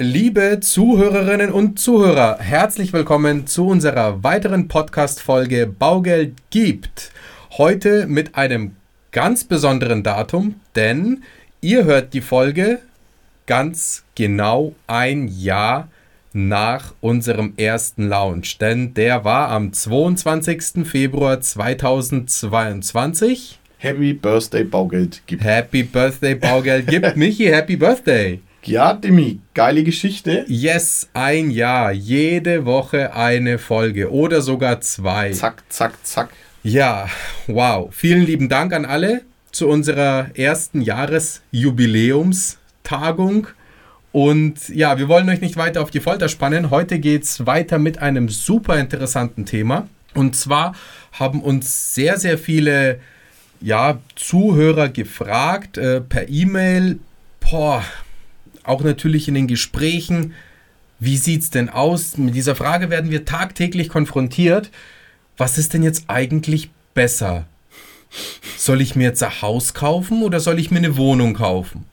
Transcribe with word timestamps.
Liebe 0.00 0.60
Zuhörerinnen 0.60 1.50
und 1.50 1.80
Zuhörer, 1.80 2.38
herzlich 2.38 2.92
willkommen 2.92 3.48
zu 3.48 3.66
unserer 3.66 4.22
weiteren 4.22 4.68
Podcast-Folge 4.68 5.66
Baugeld 5.66 6.36
gibt. 6.50 7.10
Heute 7.58 8.06
mit 8.06 8.36
einem 8.36 8.76
ganz 9.10 9.42
besonderen 9.42 10.04
Datum, 10.04 10.60
denn 10.76 11.24
ihr 11.60 11.84
hört 11.84 12.14
die 12.14 12.20
Folge 12.20 12.78
ganz 13.46 14.04
genau 14.14 14.72
ein 14.86 15.26
Jahr 15.26 15.88
nach 16.32 16.94
unserem 17.00 17.54
ersten 17.56 18.08
Launch, 18.08 18.58
denn 18.58 18.94
der 18.94 19.24
war 19.24 19.48
am 19.48 19.72
22. 19.72 20.86
Februar 20.86 21.40
2022. 21.40 23.58
Happy 23.78 24.12
Birthday 24.12 24.62
Baugeld 24.62 25.22
gibt. 25.26 25.42
Happy 25.42 25.82
Birthday 25.82 26.36
Baugeld 26.36 26.86
gibt. 26.86 27.16
Michi, 27.16 27.46
Happy 27.46 27.74
Birthday. 27.74 28.40
Ja, 28.68 28.92
Demi, 28.92 29.40
geile 29.54 29.82
Geschichte. 29.82 30.44
Yes, 30.46 31.08
ein 31.14 31.50
Jahr, 31.50 31.90
jede 31.90 32.66
Woche 32.66 33.14
eine 33.14 33.58
Folge 33.58 34.12
oder 34.12 34.42
sogar 34.42 34.82
zwei. 34.82 35.32
Zack, 35.32 35.62
zack, 35.70 35.94
zack. 36.02 36.28
Ja, 36.62 37.08
wow. 37.46 37.88
Vielen 37.90 38.26
lieben 38.26 38.50
Dank 38.50 38.74
an 38.74 38.84
alle 38.84 39.22
zu 39.52 39.68
unserer 39.68 40.26
ersten 40.34 40.82
Jahresjubiläumstagung. 40.82 43.46
Und 44.12 44.68
ja, 44.68 44.98
wir 44.98 45.08
wollen 45.08 45.30
euch 45.30 45.40
nicht 45.40 45.56
weiter 45.56 45.80
auf 45.80 45.90
die 45.90 46.00
Folter 46.00 46.28
spannen. 46.28 46.68
Heute 46.68 46.98
geht 46.98 47.22
es 47.22 47.46
weiter 47.46 47.78
mit 47.78 48.00
einem 48.00 48.28
super 48.28 48.78
interessanten 48.78 49.46
Thema. 49.46 49.88
Und 50.12 50.36
zwar 50.36 50.74
haben 51.12 51.40
uns 51.40 51.94
sehr, 51.94 52.18
sehr 52.18 52.36
viele 52.36 53.00
ja, 53.62 53.98
Zuhörer 54.14 54.90
gefragt 54.90 55.78
äh, 55.78 56.02
per 56.02 56.28
E-Mail. 56.28 56.98
Boah, 57.40 57.82
auch 58.68 58.82
natürlich 58.82 59.28
in 59.28 59.34
den 59.34 59.46
Gesprächen. 59.46 60.34
Wie 61.00 61.16
sieht 61.16 61.42
es 61.42 61.50
denn 61.50 61.68
aus? 61.68 62.16
Mit 62.16 62.34
dieser 62.34 62.54
Frage 62.54 62.90
werden 62.90 63.10
wir 63.10 63.24
tagtäglich 63.24 63.88
konfrontiert. 63.88 64.70
Was 65.36 65.58
ist 65.58 65.74
denn 65.74 65.82
jetzt 65.82 66.04
eigentlich 66.08 66.70
besser? 66.94 67.46
Soll 68.56 68.80
ich 68.80 68.96
mir 68.96 69.04
jetzt 69.04 69.22
ein 69.22 69.42
Haus 69.42 69.74
kaufen 69.74 70.22
oder 70.22 70.40
soll 70.40 70.58
ich 70.58 70.70
mir 70.70 70.78
eine 70.78 70.96
Wohnung 70.96 71.34
kaufen? 71.34 71.84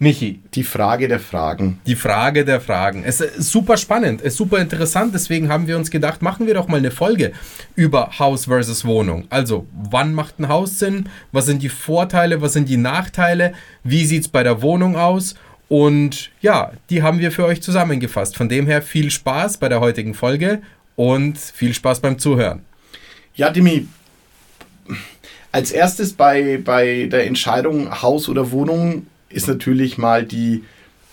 Michi. 0.00 0.40
Die 0.54 0.62
Frage 0.62 1.08
der 1.08 1.18
Fragen. 1.18 1.80
Die 1.84 1.96
Frage 1.96 2.44
der 2.44 2.60
Fragen. 2.60 3.02
Es 3.04 3.20
ist 3.20 3.50
super 3.50 3.76
spannend, 3.76 4.20
es 4.20 4.28
ist 4.28 4.36
super 4.36 4.58
interessant. 4.58 5.12
Deswegen 5.12 5.48
haben 5.48 5.66
wir 5.66 5.76
uns 5.76 5.90
gedacht, 5.90 6.22
machen 6.22 6.46
wir 6.46 6.54
doch 6.54 6.68
mal 6.68 6.76
eine 6.76 6.92
Folge 6.92 7.32
über 7.74 8.16
Haus 8.20 8.44
versus 8.44 8.84
Wohnung. 8.84 9.26
Also, 9.28 9.66
wann 9.72 10.14
macht 10.14 10.38
ein 10.38 10.48
Haus 10.48 10.78
Sinn? 10.78 11.08
Was 11.32 11.46
sind 11.46 11.64
die 11.64 11.68
Vorteile? 11.68 12.40
Was 12.40 12.52
sind 12.52 12.68
die 12.68 12.76
Nachteile? 12.76 13.54
Wie 13.82 14.04
sieht 14.04 14.22
es 14.22 14.28
bei 14.28 14.44
der 14.44 14.62
Wohnung 14.62 14.96
aus? 14.96 15.34
Und 15.68 16.30
ja, 16.40 16.72
die 16.88 17.02
haben 17.02 17.18
wir 17.18 17.30
für 17.30 17.44
euch 17.44 17.62
zusammengefasst. 17.62 18.36
Von 18.36 18.48
dem 18.48 18.66
her 18.66 18.82
viel 18.82 19.10
Spaß 19.10 19.58
bei 19.58 19.68
der 19.68 19.80
heutigen 19.80 20.14
Folge 20.14 20.62
und 20.96 21.38
viel 21.38 21.74
Spaß 21.74 22.00
beim 22.00 22.18
Zuhören. 22.18 22.62
Ja, 23.34 23.50
Dimi, 23.50 23.86
als 25.52 25.70
erstes 25.70 26.12
bei, 26.14 26.58
bei 26.62 27.08
der 27.10 27.26
Entscheidung 27.26 28.02
Haus 28.02 28.28
oder 28.28 28.50
Wohnung 28.50 29.06
ist 29.28 29.46
natürlich 29.46 29.98
mal 29.98 30.24
die, 30.24 30.64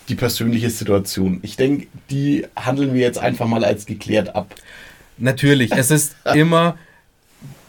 die 0.10 0.16
persönliche 0.16 0.70
Situation. 0.70 1.40
Ich 1.42 1.58
denke, 1.58 1.88
die 2.10 2.46
handeln 2.56 2.94
wir 2.94 3.02
jetzt 3.02 3.20
einfach 3.20 3.48
mal 3.48 3.64
als 3.64 3.86
geklärt 3.86 4.36
ab. 4.36 4.56
Natürlich, 5.18 5.72
es 5.72 5.92
ist 5.92 6.16
immer, 6.34 6.78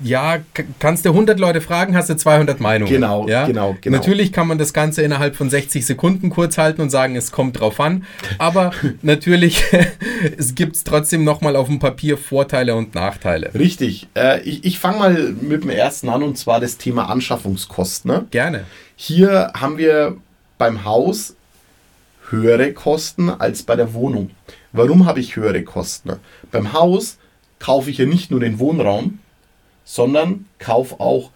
ja, 0.02 0.38
kannst 0.78 1.04
du 1.04 1.10
100 1.10 1.40
Leute 1.40 1.60
fragen, 1.60 1.96
hast 1.96 2.10
du 2.10 2.16
200 2.16 2.60
Meinungen. 2.60 2.92
Genau, 2.92 3.26
ja? 3.28 3.46
genau, 3.46 3.76
genau. 3.80 3.96
Natürlich 3.96 4.32
kann 4.32 4.46
man 4.46 4.58
das 4.58 4.72
Ganze 4.72 5.02
innerhalb 5.02 5.36
von 5.36 5.48
60 5.48 5.86
Sekunden 5.86 6.28
kurz 6.30 6.58
halten 6.58 6.82
und 6.82 6.90
sagen, 6.90 7.16
es 7.16 7.32
kommt 7.32 7.60
drauf 7.60 7.80
an. 7.80 8.04
Aber 8.38 8.72
natürlich 9.02 9.64
es 10.38 10.54
gibt 10.54 10.76
es 10.76 10.84
trotzdem 10.84 11.24
nochmal 11.24 11.56
auf 11.56 11.68
dem 11.68 11.78
Papier 11.78 12.18
Vorteile 12.18 12.74
und 12.74 12.94
Nachteile. 12.94 13.54
Richtig. 13.54 14.08
Äh, 14.14 14.40
ich 14.42 14.64
ich 14.64 14.78
fange 14.78 14.98
mal 14.98 15.14
mit 15.40 15.62
dem 15.62 15.70
ersten 15.70 16.08
an 16.08 16.22
und 16.22 16.36
zwar 16.36 16.60
das 16.60 16.76
Thema 16.76 17.08
Anschaffungskosten. 17.08 18.10
Ne? 18.10 18.26
Gerne. 18.30 18.64
Hier 18.96 19.52
haben 19.54 19.78
wir 19.78 20.16
beim 20.58 20.84
Haus 20.84 21.36
höhere 22.30 22.72
Kosten 22.72 23.30
als 23.30 23.62
bei 23.62 23.76
der 23.76 23.94
Wohnung. 23.94 24.30
Warum 24.72 25.06
habe 25.06 25.20
ich 25.20 25.36
höhere 25.36 25.62
Kosten? 25.62 26.12
Beim 26.50 26.72
Haus 26.72 27.18
kaufe 27.58 27.90
ich 27.90 27.98
ja 27.98 28.06
nicht 28.06 28.30
nur 28.30 28.40
den 28.40 28.58
Wohnraum, 28.58 29.18
sondern 29.86 30.44
kaufe 30.58 31.00
auch 31.00 31.30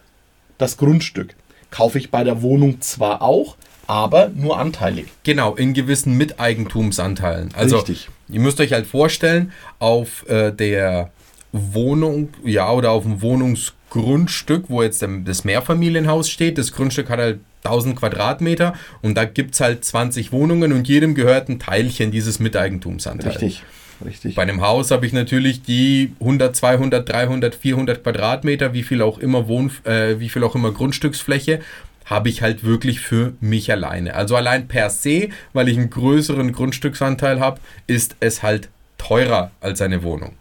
das 0.59 0.77
Grundstück. 0.77 1.33
Kaufe 1.71 1.97
ich 1.97 2.11
bei 2.11 2.23
der 2.23 2.43
Wohnung 2.43 2.81
zwar 2.81 3.23
auch, 3.23 3.55
aber 3.87 4.29
nur 4.29 4.59
anteilig. 4.59 5.07
Genau, 5.23 5.55
in 5.55 5.73
gewissen 5.73 6.15
Miteigentumsanteilen. 6.17 7.49
Also, 7.55 7.77
Richtig. 7.77 8.09
Ihr 8.29 8.39
müsst 8.39 8.59
euch 8.59 8.73
halt 8.73 8.85
vorstellen, 8.85 9.51
auf 9.79 10.27
äh, 10.29 10.51
der 10.51 11.09
Wohnung, 11.51 12.29
ja, 12.45 12.71
oder 12.71 12.91
auf 12.91 13.03
dem 13.03 13.21
Wohnungsgrundstück, 13.21 14.65
wo 14.67 14.83
jetzt 14.83 15.05
das 15.25 15.43
Mehrfamilienhaus 15.43 16.29
steht, 16.29 16.57
das 16.57 16.71
Grundstück 16.71 17.09
hat 17.09 17.19
halt 17.19 17.39
1000 17.63 17.95
Quadratmeter 17.97 18.73
und 19.01 19.15
da 19.15 19.25
gibt 19.25 19.53
es 19.53 19.61
halt 19.61 19.83
20 19.83 20.31
Wohnungen 20.31 20.71
und 20.73 20.87
jedem 20.87 21.15
gehört 21.15 21.49
ein 21.49 21.59
Teilchen 21.59 22.11
dieses 22.11 22.39
Miteigentumsanteils. 22.39 23.35
Richtig. 23.35 23.63
Richtig. 24.05 24.35
Bei 24.35 24.41
einem 24.41 24.61
Haus 24.61 24.91
habe 24.91 25.05
ich 25.05 25.13
natürlich 25.13 25.61
die 25.61 26.13
100, 26.19 26.55
200, 26.55 27.07
300, 27.07 27.55
400 27.55 28.03
Quadratmeter, 28.03 28.73
wie 28.73 28.83
viel 28.83 29.01
auch 29.01 29.19
immer 29.19 29.47
Wohn, 29.47 29.71
äh, 29.83 30.19
wie 30.19 30.29
viel 30.29 30.43
auch 30.43 30.55
immer 30.55 30.71
Grundstücksfläche, 30.71 31.59
habe 32.05 32.29
ich 32.29 32.41
halt 32.41 32.63
wirklich 32.63 32.99
für 32.99 33.33
mich 33.39 33.71
alleine. 33.71 34.15
Also 34.15 34.35
allein 34.35 34.67
per 34.67 34.89
se, 34.89 35.29
weil 35.53 35.69
ich 35.69 35.77
einen 35.77 35.89
größeren 35.89 36.51
Grundstücksanteil 36.51 37.39
habe, 37.39 37.59
ist 37.87 38.15
es 38.19 38.43
halt 38.43 38.69
teurer 38.97 39.51
als 39.61 39.81
eine 39.81 40.03
Wohnung. 40.03 40.33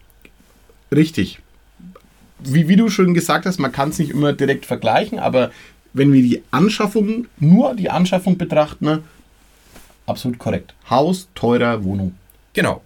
Richtig. 0.90 1.38
Wie, 2.40 2.68
wie 2.68 2.76
du 2.76 2.88
schon 2.88 3.14
gesagt 3.14 3.46
hast, 3.46 3.58
man 3.58 3.72
kann 3.72 3.90
es 3.90 3.98
nicht 3.98 4.10
immer 4.10 4.32
direkt 4.32 4.66
vergleichen, 4.66 5.18
aber 5.18 5.50
wenn 5.92 6.12
wir 6.12 6.22
die 6.22 6.42
Anschaffung, 6.50 7.26
nur 7.38 7.74
die 7.74 7.90
Anschaffung 7.90 8.38
betrachten, 8.38 8.84
ne, 8.84 9.02
absolut 10.06 10.38
korrekt. 10.38 10.74
Haus, 10.88 11.28
teurer, 11.34 11.84
Wohnung. 11.84 12.14
Genau. 12.52 12.82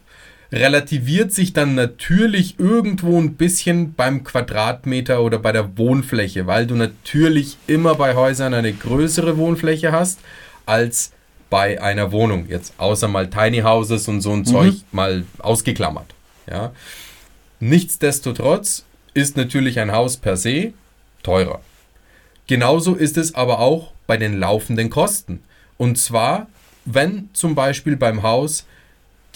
Relativiert 0.54 1.32
sich 1.32 1.52
dann 1.52 1.74
natürlich 1.74 2.60
irgendwo 2.60 3.20
ein 3.20 3.34
bisschen 3.34 3.94
beim 3.94 4.22
Quadratmeter 4.22 5.20
oder 5.20 5.40
bei 5.40 5.50
der 5.50 5.76
Wohnfläche, 5.76 6.46
weil 6.46 6.66
du 6.66 6.76
natürlich 6.76 7.56
immer 7.66 7.96
bei 7.96 8.14
Häusern 8.14 8.54
eine 8.54 8.72
größere 8.72 9.36
Wohnfläche 9.36 9.90
hast 9.90 10.20
als 10.64 11.10
bei 11.50 11.82
einer 11.82 12.12
Wohnung. 12.12 12.46
Jetzt 12.48 12.74
außer 12.78 13.08
mal 13.08 13.28
Tiny 13.28 13.62
Houses 13.62 14.06
und 14.06 14.20
so 14.20 14.32
ein 14.32 14.40
mhm. 14.40 14.44
Zeug 14.44 14.74
mal 14.92 15.24
ausgeklammert. 15.40 16.14
Ja. 16.48 16.72
Nichtsdestotrotz 17.58 18.84
ist 19.12 19.36
natürlich 19.36 19.80
ein 19.80 19.90
Haus 19.90 20.16
per 20.16 20.36
se 20.36 20.72
teurer. 21.24 21.62
Genauso 22.46 22.94
ist 22.94 23.16
es 23.16 23.34
aber 23.34 23.58
auch 23.58 23.92
bei 24.06 24.16
den 24.16 24.38
laufenden 24.38 24.90
Kosten. 24.90 25.42
Und 25.78 25.98
zwar, 25.98 26.46
wenn 26.84 27.30
zum 27.32 27.54
Beispiel 27.54 27.96
beim 27.96 28.22
Haus 28.22 28.66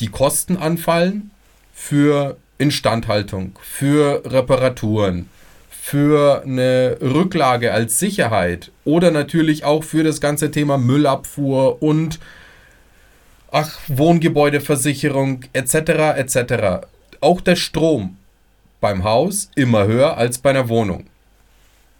die 0.00 0.08
Kosten 0.08 0.56
anfallen 0.56 1.30
für 1.72 2.36
Instandhaltung, 2.58 3.58
für 3.62 4.22
Reparaturen, 4.24 5.28
für 5.70 6.42
eine 6.44 6.98
Rücklage 7.00 7.72
als 7.72 7.98
Sicherheit 7.98 8.70
oder 8.84 9.10
natürlich 9.10 9.64
auch 9.64 9.84
für 9.84 10.04
das 10.04 10.20
ganze 10.20 10.50
Thema 10.50 10.76
Müllabfuhr 10.76 11.82
und 11.82 12.18
ach, 13.50 13.78
Wohngebäudeversicherung 13.88 15.44
etc. 15.52 15.74
etc. 16.16 16.86
Auch 17.20 17.40
der 17.40 17.56
Strom 17.56 18.16
beim 18.80 19.04
Haus 19.04 19.50
immer 19.54 19.86
höher 19.86 20.16
als 20.16 20.38
bei 20.38 20.50
einer 20.50 20.68
Wohnung. 20.68 21.06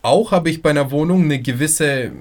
Auch 0.03 0.31
habe 0.31 0.49
ich 0.49 0.63
bei 0.63 0.71
einer 0.71 0.93
Wohnung 0.93 1.25
eine 1.25 1.41
gewisse, 1.41 2.13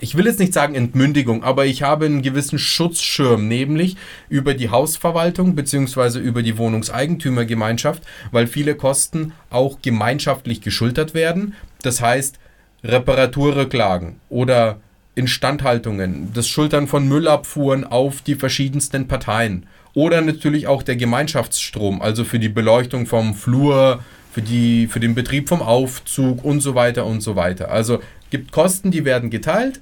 ich 0.00 0.16
will 0.16 0.24
jetzt 0.24 0.40
nicht 0.40 0.54
sagen 0.54 0.74
Entmündigung, 0.74 1.44
aber 1.44 1.66
ich 1.66 1.82
habe 1.82 2.06
einen 2.06 2.22
gewissen 2.22 2.58
Schutzschirm, 2.58 3.46
nämlich 3.46 3.96
über 4.30 4.54
die 4.54 4.70
Hausverwaltung 4.70 5.54
bzw. 5.54 6.18
über 6.18 6.42
die 6.42 6.56
Wohnungseigentümergemeinschaft, 6.56 8.02
weil 8.32 8.46
viele 8.46 8.74
Kosten 8.74 9.32
auch 9.50 9.80
gemeinschaftlich 9.82 10.62
geschultert 10.62 11.12
werden. 11.12 11.54
Das 11.82 12.00
heißt, 12.00 12.38
Reparaturrücklagen 12.82 14.16
oder 14.30 14.80
Instandhaltungen, 15.14 16.30
das 16.32 16.48
Schultern 16.48 16.86
von 16.86 17.06
Müllabfuhren 17.06 17.84
auf 17.84 18.22
die 18.22 18.34
verschiedensten 18.34 19.08
Parteien 19.08 19.66
oder 19.92 20.20
natürlich 20.20 20.66
auch 20.66 20.82
der 20.82 20.96
Gemeinschaftsstrom, 20.96 22.00
also 22.00 22.24
für 22.24 22.38
die 22.38 22.50
Beleuchtung 22.50 23.06
vom 23.06 23.34
Flur, 23.34 24.00
für, 24.36 24.42
die, 24.42 24.86
für 24.86 25.00
den 25.00 25.14
Betrieb 25.14 25.48
vom 25.48 25.62
Aufzug 25.62 26.44
und 26.44 26.60
so 26.60 26.74
weiter 26.74 27.06
und 27.06 27.22
so 27.22 27.36
weiter. 27.36 27.70
Also 27.70 28.00
gibt 28.28 28.52
Kosten, 28.52 28.90
die 28.90 29.06
werden 29.06 29.30
geteilt. 29.30 29.80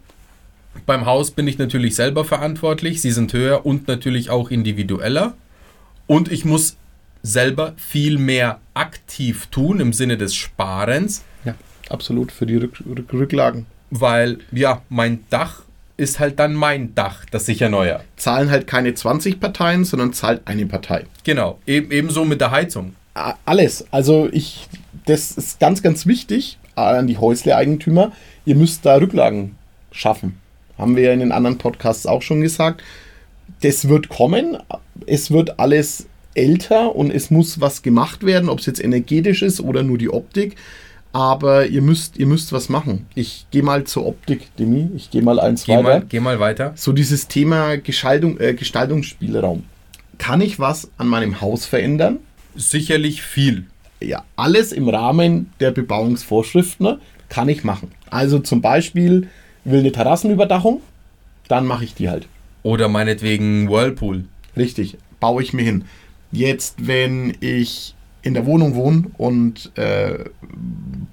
Beim 0.87 1.07
Haus 1.07 1.33
bin 1.33 1.49
ich 1.49 1.59
natürlich 1.59 1.97
selber 1.97 2.25
verantwortlich. 2.25 3.01
Sie 3.01 3.11
sind 3.11 3.33
höher 3.33 3.67
und 3.67 3.89
natürlich 3.89 4.31
auch 4.31 4.53
individueller. 4.53 5.35
Und 6.07 6.31
ich 6.31 6.45
muss 6.45 6.77
selber 7.25 7.75
viel 7.77 8.17
mehr 8.17 8.61
aktiv 8.75 9.49
tun 9.51 9.81
im 9.81 9.93
Sinne 9.93 10.17
des 10.17 10.37
Sparens. 10.37 11.25
Ja, 11.45 11.57
absolut 11.91 12.31
für 12.31 12.47
die 12.47 12.55
Rück 12.55 12.81
Rück 12.87 13.13
Rücklagen. 13.13 13.67
Weil 13.91 14.39
ja, 14.53 14.83
mein 14.89 15.25
Dach 15.31 15.63
ist 15.97 16.21
halt 16.21 16.39
dann 16.39 16.55
mein 16.55 16.95
Dach, 16.95 17.25
das 17.29 17.49
ich 17.49 17.61
erneuere. 17.61 18.05
Zahlen 18.15 18.53
halt 18.53 18.69
keine 18.69 18.95
20 18.95 19.41
Parteien, 19.41 19.85
sondern 19.85 20.13
zahlt 20.13 20.43
eine 20.45 20.67
Partei. 20.67 21.07
Genau, 21.25 21.59
eben, 21.67 21.91
ebenso 21.91 22.25
mit 22.25 22.41
der 22.41 22.53
Heizung. 22.53 22.95
Alles. 23.15 23.87
Also 23.91 24.29
ich, 24.33 24.67
das 25.07 25.33
ist 25.33 25.61
ganz, 25.61 25.83
ganz 25.83 26.07
wichtig 26.07 26.59
an 26.75 27.07
die 27.07 27.19
Häusle-Eigentümer. 27.19 28.13
Ihr 28.45 28.57
müsst 28.57 28.85
da 28.85 28.97
Rücklagen 28.97 29.57
schaffen. 29.93 30.41
Haben 30.77 30.97
wir 30.97 31.05
ja 31.05 31.13
in 31.13 31.21
den 31.21 31.33
anderen 31.33 31.59
Podcasts 31.59 32.07
auch 32.07 32.23
schon 32.23 32.41
gesagt. 32.41 32.83
Das 33.63 33.89
wird 33.89 34.09
kommen. 34.09 34.59
Es 35.07 35.31
wird 35.31 35.61
alles 35.61 36.07
älter 36.35 36.97
und 36.97 37.13
es 37.13 37.31
muss 37.31 37.61
was 37.61 37.83
gemacht 37.83 38.27
werden, 38.27 38.49
ob 38.49 38.59
es 38.59 38.67
jetzt 38.67 38.83
energetisch 38.83 39.43
ist 39.43 39.61
oder 39.61 39.85
nur 39.85 39.99
die 39.99 40.11
Optik. 40.13 40.57
Aber 41.13 41.67
ihr 41.69 41.81
müsst, 41.81 42.17
ihr 42.17 42.27
müsst 42.27 42.53
was 42.53 42.69
machen. 42.69 43.07
Ich 43.15 43.47
gehe 43.53 43.63
mal 43.63 43.85
zur 43.85 44.05
Optik, 44.05 44.49
Demi. 44.57 44.91
Ich 44.97 45.13
gehe 45.13 45.23
mal 45.23 45.39
eins 45.39 45.65
Geh 45.65 45.75
weiter. 45.75 45.83
mal, 45.85 46.03
geh 46.09 46.19
mal 46.19 46.41
weiter. 46.41 46.73
So 46.75 46.93
dieses 46.93 47.29
Thema 47.29 47.77
Gestaltung, 47.77 48.41
äh, 48.41 48.53
Gestaltungsspielraum. 48.55 49.63
Kann 50.19 50.41
ich 50.41 50.59
was 50.59 50.91
an 50.99 51.07
meinem 51.07 51.41
Haus 51.41 51.67
verändern? 51.67 52.19
Sicherlich 52.57 53.23
viel. 53.23 53.67
Ja, 54.01 54.25
alles 54.37 54.73
im 54.73 54.89
Rahmen 54.89 55.53
der 55.61 55.71
Bebauungsvorschriften 55.71 56.87
ne, 56.87 56.99
kann 57.29 57.49
ich 57.49 57.65
machen. 57.65 57.91
Also 58.11 58.39
zum 58.39 58.61
Beispiel 58.61 59.29
will 59.65 59.81
eine 59.81 59.93
Terrassenüberdachung, 59.93 60.83
dann 61.49 61.67
mache 61.67 61.85
ich 61.85 61.95
die 61.95 62.09
halt. 62.09 62.29
Oder 62.63 62.89
meinetwegen 62.89 63.71
Whirlpool. 63.71 64.25
Richtig, 64.57 64.97
baue 65.21 65.43
ich 65.43 65.53
mir 65.53 65.63
hin. 65.63 65.85
Jetzt, 66.33 66.87
wenn 66.87 67.37
ich 67.41 67.95
in 68.23 68.35
der 68.35 68.47
Wohnung 68.47 68.75
wohne 68.75 69.05
und 69.19 69.71
äh, 69.77 70.25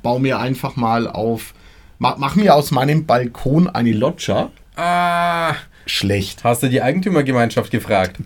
baue 0.02 0.20
mir 0.20 0.40
einfach 0.40 0.76
mal 0.76 1.08
auf, 1.08 1.54
mach, 2.00 2.18
mach 2.18 2.36
mir 2.36 2.56
aus 2.56 2.72
meinem 2.72 3.06
Balkon 3.06 3.68
eine 3.68 3.92
Loggia, 3.92 4.50
Ah, 4.76 5.56
schlecht. 5.86 6.44
hast 6.44 6.64
du 6.64 6.70
die 6.70 6.82
Eigentümergemeinschaft 6.82 7.72
gefragt? 7.72 8.18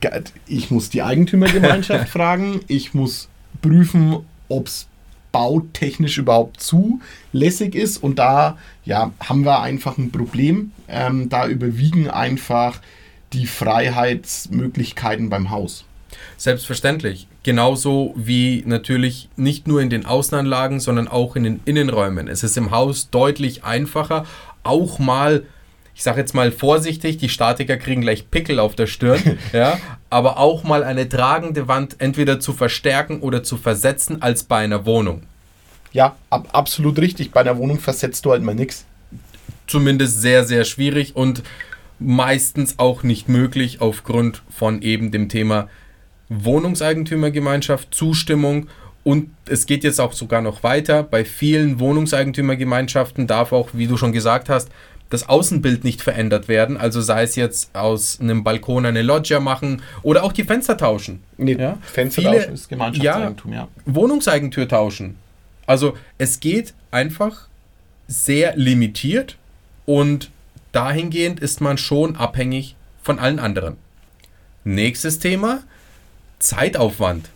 Ich 0.48 0.72
muss 0.72 0.90
die 0.90 1.02
Eigentümergemeinschaft 1.02 2.10
fragen. 2.18 2.62
Ich 2.68 2.94
muss 2.94 3.30
prüfen, 3.62 4.26
ob 4.50 4.68
es 4.68 4.88
bautechnisch 5.32 6.18
überhaupt 6.18 6.62
zulässig 6.62 7.76
ist. 7.76 7.98
Und 7.98 8.20
da 8.20 8.58
ja, 8.86 9.12
haben 9.20 9.44
wir 9.44 9.62
einfach 9.62 9.98
ein 9.98 10.12
Problem. 10.12 10.72
Ähm, 10.88 11.30
da 11.30 11.48
überwiegen 11.48 12.10
einfach 12.10 12.80
die 13.34 13.46
Freiheitsmöglichkeiten 13.46 15.30
beim 15.30 15.50
Haus. 15.50 15.84
Selbstverständlich. 16.38 17.28
Genauso 17.44 18.14
wie 18.16 18.64
natürlich 18.66 19.30
nicht 19.36 19.68
nur 19.68 19.82
in 19.82 19.90
den 19.90 20.06
Außenanlagen, 20.06 20.80
sondern 20.80 21.08
auch 21.08 21.36
in 21.36 21.44
den 21.44 21.60
Innenräumen. 21.66 22.28
Es 22.28 22.44
ist 22.44 22.58
im 22.58 22.72
Haus 22.72 23.10
deutlich 23.10 23.64
einfacher, 23.64 24.26
auch 24.64 25.00
mal, 25.00 25.44
ich 25.96 26.04
sage 26.04 26.20
jetzt 26.20 26.36
mal 26.36 26.52
vorsichtig, 26.52 27.18
die 27.18 27.30
Statiker 27.30 27.78
kriegen 27.78 28.02
gleich 28.02 28.30
Pickel 28.30 28.60
auf 28.60 28.76
der 28.76 28.86
Stirn, 28.86 29.40
ja, 29.54 29.80
aber 30.10 30.38
auch 30.38 30.64
mal 30.64 30.84
eine 30.84 31.08
tragende 31.08 31.68
Wand 31.70 31.96
entweder 32.00 32.40
zu 32.40 32.54
verstärken 32.54 33.22
oder 33.22 33.44
zu 33.44 33.56
versetzen 33.56 34.22
als 34.22 34.44
bei 34.44 34.58
einer 34.58 34.86
Wohnung. 34.86 35.24
Ja, 35.94 36.18
ab, 36.30 36.50
absolut 36.52 37.00
richtig. 37.00 37.32
Bei 37.32 37.40
einer 37.40 37.58
Wohnung 37.58 37.80
versetzt 37.80 38.26
du 38.26 38.32
halt 38.32 38.44
mal 38.44 38.54
nichts. 38.54 38.86
Zumindest 39.68 40.22
sehr, 40.22 40.44
sehr 40.44 40.66
schwierig 40.66 41.16
und 41.16 41.42
meistens 41.98 42.78
auch 42.78 43.04
nicht 43.04 43.30
möglich 43.30 43.80
aufgrund 43.80 44.44
von 44.50 44.82
eben 44.82 45.12
dem 45.12 45.30
Thema 45.30 45.70
Wohnungseigentümergemeinschaft, 46.28 47.96
Zustimmung 47.96 48.68
und 49.06 49.30
es 49.48 49.66
geht 49.66 49.86
jetzt 49.86 50.02
auch 50.02 50.12
sogar 50.12 50.42
noch 50.42 50.64
weiter. 50.64 51.04
Bei 51.04 51.24
vielen 51.24 51.80
Wohnungseigentümergemeinschaften 51.80 53.28
darf 53.28 53.54
auch, 53.54 53.70
wie 53.72 53.88
du 53.88 53.96
schon 53.96 54.12
gesagt 54.12 54.50
hast, 54.50 54.70
das 55.16 55.30
Außenbild 55.30 55.84
nicht 55.84 56.02
verändert 56.02 56.48
werden. 56.48 56.78
Also 56.78 57.02
sei 57.02 57.24
es 57.24 57.36
jetzt 57.36 57.74
aus 57.76 58.20
einem 58.20 58.44
Balkon 58.44 58.86
eine 58.86 59.02
Loggia 59.02 59.40
machen 59.40 59.82
oder 60.04 60.24
auch 60.24 60.32
die 60.34 60.44
Fenster 60.44 60.78
tauschen. 60.78 61.24
Nee, 61.38 61.54
Ja, 61.54 61.78
Fenstertauschen 61.82 62.42
viele- 62.42 62.54
ist 62.54 62.70
Gemeinschaftseigentum, 62.70 63.54
ja. 63.54 63.68
Wohnungseigentür 63.86 64.68
tauschen. 64.68 65.16
Also 65.68 65.98
es 66.18 66.40
geht 66.40 66.74
einfach 66.92 67.48
sehr 68.08 68.56
limitiert 68.56 69.38
und 69.86 70.30
dahingehend 70.72 71.40
ist 71.40 71.62
man 71.62 71.78
schon 71.78 72.16
abhängig 72.18 72.76
von 73.02 73.18
allen 73.20 73.40
anderen. 73.40 73.78
Nächstes 74.64 75.20
Thema, 75.20 75.64
Zeitaufwand. 76.40 77.30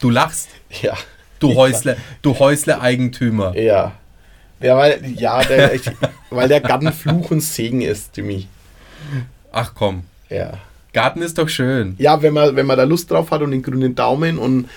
Du 0.00 0.10
lachst, 0.10 0.48
Ja. 0.82 0.94
du 1.40 1.54
Häusle, 1.54 1.96
du 2.22 2.38
Häusle-Eigentümer. 2.38 3.56
Ja. 3.56 3.92
Ja, 4.60 4.76
weil, 4.76 5.00
ja, 5.16 5.42
der, 5.42 5.74
ich, 5.74 5.82
weil 6.30 6.48
der 6.48 6.60
Garten 6.60 6.92
Fluch 6.92 7.30
und 7.30 7.40
Segen 7.40 7.80
ist, 7.80 8.16
Demi. 8.16 8.46
Ach 9.52 9.72
komm, 9.74 10.04
Ja. 10.28 10.52
Garten 10.92 11.22
ist 11.22 11.38
doch 11.38 11.48
schön. 11.48 11.94
Ja, 11.98 12.20
wenn 12.20 12.34
man, 12.34 12.56
wenn 12.56 12.66
man 12.66 12.76
da 12.76 12.82
Lust 12.84 13.10
drauf 13.10 13.30
hat 13.30 13.42
und 13.42 13.52
den 13.52 13.62
grünen 13.62 13.94
Daumen 13.94 14.38
und 14.38 14.68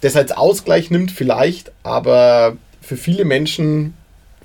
das 0.00 0.14
als 0.16 0.30
Ausgleich 0.30 0.90
nimmt, 0.90 1.10
vielleicht, 1.10 1.72
aber 1.82 2.56
für 2.80 2.96
viele 2.96 3.24
Menschen, 3.24 3.94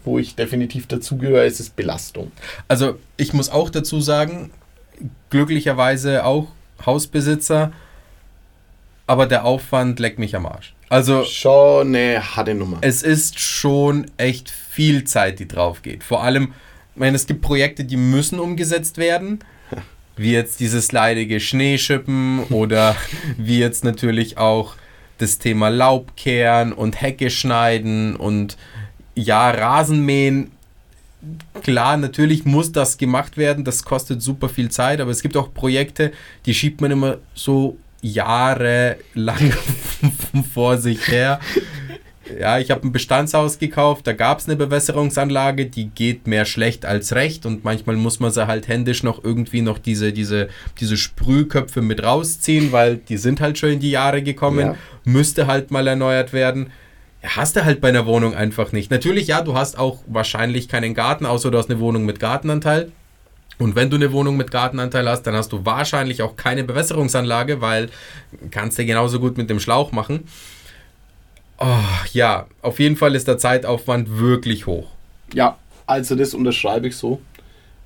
wo 0.03 0.17
ich 0.17 0.35
definitiv 0.35 0.87
dazugehöre, 0.87 1.45
ist 1.45 1.59
es 1.59 1.69
Belastung. 1.69 2.31
Also 2.67 2.97
ich 3.17 3.33
muss 3.33 3.49
auch 3.49 3.69
dazu 3.69 4.01
sagen, 4.01 4.49
glücklicherweise 5.29 6.25
auch 6.25 6.47
Hausbesitzer, 6.85 7.71
aber 9.05 9.27
der 9.27 9.45
Aufwand 9.45 9.99
leckt 9.99 10.17
mich 10.17 10.35
am 10.35 10.47
Arsch. 10.47 10.73
Also 10.91 11.23
Schon 11.23 11.95
eine 11.95 12.35
harte 12.35 12.53
Nummer. 12.53 12.79
es 12.81 13.01
ist 13.01 13.39
schon 13.39 14.11
echt 14.17 14.49
viel 14.49 15.05
Zeit, 15.05 15.39
die 15.39 15.47
drauf 15.47 15.83
geht. 15.83 16.03
Vor 16.03 16.21
allem, 16.21 16.53
ich 16.93 16.99
meine, 16.99 17.15
es 17.15 17.27
gibt 17.27 17.41
Projekte, 17.41 17.85
die 17.85 17.95
müssen 17.95 18.41
umgesetzt 18.41 18.97
werden. 18.97 19.39
Wie 20.17 20.33
jetzt 20.33 20.59
dieses 20.59 20.91
leidige 20.91 21.39
Schneeschippen 21.39 22.43
oder 22.49 22.97
wie 23.37 23.59
jetzt 23.59 23.85
natürlich 23.85 24.37
auch 24.37 24.75
das 25.17 25.39
Thema 25.39 25.69
Laubkehren 25.69 26.73
und 26.73 26.99
Hecke 26.99 27.29
schneiden 27.29 28.17
und 28.17 28.57
ja, 29.15 29.49
Rasenmähen. 29.49 30.51
Klar, 31.63 31.95
natürlich 31.95 32.43
muss 32.43 32.73
das 32.73 32.97
gemacht 32.97 33.37
werden, 33.37 33.63
das 33.63 33.85
kostet 33.85 34.21
super 34.21 34.49
viel 34.49 34.69
Zeit, 34.69 34.99
aber 34.99 35.11
es 35.11 35.21
gibt 35.21 35.37
auch 35.37 35.53
Projekte, 35.53 36.11
die 36.45 36.53
schiebt 36.53 36.81
man 36.81 36.91
immer 36.91 37.19
so 37.33 37.77
jahrelang 38.01 39.53
vor 40.53 40.77
sich 40.77 41.07
her. 41.07 41.39
Ja, 42.39 42.59
ich 42.59 42.71
habe 42.71 42.87
ein 42.87 42.93
Bestandshaus 42.93 43.59
gekauft, 43.59 44.07
da 44.07 44.13
gab 44.13 44.39
es 44.39 44.45
eine 44.47 44.55
Bewässerungsanlage, 44.55 45.65
die 45.65 45.89
geht 45.89 46.27
mehr 46.27 46.45
schlecht 46.45 46.85
als 46.85 47.13
recht 47.13 47.45
und 47.45 47.65
manchmal 47.65 47.97
muss 47.97 48.21
man 48.21 48.31
sie 48.31 48.47
halt 48.47 48.69
händisch 48.69 49.03
noch 49.03 49.21
irgendwie 49.23 49.61
noch 49.61 49.77
diese, 49.79 50.13
diese, 50.13 50.47
diese 50.79 50.95
Sprühköpfe 50.95 51.81
mit 51.81 52.03
rausziehen, 52.03 52.71
weil 52.71 52.97
die 52.97 53.17
sind 53.17 53.41
halt 53.41 53.57
schon 53.57 53.71
in 53.71 53.79
die 53.81 53.91
Jahre 53.91 54.21
gekommen, 54.23 54.59
Ja. 54.59 54.75
müsste 55.03 55.47
halt 55.47 55.71
mal 55.71 55.85
erneuert 55.87 56.31
werden. 56.31 56.69
Ja, 57.21 57.35
hast 57.35 57.55
du 57.57 57.65
halt 57.65 57.81
bei 57.81 57.89
einer 57.89 58.05
Wohnung 58.05 58.33
einfach 58.33 58.71
nicht. 58.71 58.91
Natürlich, 58.91 59.27
ja, 59.27 59.41
du 59.41 59.55
hast 59.55 59.77
auch 59.77 59.99
wahrscheinlich 60.07 60.69
keinen 60.69 60.93
Garten, 60.93 61.25
außer 61.25 61.51
du 61.51 61.57
hast 61.57 61.69
eine 61.69 61.79
Wohnung 61.81 62.05
mit 62.05 62.19
Gartenanteil. 62.21 62.91
Und 63.61 63.75
wenn 63.75 63.91
du 63.91 63.95
eine 63.95 64.11
Wohnung 64.11 64.37
mit 64.37 64.49
Gartenanteil 64.49 65.07
hast, 65.07 65.21
dann 65.23 65.35
hast 65.35 65.51
du 65.51 65.63
wahrscheinlich 65.65 66.23
auch 66.23 66.35
keine 66.35 66.63
Bewässerungsanlage, 66.63 67.61
weil 67.61 67.89
kannst 68.49 68.79
du 68.79 68.85
genauso 68.85 69.19
gut 69.19 69.37
mit 69.37 69.51
dem 69.51 69.59
Schlauch 69.59 69.91
machen. 69.91 70.27
Oh, 71.59 71.67
ja, 72.11 72.47
auf 72.63 72.79
jeden 72.79 72.95
Fall 72.95 73.13
ist 73.13 73.27
der 73.27 73.37
Zeitaufwand 73.37 74.17
wirklich 74.17 74.65
hoch. 74.65 74.87
Ja, 75.33 75.57
also 75.85 76.15
das 76.15 76.33
unterschreibe 76.33 76.87
ich 76.87 76.95
so. 76.95 77.21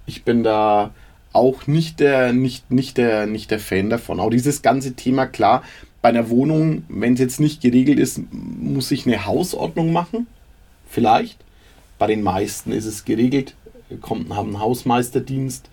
Ich 0.06 0.24
bin 0.24 0.44
da 0.44 0.92
auch 1.34 1.68
nicht 1.68 2.00
der, 2.00 2.32
nicht, 2.32 2.72
nicht 2.72 2.98
der, 2.98 3.26
nicht 3.28 3.52
der 3.52 3.60
Fan 3.60 3.90
davon. 3.90 4.22
Auch 4.22 4.30
dieses 4.30 4.62
ganze 4.62 4.94
Thema, 4.94 5.26
klar, 5.26 5.62
bei 6.02 6.08
einer 6.08 6.30
Wohnung, 6.30 6.86
wenn 6.88 7.16
es 7.16 7.20
jetzt 7.20 7.42
nicht 7.42 7.62
geregelt 7.62 8.00
ist, 8.00 8.22
muss 8.32 8.92
ich 8.92 9.06
eine 9.06 9.26
Hausordnung 9.26 9.92
machen. 9.92 10.28
Vielleicht. 10.90 11.38
Bei 11.98 12.08
den 12.08 12.24
meisten 12.24 12.72
ist 12.72 12.86
es 12.86 13.04
geregelt. 13.04 13.56
Kommt, 14.02 14.30
haben 14.34 14.50
einen 14.50 14.60
Hausmeisterdienst. 14.60 15.70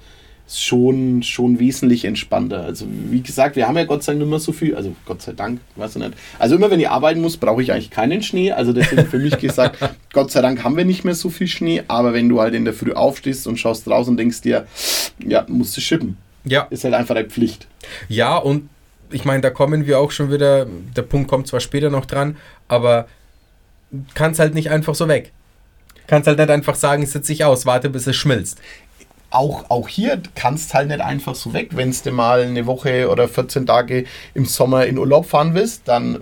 Ist 0.46 0.62
schon, 0.62 1.22
schon 1.22 1.58
wesentlich 1.60 2.04
entspannter. 2.04 2.64
Also, 2.64 2.84
wie 2.88 3.22
gesagt, 3.22 3.56
wir 3.56 3.68
haben 3.68 3.76
ja 3.76 3.84
Gott 3.84 4.02
sei 4.02 4.12
Dank 4.12 4.22
nicht 4.22 4.30
mehr 4.30 4.38
so 4.40 4.52
viel. 4.52 4.74
Also, 4.74 4.94
Gott 5.06 5.22
sei 5.22 5.32
Dank, 5.32 5.60
weiß 5.76 5.96
ich 5.96 6.02
nicht. 6.02 6.14
Also, 6.38 6.56
immer 6.56 6.70
wenn 6.70 6.80
ich 6.80 6.90
arbeiten 6.90 7.20
muss, 7.22 7.36
brauche 7.36 7.62
ich 7.62 7.72
eigentlich 7.72 7.90
keinen 7.90 8.22
Schnee. 8.22 8.50
Also, 8.50 8.72
deswegen 8.72 9.06
für 9.06 9.18
mich 9.18 9.38
gesagt, 9.38 9.78
Gott 10.12 10.30
sei 10.30 10.42
Dank 10.42 10.62
haben 10.64 10.76
wir 10.76 10.84
nicht 10.84 11.04
mehr 11.04 11.14
so 11.14 11.30
viel 11.30 11.46
Schnee. 11.46 11.84
Aber 11.88 12.12
wenn 12.12 12.28
du 12.28 12.40
halt 12.40 12.54
in 12.54 12.64
der 12.64 12.74
Früh 12.74 12.92
aufstehst 12.92 13.46
und 13.46 13.56
schaust 13.58 13.88
raus 13.88 14.08
und 14.08 14.16
denkst 14.16 14.42
dir, 14.42 14.66
ja, 15.24 15.46
musst 15.48 15.76
du 15.76 15.80
schippen. 15.80 16.18
Ja, 16.44 16.62
Ist 16.70 16.82
halt 16.84 16.94
einfach 16.94 17.14
eine 17.14 17.28
Pflicht. 17.28 17.68
ja, 18.08 18.36
und 18.36 18.68
ich 19.10 19.24
meine, 19.24 19.42
da 19.42 19.50
kommen 19.50 19.86
wir 19.86 20.00
auch 20.00 20.10
schon 20.10 20.32
wieder, 20.32 20.66
der 20.96 21.02
Punkt 21.02 21.28
kommt 21.28 21.46
zwar 21.46 21.60
später 21.60 21.88
noch 21.88 22.06
dran, 22.06 22.36
aber 22.66 23.06
kannst 24.14 24.40
halt 24.40 24.54
nicht 24.54 24.70
einfach 24.70 24.94
so 24.94 25.06
weg. 25.06 25.32
Kannst 26.12 26.26
halt 26.26 26.36
nicht 26.36 26.50
einfach 26.50 26.74
sagen, 26.74 27.06
sitze 27.06 27.32
ich 27.32 27.42
aus, 27.42 27.64
warte 27.64 27.88
bis 27.88 28.06
es 28.06 28.16
schmilzt. 28.16 28.60
auch, 29.30 29.70
auch 29.70 29.88
hier 29.88 30.20
kannst 30.34 30.74
halt 30.74 30.88
nicht 30.88 31.00
einfach 31.00 31.34
so 31.34 31.54
weg. 31.54 31.70
Wenn 31.72 31.90
du 32.04 32.10
mal 32.12 32.42
eine 32.42 32.66
Woche 32.66 33.08
oder 33.08 33.28
14 33.28 33.64
Tage 33.64 34.04
im 34.34 34.44
Sommer 34.44 34.84
in 34.84 34.98
Urlaub 34.98 35.24
fahren 35.24 35.54
willst, 35.54 35.88
dann 35.88 36.20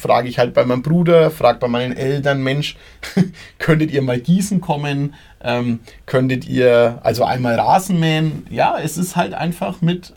frage 0.00 0.28
ich 0.28 0.38
halt 0.38 0.54
bei 0.54 0.64
meinem 0.64 0.82
Bruder, 0.82 1.32
frage 1.32 1.58
bei 1.58 1.66
meinen 1.66 1.96
Eltern, 1.96 2.40
Mensch, 2.44 2.76
könntet 3.58 3.90
ihr 3.90 4.02
mal 4.02 4.20
gießen 4.20 4.60
kommen? 4.60 5.14
Ähm, 5.42 5.80
könntet 6.06 6.46
ihr 6.46 7.00
also 7.02 7.24
einmal 7.24 7.56
Rasen 7.58 7.98
mähen? 7.98 8.46
Ja, 8.48 8.78
es 8.78 8.96
ist 8.96 9.16
halt 9.16 9.34
einfach 9.34 9.80
mit 9.80 10.12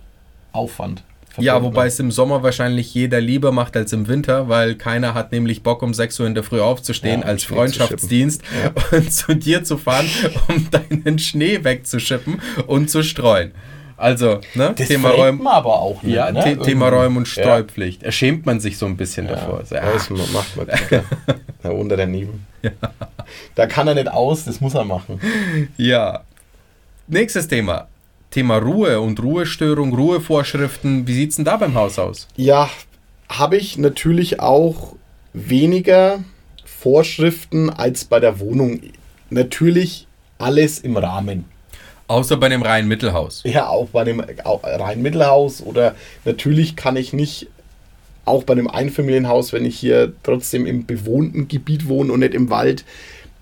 Aufwand. 0.51 1.01
Ja, 1.37 1.61
wobei 1.61 1.87
es 1.87 1.99
im 1.99 2.11
Sommer 2.11 2.43
wahrscheinlich 2.43 2.93
jeder 2.93 3.21
lieber 3.21 3.51
macht 3.51 3.75
als 3.75 3.93
im 3.93 4.07
Winter, 4.07 4.49
weil 4.49 4.75
keiner 4.75 5.13
hat 5.13 5.31
nämlich 5.31 5.63
Bock, 5.63 5.81
um 5.81 5.93
6 5.93 6.19
Uhr 6.19 6.27
in 6.27 6.35
der 6.35 6.43
Früh 6.43 6.61
aufzustehen 6.61 7.21
ja, 7.21 7.27
als 7.27 7.43
Freundschaftsdienst 7.43 8.41
ja. 8.63 8.71
und 8.97 9.11
zu 9.11 9.35
dir 9.35 9.63
zu 9.63 9.77
fahren, 9.77 10.07
um 10.47 10.67
deinen 11.03 11.19
Schnee 11.19 11.63
wegzuschippen 11.63 12.41
und 12.67 12.89
zu 12.89 13.03
streuen. 13.03 13.51
Also, 13.97 14.41
ne? 14.55 14.73
Das 14.75 14.87
Thema 14.87 15.09
Räumen. 15.09 15.47
aber 15.47 15.79
auch 15.79 16.03
nicht, 16.03 16.15
Ja, 16.15 16.29
ne? 16.31 16.59
Thema 16.59 16.89
Räumen 16.89 17.17
und 17.17 17.27
Streupflicht. 17.27 18.01
Ja. 18.01 18.07
Erschämt 18.07 18.45
man 18.45 18.59
sich 18.59 18.77
so 18.77 18.85
ein 18.85 18.97
bisschen 18.97 19.27
ja. 19.27 19.35
davor. 19.35 19.63
So, 19.65 19.75
ja. 19.75 19.91
Das 19.91 20.09
macht 20.09 20.57
man. 20.57 20.67
da 21.63 21.69
unter 21.69 21.95
daneben. 21.95 22.45
Ja. 22.61 22.71
Da 23.55 23.67
kann 23.67 23.87
er 23.87 23.95
nicht 23.95 24.09
aus, 24.09 24.43
das 24.43 24.59
muss 24.59 24.73
er 24.73 24.83
machen. 24.83 25.21
Ja. 25.77 26.23
Nächstes 27.07 27.47
Thema. 27.47 27.87
Thema 28.35 28.57
Ruhe 28.57 28.99
und 28.99 29.23
Ruhestörung, 29.23 29.95
Ruhevorschriften, 29.95 31.07
wie 31.07 31.13
sieht 31.13 31.29
es 31.29 31.35
denn 31.37 31.45
da 31.45 31.55
beim 31.55 31.73
Haus 31.73 31.97
aus? 31.97 32.27
Ja, 32.35 32.69
habe 33.29 33.55
ich 33.55 33.77
natürlich 33.77 34.41
auch 34.41 34.97
weniger 35.31 36.19
Vorschriften 36.65 37.69
als 37.69 38.03
bei 38.03 38.19
der 38.19 38.41
Wohnung. 38.41 38.81
Natürlich 39.29 40.05
alles 40.37 40.79
im 40.79 40.97
Rahmen. 40.97 41.45
Außer 42.07 42.35
bei 42.35 42.49
dem 42.49 42.61
reinen 42.61 42.89
Mittelhaus. 42.89 43.41
Ja, 43.45 43.69
auch 43.69 43.87
bei 43.87 44.03
dem 44.03 44.19
reinen 44.19 45.01
Mittelhaus 45.01 45.61
oder 45.61 45.95
natürlich 46.25 46.75
kann 46.75 46.97
ich 46.97 47.13
nicht 47.13 47.47
auch 48.25 48.43
bei 48.43 48.51
einem 48.51 48.67
Einfamilienhaus, 48.67 49.53
wenn 49.53 49.63
ich 49.63 49.79
hier 49.79 50.11
trotzdem 50.23 50.65
im 50.65 50.85
bewohnten 50.85 51.47
Gebiet 51.47 51.87
wohne 51.87 52.11
und 52.11 52.19
nicht 52.19 52.33
im 52.33 52.49
Wald, 52.49 52.83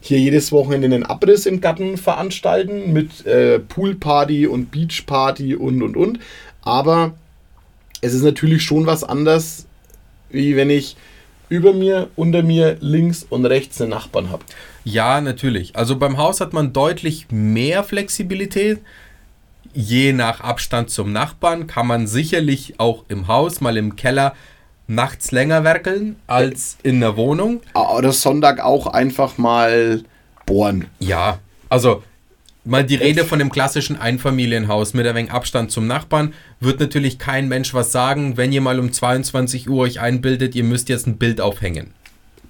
hier 0.06 0.20
jedes 0.20 0.52
Wochenende 0.52 0.86
einen 0.86 1.06
Abriss 1.06 1.46
im 1.46 1.62
Garten 1.62 1.96
veranstalten 1.96 2.92
mit 2.92 3.26
äh, 3.26 3.60
Poolparty 3.60 4.48
und 4.48 4.70
Beachparty 4.70 5.56
und 5.56 5.82
und 5.82 5.96
und. 5.96 6.20
Aber 6.62 7.14
es 8.02 8.14
ist 8.14 8.24
natürlich 8.24 8.64
schon 8.64 8.86
was 8.86 9.06
anderes, 9.06 9.66
wie 10.30 10.58
wenn 10.58 10.70
ich 10.70 10.98
über 11.48 11.72
mir, 11.72 12.10
unter 12.18 12.44
mir, 12.44 12.76
links 12.82 13.26
und 13.30 13.46
rechts 13.46 13.80
einen 13.80 13.92
Nachbarn 13.92 14.30
habe. 14.30 14.44
Ja, 14.84 15.22
natürlich. 15.22 15.78
Also 15.78 15.96
beim 15.96 16.18
Haus 16.18 16.42
hat 16.42 16.52
man 16.52 16.74
deutlich 16.74 17.28
mehr 17.32 17.86
Flexibilität. 17.86 18.82
Je 19.74 20.12
nach 20.12 20.42
Abstand 20.42 20.90
zum 20.90 21.14
Nachbarn 21.14 21.66
kann 21.66 21.88
man 21.88 22.08
sicherlich 22.08 22.78
auch 22.78 23.06
im 23.08 23.28
Haus, 23.28 23.62
mal 23.62 23.78
im 23.78 23.96
Keller, 23.96 24.36
nachts 24.88 25.32
länger 25.32 25.64
werkeln 25.64 26.16
als 26.28 26.78
in 26.84 27.00
der 27.00 27.16
Wohnung. 27.18 27.62
Oder 27.74 28.12
Sonntag 28.12 28.60
auch 28.60 28.88
einfach 28.88 29.38
mal 29.38 30.04
bohren. 30.46 30.86
Ja, 31.00 31.40
also 31.70 32.04
mal 32.66 32.84
die 32.84 32.96
Rede 32.96 33.26
von 33.26 33.40
dem 33.40 33.52
klassischen 33.52 33.98
Einfamilienhaus 33.98 34.94
mit 34.94 35.08
ein 35.08 35.16
wenig 35.16 35.32
Abstand 35.32 35.72
zum 35.72 35.88
Nachbarn, 35.88 36.34
wird 36.60 36.80
natürlich 36.80 37.20
kein 37.20 37.48
Mensch 37.48 37.74
was 37.74 37.92
sagen, 37.92 38.38
wenn 38.38 38.52
ihr 38.52 38.62
mal 38.62 38.80
um 38.80 38.92
22 38.92 39.70
Uhr 39.70 39.80
euch 39.80 40.00
einbildet, 40.00 40.56
ihr 40.56 40.64
müsst 40.64 40.90
jetzt 40.90 41.08
ein 41.08 41.18
Bild 41.18 41.42
aufhängen. 41.42 41.92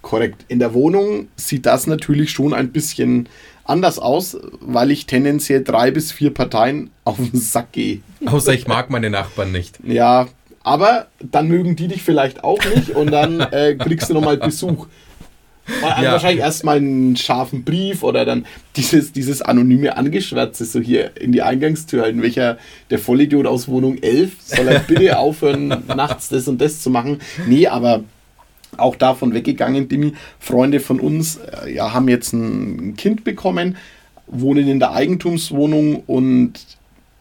Korrekt. 0.02 0.46
In 0.50 0.60
der 0.60 0.74
Wohnung 0.74 1.30
sieht 1.38 1.66
das 1.66 1.88
natürlich 1.88 2.32
schon 2.32 2.54
ein 2.54 2.72
bisschen 2.72 3.30
anders 3.64 4.00
aus, 4.00 4.38
weil 4.60 4.92
ich 4.92 5.06
tendenziell 5.06 5.64
drei 5.64 5.92
bis 5.92 6.12
vier 6.12 6.34
Parteien 6.34 6.90
auf 7.06 7.18
den 7.18 7.40
Sack 7.40 7.72
gehe. 7.72 8.02
Außer 8.26 8.54
ich 8.54 8.68
mag 8.68 8.90
meine 8.90 9.10
Nachbarn 9.10 9.54
nicht. 9.54 9.80
Ja, 9.84 10.28
aber 10.64 11.08
dann 11.20 11.48
mögen 11.48 11.76
die 11.76 11.88
dich 11.88 12.02
vielleicht 12.02 12.44
auch 12.44 12.60
nicht 12.76 12.92
und 12.92 13.12
dann 13.12 13.40
äh, 13.52 13.76
kriegst 13.76 14.10
du 14.10 14.14
nochmal 14.14 14.38
Besuch. 14.38 14.88
Ja. 15.82 16.12
Wahrscheinlich 16.12 16.42
erstmal 16.42 16.78
einen 16.78 17.16
scharfen 17.16 17.64
Brief 17.64 18.04
oder 18.04 18.26
dann 18.26 18.46
dieses, 18.76 19.14
dieses 19.14 19.42
anonyme 19.42 19.96
Angeschwärze 19.96 20.66
so 20.66 20.82
hier 20.82 21.12
in 21.20 21.32
die 21.32 21.42
Eingangstür 21.42 22.04
halten. 22.04 22.22
Welcher 22.22 22.58
der 22.90 23.00
Vollidiot 23.00 23.46
aus 23.46 23.70
Wohnung 23.70 23.98
11 24.02 24.42
soll 24.42 24.68
er 24.68 24.80
bitte 24.80 25.18
aufhören, 25.20 25.70
nachts 25.88 26.28
das 26.28 26.50
und 26.50 26.60
das 26.60 26.82
zu 26.82 26.90
machen? 26.90 27.20
Nee, 27.48 27.68
aber 27.68 28.04
auch 28.76 28.96
davon 28.98 29.34
weggegangen, 29.34 29.88
Dimi. 29.88 30.14
Freunde 30.40 30.82
von 30.82 31.00
uns 31.00 31.38
äh, 31.38 31.74
ja, 31.74 31.94
haben 31.94 32.10
jetzt 32.10 32.34
ein 32.34 32.96
Kind 32.98 33.24
bekommen, 33.24 33.78
wohnen 34.28 34.68
in 34.68 34.80
der 34.80 34.92
Eigentumswohnung 34.92 36.04
und 36.08 36.54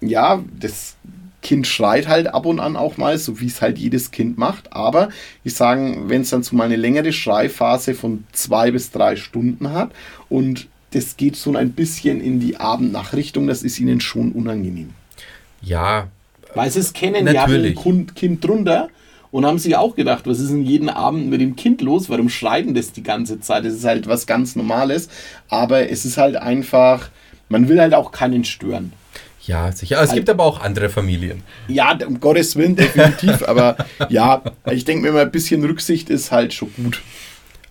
ja, 0.01 0.43
das 0.59 0.97
Kind 1.43 1.67
schreit 1.67 2.09
halt 2.09 2.29
ab 2.29 2.47
und 2.47 2.61
an 2.61 2.77
auch 2.77 2.97
mal, 2.97 3.19
so 3.19 3.41
wie 3.41 3.47
es 3.47 3.61
halt 3.61 3.79
jedes 3.79 4.11
Kind 4.11 4.39
macht. 4.39 4.73
Aber 4.73 5.11
ich 5.45 5.55
sage, 5.55 5.99
wenn 6.07 6.23
es 6.23 6.31
dann 6.31 6.43
so 6.43 6.57
mal 6.57 6.65
eine 6.65 6.77
längere 6.77 7.13
Schreiphase 7.13 7.95
von 7.95 8.25
zwei 8.33 8.71
bis 8.71 8.91
drei 8.91 9.17
Stunden 9.17 9.73
hat 9.73 9.91
und 10.29 10.69
das 10.93 11.17
geht 11.17 11.37
so 11.37 11.55
ein 11.55 11.73
bisschen 11.73 12.21
in 12.21 12.39
die 12.39 12.59
Abendnachrichtung, 12.59 13.47
das 13.47 13.63
ist 13.63 13.81
ihnen 13.81 14.01
schon 14.01 14.33
unangenehm. 14.33 14.91
Ja. 15.63 16.09
Weil 16.55 16.71
sie 16.71 16.81
es 16.81 16.93
kennen, 16.93 17.25
natürlich. 17.25 17.75
die 17.75 17.79
haben 17.79 17.99
ein 18.01 18.15
Kind 18.15 18.45
drunter 18.45 18.89
und 19.31 19.47
haben 19.47 19.59
sich 19.59 19.75
auch 19.77 19.97
gedacht, 19.97 20.27
was 20.27 20.39
ist 20.39 20.51
denn 20.51 20.63
jeden 20.63 20.91
Abend 20.91 21.31
mit 21.31 21.41
dem 21.41 21.57
Kind 21.57 21.81
los? 21.81 22.11
Warum 22.11 22.29
schreien 22.29 22.75
das 22.75 22.93
die 22.93 23.03
ganze 23.03 23.41
Zeit? 23.41 23.65
Das 23.65 23.73
ist 23.73 23.85
halt 23.85 24.07
was 24.07 24.27
ganz 24.27 24.55
Normales. 24.55 25.09
Aber 25.49 25.89
es 25.89 26.05
ist 26.05 26.19
halt 26.19 26.37
einfach, 26.37 27.09
man 27.49 27.69
will 27.69 27.81
halt 27.81 27.95
auch 27.95 28.13
keinen 28.13 28.45
stören. 28.45 28.93
Ja, 29.47 29.73
sicher. 29.73 30.01
Es 30.01 30.13
gibt 30.13 30.31
aber 30.31 30.45
auch 30.45 30.61
andere 30.61 30.89
Familien. 30.89 31.43
Ja, 31.69 31.99
um 32.07 32.21
Gottes 32.21 32.55
Willen, 32.57 32.77
definitiv. 32.77 33.43
aber 33.49 33.77
ja, 34.09 34.43
ich 34.71 34.85
denke 34.85 35.03
mir 35.03 35.09
immer, 35.09 35.23
ein 35.23 35.33
bisschen 35.33 35.65
Rücksicht 35.65 36.11
ist 36.11 36.31
halt 36.31 36.55
schon 36.55 36.73
gut. 36.77 37.03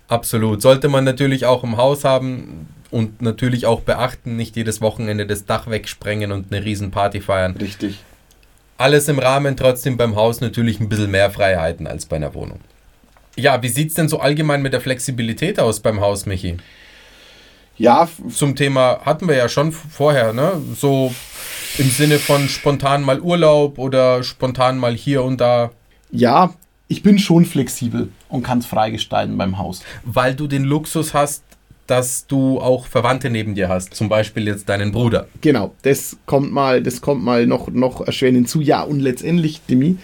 Absolut. 0.08 0.62
Sollte 0.62 0.90
man 0.90 1.06
natürlich 1.06 1.46
auch 1.46 1.64
im 1.64 1.78
Haus 1.78 2.04
haben 2.04 2.68
und 2.90 3.22
natürlich 3.22 3.66
auch 3.66 3.82
beachten, 3.82 4.36
nicht 4.36 4.58
jedes 4.58 4.82
Wochenende 4.82 5.26
das 5.26 5.46
Dach 5.46 5.68
wegsprengen 5.68 6.34
und 6.34 6.52
eine 6.52 6.66
Riesenparty 6.66 7.22
feiern. 7.22 7.56
Richtig. 7.56 8.00
Alles 8.78 9.08
im 9.08 9.20
Rahmen, 9.20 9.56
trotzdem 9.56 9.96
beim 9.96 10.16
Haus 10.16 10.42
natürlich 10.42 10.80
ein 10.82 10.90
bisschen 10.90 11.12
mehr 11.12 11.32
Freiheiten 11.32 11.88
als 11.88 12.06
bei 12.06 12.18
einer 12.18 12.34
Wohnung. 12.34 12.60
Ja, 13.38 13.64
wie 13.64 13.70
sieht 13.70 13.90
es 13.90 13.94
denn 13.94 14.10
so 14.10 14.20
allgemein 14.20 14.62
mit 14.62 14.74
der 14.74 14.82
Flexibilität 14.82 15.60
aus 15.60 15.80
beim 15.80 16.02
Haus, 16.02 16.26
Michi? 16.26 16.58
Ja. 17.82 18.08
Zum 18.30 18.56
Thema 18.56 19.00
hatten 19.04 19.28
wir 19.28 19.36
ja 19.36 19.50
schon 19.50 19.72
vorher, 19.72 20.34
ne? 20.34 20.62
So 20.76 21.14
im 21.78 21.90
Sinne 21.90 22.20
von 22.20 22.48
spontan 22.48 23.02
mal 23.02 23.20
Urlaub 23.20 23.80
oder 23.80 24.24
spontan 24.24 24.78
mal 24.78 24.94
hier 24.94 25.24
und 25.24 25.42
da. 25.42 25.72
Ja, 26.12 26.54
ich 26.88 27.02
bin 27.02 27.18
schon 27.18 27.46
flexibel 27.46 28.10
und 28.30 28.44
kann 28.44 28.60
es 28.60 28.66
freigestalten 28.68 29.38
beim 29.38 29.58
Haus. 29.58 29.82
Weil 30.04 30.36
du 30.36 30.48
den 30.48 30.64
Luxus 30.64 31.14
hast, 31.14 31.44
dass 31.88 32.28
du 32.28 32.60
auch 32.60 32.86
Verwandte 32.86 33.30
neben 33.30 33.56
dir 33.56 33.68
hast, 33.68 33.96
zum 33.96 34.10
Beispiel 34.10 34.46
jetzt 34.48 34.70
deinen 34.70 34.92
Bruder. 34.92 35.28
Genau, 35.42 35.74
das 35.82 36.18
kommt 36.26 36.52
mal, 36.52 36.84
das 36.84 37.02
kommt 37.02 37.24
mal 37.24 37.48
noch, 37.48 37.70
noch 37.70 38.02
erschwerend 38.02 38.38
hinzu. 38.38 38.62
Ja, 38.62 38.84
und 38.84 39.00
letztendlich, 39.00 39.62
Demi, 39.68 39.98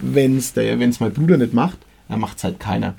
wenn 0.00 0.38
es 0.38 0.54
mein 1.00 1.12
Bruder 1.12 1.36
nicht 1.36 1.52
macht, 1.52 1.78
dann 2.08 2.20
macht 2.20 2.38
es 2.38 2.44
halt 2.44 2.58
keiner. 2.58 2.94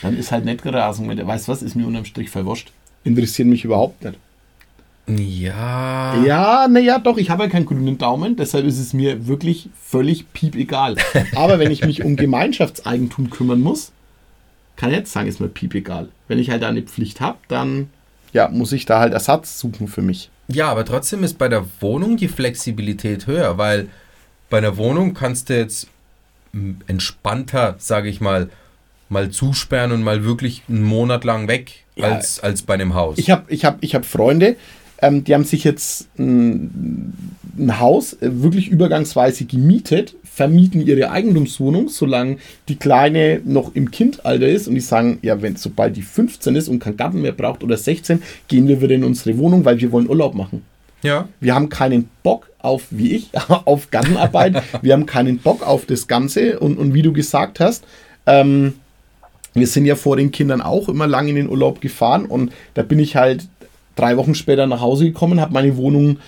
Dann 0.00 0.16
ist 0.16 0.32
halt 0.32 0.44
nicht 0.44 0.62
gerasen 0.62 1.06
mit, 1.06 1.24
weißt 1.24 1.48
du 1.48 1.52
was, 1.52 1.62
ist 1.62 1.74
mir 1.74 1.86
unterm 1.86 2.04
Strich 2.04 2.30
verwurscht. 2.30 2.72
Interessiert 3.04 3.48
mich 3.48 3.64
überhaupt 3.64 4.04
nicht. 4.04 4.18
Ja. 5.08 6.22
Ja, 6.22 6.68
naja, 6.68 6.98
doch, 6.98 7.16
ich 7.16 7.30
habe 7.30 7.44
ja 7.44 7.48
keinen 7.48 7.64
grünen 7.64 7.96
Daumen, 7.96 8.36
deshalb 8.36 8.66
ist 8.66 8.78
es 8.78 8.92
mir 8.92 9.26
wirklich 9.26 9.70
völlig 9.82 10.32
piep 10.34 10.54
egal. 10.54 10.96
Aber 11.34 11.58
wenn 11.58 11.70
ich 11.70 11.84
mich 11.84 12.04
um 12.04 12.16
Gemeinschaftseigentum 12.16 13.30
kümmern 13.30 13.60
muss, 13.60 13.92
kann 14.76 14.90
ich 14.90 14.96
jetzt 14.96 15.12
sagen, 15.12 15.26
ist 15.26 15.40
mir 15.40 15.48
piep 15.48 15.74
egal. 15.74 16.08
Wenn 16.28 16.38
ich 16.38 16.50
halt 16.50 16.62
eine 16.62 16.82
Pflicht 16.82 17.20
habe, 17.20 17.38
dann 17.48 17.88
ja, 18.32 18.48
muss 18.48 18.72
ich 18.72 18.84
da 18.84 19.00
halt 19.00 19.14
Ersatz 19.14 19.58
suchen 19.58 19.88
für 19.88 20.02
mich. 20.02 20.30
Ja, 20.48 20.68
aber 20.68 20.84
trotzdem 20.84 21.24
ist 21.24 21.38
bei 21.38 21.48
der 21.48 21.64
Wohnung 21.80 22.16
die 22.16 22.28
Flexibilität 22.28 23.26
höher, 23.26 23.56
weil 23.56 23.88
bei 24.50 24.58
einer 24.58 24.76
Wohnung 24.76 25.14
kannst 25.14 25.48
du 25.48 25.56
jetzt 25.56 25.88
entspannter, 26.86 27.76
sage 27.78 28.08
ich 28.08 28.20
mal, 28.20 28.50
mal 29.08 29.30
zusperren 29.30 29.92
und 29.92 30.02
mal 30.02 30.24
wirklich 30.24 30.62
einen 30.68 30.82
Monat 30.82 31.24
lang 31.24 31.48
weg 31.48 31.84
ja, 31.96 32.06
als, 32.06 32.40
als 32.40 32.62
bei 32.62 32.74
einem 32.74 32.94
Haus. 32.94 33.18
Ich 33.18 33.30
habe 33.30 33.44
ich 33.48 33.64
hab, 33.64 33.82
ich 33.82 33.94
hab 33.94 34.04
Freunde, 34.04 34.56
ähm, 35.00 35.24
die 35.24 35.34
haben 35.34 35.44
sich 35.44 35.64
jetzt 35.64 36.08
ein, 36.18 37.12
ein 37.56 37.80
Haus 37.80 38.14
äh, 38.14 38.42
wirklich 38.42 38.68
übergangsweise 38.68 39.44
gemietet, 39.44 40.14
vermieten 40.24 40.86
ihre 40.86 41.10
Eigentumswohnung, 41.10 41.88
solange 41.88 42.38
die 42.68 42.76
Kleine 42.76 43.40
noch 43.44 43.74
im 43.74 43.90
Kindalter 43.90 44.48
ist 44.48 44.68
und 44.68 44.74
die 44.74 44.80
sagen, 44.80 45.18
ja, 45.22 45.40
wenn 45.42 45.56
sobald 45.56 45.96
die 45.96 46.02
15 46.02 46.54
ist 46.56 46.68
und 46.68 46.78
kein 46.78 46.96
Garten 46.96 47.22
mehr 47.22 47.32
braucht 47.32 47.62
oder 47.64 47.76
16, 47.76 48.22
gehen 48.46 48.68
wir 48.68 48.80
wieder 48.80 48.94
in 48.94 49.04
unsere 49.04 49.36
Wohnung, 49.38 49.64
weil 49.64 49.80
wir 49.80 49.90
wollen 49.92 50.08
Urlaub 50.08 50.34
machen. 50.34 50.62
Ja. 51.02 51.28
Wir 51.40 51.54
haben 51.54 51.68
keinen 51.68 52.08
Bock 52.22 52.50
auf, 52.58 52.86
wie 52.90 53.14
ich, 53.14 53.30
auf 53.48 53.90
Gartenarbeit. 53.90 54.62
wir 54.82 54.92
haben 54.92 55.06
keinen 55.06 55.38
Bock 55.38 55.66
auf 55.66 55.86
das 55.86 56.06
Ganze 56.08 56.58
und, 56.58 56.76
und 56.78 56.94
wie 56.94 57.02
du 57.02 57.12
gesagt 57.12 57.60
hast, 57.60 57.84
ähm, 58.26 58.74
wir 59.54 59.66
sind 59.66 59.84
ja 59.84 59.96
vor 59.96 60.16
den 60.16 60.30
Kindern 60.30 60.60
auch 60.60 60.88
immer 60.88 61.06
lang 61.06 61.28
in 61.28 61.36
den 61.36 61.48
Urlaub 61.48 61.80
gefahren 61.80 62.26
und 62.26 62.52
da 62.74 62.82
bin 62.82 62.98
ich 62.98 63.16
halt 63.16 63.48
drei 63.96 64.16
Wochen 64.16 64.34
später 64.34 64.66
nach 64.66 64.80
Hause 64.80 65.04
gekommen, 65.04 65.40
habe 65.40 65.52
meine 65.52 65.76
Wohnung 65.76 66.18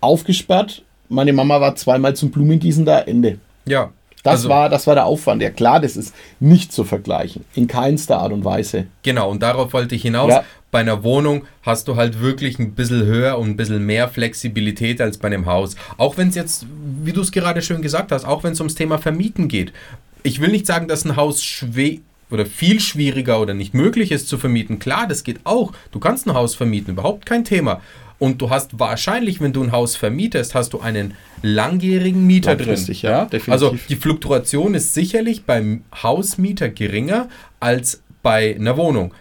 aufgesperrt. 0.00 0.82
Meine 1.08 1.32
Mama 1.32 1.60
war 1.60 1.76
zweimal 1.76 2.14
zum 2.14 2.30
Blumengießen 2.30 2.84
da, 2.84 3.00
Ende. 3.00 3.38
Ja. 3.66 3.90
Das, 4.22 4.36
also, 4.36 4.48
war, 4.48 4.70
das 4.70 4.86
war 4.86 4.94
der 4.94 5.04
Aufwand. 5.04 5.42
Ja 5.42 5.50
klar, 5.50 5.80
das 5.80 5.96
ist 5.96 6.14
nicht 6.40 6.72
zu 6.72 6.84
vergleichen. 6.84 7.44
In 7.54 7.66
keinster 7.66 8.18
Art 8.18 8.32
und 8.32 8.42
Weise. 8.42 8.86
Genau, 9.02 9.30
und 9.30 9.42
darauf 9.42 9.74
wollte 9.74 9.94
ich 9.94 10.02
hinaus. 10.02 10.30
Ja. 10.30 10.44
Bei 10.70 10.80
einer 10.80 11.04
Wohnung 11.04 11.44
hast 11.62 11.88
du 11.88 11.96
halt 11.96 12.20
wirklich 12.20 12.58
ein 12.58 12.72
bisschen 12.72 13.04
höher 13.04 13.38
und 13.38 13.50
ein 13.50 13.56
bisschen 13.56 13.84
mehr 13.84 14.08
Flexibilität 14.08 15.00
als 15.00 15.18
bei 15.18 15.28
einem 15.28 15.44
Haus. 15.44 15.76
Auch 15.98 16.16
wenn 16.16 16.28
es 16.28 16.36
jetzt, 16.36 16.66
wie 17.02 17.12
du 17.12 17.20
es 17.20 17.32
gerade 17.32 17.60
schön 17.60 17.82
gesagt 17.82 18.12
hast, 18.12 18.24
auch 18.24 18.42
wenn 18.44 18.52
es 18.52 18.60
ums 18.60 18.74
Thema 18.74 18.96
Vermieten 18.98 19.48
geht. 19.48 19.74
Ich 20.22 20.40
will 20.40 20.50
nicht 20.50 20.66
sagen, 20.66 20.88
dass 20.88 21.04
ein 21.04 21.16
Haus 21.16 21.44
schwer 21.44 21.98
oder 22.34 22.44
viel 22.44 22.80
schwieriger 22.80 23.40
oder 23.40 23.54
nicht 23.54 23.72
möglich 23.72 24.12
ist 24.12 24.28
zu 24.28 24.36
vermieten. 24.36 24.78
Klar, 24.78 25.06
das 25.08 25.24
geht 25.24 25.40
auch. 25.44 25.72
Du 25.92 25.98
kannst 25.98 26.26
ein 26.26 26.34
Haus 26.34 26.54
vermieten, 26.54 26.92
überhaupt 26.92 27.24
kein 27.24 27.44
Thema. 27.44 27.80
Und 28.18 28.40
du 28.40 28.50
hast 28.50 28.78
wahrscheinlich, 28.78 29.40
wenn 29.40 29.52
du 29.52 29.62
ein 29.62 29.72
Haus 29.72 29.96
vermietest, 29.96 30.54
hast 30.54 30.72
du 30.72 30.80
einen 30.80 31.14
langjährigen 31.42 32.26
Mieter 32.26 32.56
drin. 32.56 32.66
Langfristig, 32.66 33.02
ja, 33.02 33.24
definitiv. 33.24 33.52
Also 33.52 33.76
die 33.88 33.96
Fluktuation 33.96 34.74
ist 34.74 34.94
sicherlich 34.94 35.44
beim 35.44 35.82
Hausmieter 36.02 36.68
geringer 36.68 37.28
als 37.60 38.02
bei 38.22 38.54
einer 38.54 38.76
Wohnung. 38.76 39.14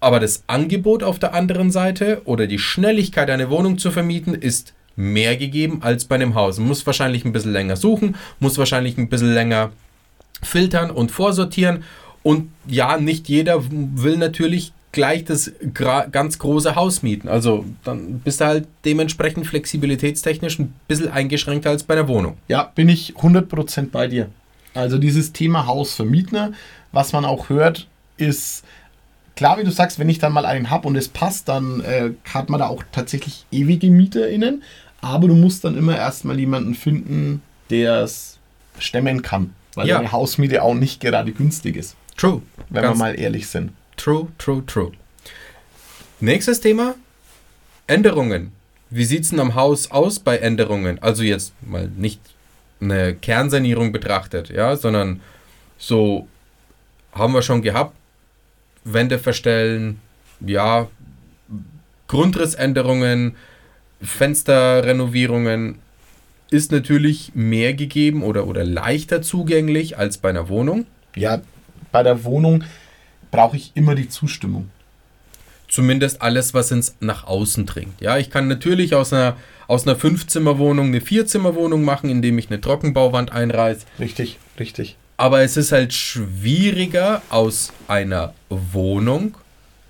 Aber 0.00 0.18
das 0.20 0.44
Angebot 0.46 1.02
auf 1.02 1.18
der 1.18 1.34
anderen 1.34 1.70
Seite 1.70 2.22
oder 2.24 2.46
die 2.46 2.58
Schnelligkeit, 2.58 3.28
eine 3.28 3.50
Wohnung 3.50 3.78
zu 3.78 3.90
vermieten, 3.90 4.34
ist 4.34 4.72
mehr 4.96 5.36
gegeben 5.36 5.78
als 5.82 6.06
bei 6.06 6.14
einem 6.14 6.34
Haus. 6.34 6.58
Man 6.58 6.68
muss 6.68 6.86
wahrscheinlich 6.86 7.24
ein 7.24 7.32
bisschen 7.32 7.52
länger 7.52 7.76
suchen, 7.76 8.16
muss 8.38 8.58
wahrscheinlich 8.58 8.96
ein 8.98 9.08
bisschen 9.08 9.32
länger 9.32 9.72
filtern 10.42 10.90
und 10.90 11.10
vorsortieren. 11.10 11.84
Und 12.22 12.50
ja, 12.66 12.98
nicht 12.98 13.28
jeder 13.28 13.62
will 13.70 14.16
natürlich 14.16 14.72
gleich 14.92 15.24
das 15.24 15.52
ganz 16.10 16.38
große 16.38 16.74
Haus 16.74 17.02
mieten. 17.02 17.28
Also 17.28 17.64
dann 17.84 18.18
bist 18.20 18.40
du 18.40 18.46
halt 18.46 18.66
dementsprechend 18.84 19.46
flexibilitätstechnisch 19.46 20.58
ein 20.58 20.74
bisschen 20.88 21.10
eingeschränkter 21.10 21.70
als 21.70 21.84
bei 21.84 21.94
einer 21.94 22.08
Wohnung. 22.08 22.36
Ja, 22.48 22.64
bin 22.74 22.88
ich 22.88 23.14
100% 23.16 23.90
bei 23.90 24.08
dir. 24.08 24.28
Also 24.74 24.98
dieses 24.98 25.32
Thema 25.32 25.66
Haus 25.66 25.94
vermieten, 25.94 26.54
was 26.92 27.12
man 27.12 27.24
auch 27.24 27.48
hört, 27.48 27.86
ist 28.16 28.64
klar, 29.36 29.58
wie 29.58 29.64
du 29.64 29.70
sagst, 29.70 29.98
wenn 29.98 30.08
ich 30.08 30.18
dann 30.18 30.32
mal 30.32 30.44
einen 30.44 30.70
habe 30.70 30.86
und 30.88 30.96
es 30.96 31.08
passt, 31.08 31.48
dann 31.48 31.80
äh, 31.80 32.10
hat 32.32 32.50
man 32.50 32.60
da 32.60 32.66
auch 32.66 32.82
tatsächlich 32.92 33.46
ewige 33.50 33.90
MieterInnen. 33.90 34.62
Aber 35.00 35.28
du 35.28 35.34
musst 35.34 35.64
dann 35.64 35.78
immer 35.78 35.96
erstmal 35.96 36.38
jemanden 36.38 36.74
finden, 36.74 37.42
der 37.70 38.02
es 38.02 38.38
stemmen 38.78 39.22
kann. 39.22 39.54
Weil 39.74 39.86
Ja. 39.88 39.98
eine 39.98 40.10
Hausmiete 40.12 40.62
auch 40.62 40.74
nicht 40.74 41.00
gerade 41.00 41.30
günstig 41.32 41.76
ist, 41.76 41.94
True. 42.20 42.42
wenn 42.68 42.82
Ganz 42.82 42.98
wir 42.98 43.04
mal 43.04 43.18
ehrlich 43.18 43.48
sind. 43.48 43.72
True, 43.96 44.28
true, 44.36 44.62
true. 44.66 44.92
Nächstes 46.20 46.60
Thema: 46.60 46.94
Änderungen. 47.86 48.52
Wie 48.90 49.04
sieht 49.04 49.22
es 49.22 49.30
denn 49.30 49.40
am 49.40 49.54
Haus 49.54 49.90
aus 49.90 50.18
bei 50.18 50.36
Änderungen? 50.36 50.98
Also 51.02 51.22
jetzt 51.22 51.54
mal 51.62 51.88
nicht 51.96 52.20
eine 52.80 53.14
Kernsanierung 53.14 53.92
betrachtet, 53.92 54.50
ja, 54.50 54.76
sondern 54.76 55.22
so 55.78 56.28
haben 57.12 57.32
wir 57.32 57.40
schon 57.40 57.62
gehabt, 57.62 57.96
Wände 58.84 59.18
verstellen, 59.18 60.00
ja, 60.40 60.88
Grundrissänderungen, 62.06 63.36
Fensterrenovierungen 64.02 65.78
ist 66.50 66.70
natürlich 66.72 67.32
mehr 67.34 67.72
gegeben 67.74 68.22
oder, 68.22 68.46
oder 68.46 68.64
leichter 68.64 69.22
zugänglich 69.22 69.96
als 69.96 70.18
bei 70.18 70.30
einer 70.30 70.48
Wohnung. 70.48 70.86
Ja, 71.14 71.40
bei 71.92 72.02
der 72.02 72.24
Wohnung 72.24 72.64
brauche 73.30 73.56
ich 73.56 73.72
immer 73.74 73.94
die 73.94 74.08
Zustimmung. 74.08 74.70
zumindest 75.70 76.20
alles, 76.20 76.52
was 76.52 76.70
ins 76.70 76.96
nach 77.00 77.26
außen 77.26 77.64
dringt. 77.64 78.00
Ja, 78.00 78.18
ich 78.18 78.30
kann 78.30 78.48
natürlich 78.48 78.94
aus 78.94 79.12
einer 79.12 79.36
aus 79.66 79.86
einer 79.86 79.94
Fünfzimmerwohnung 79.94 80.88
eine 80.88 81.00
Vierzimmerwohnung 81.00 81.84
machen, 81.84 82.10
indem 82.10 82.38
ich 82.38 82.50
eine 82.50 82.60
Trockenbauwand 82.60 83.30
einreiße. 83.30 83.86
Richtig, 84.00 84.38
richtig. 84.58 84.96
Aber 85.16 85.42
es 85.42 85.56
ist 85.56 85.70
halt 85.70 85.92
schwieriger, 85.92 87.22
aus 87.30 87.72
einer 87.86 88.34
Wohnung 88.48 89.36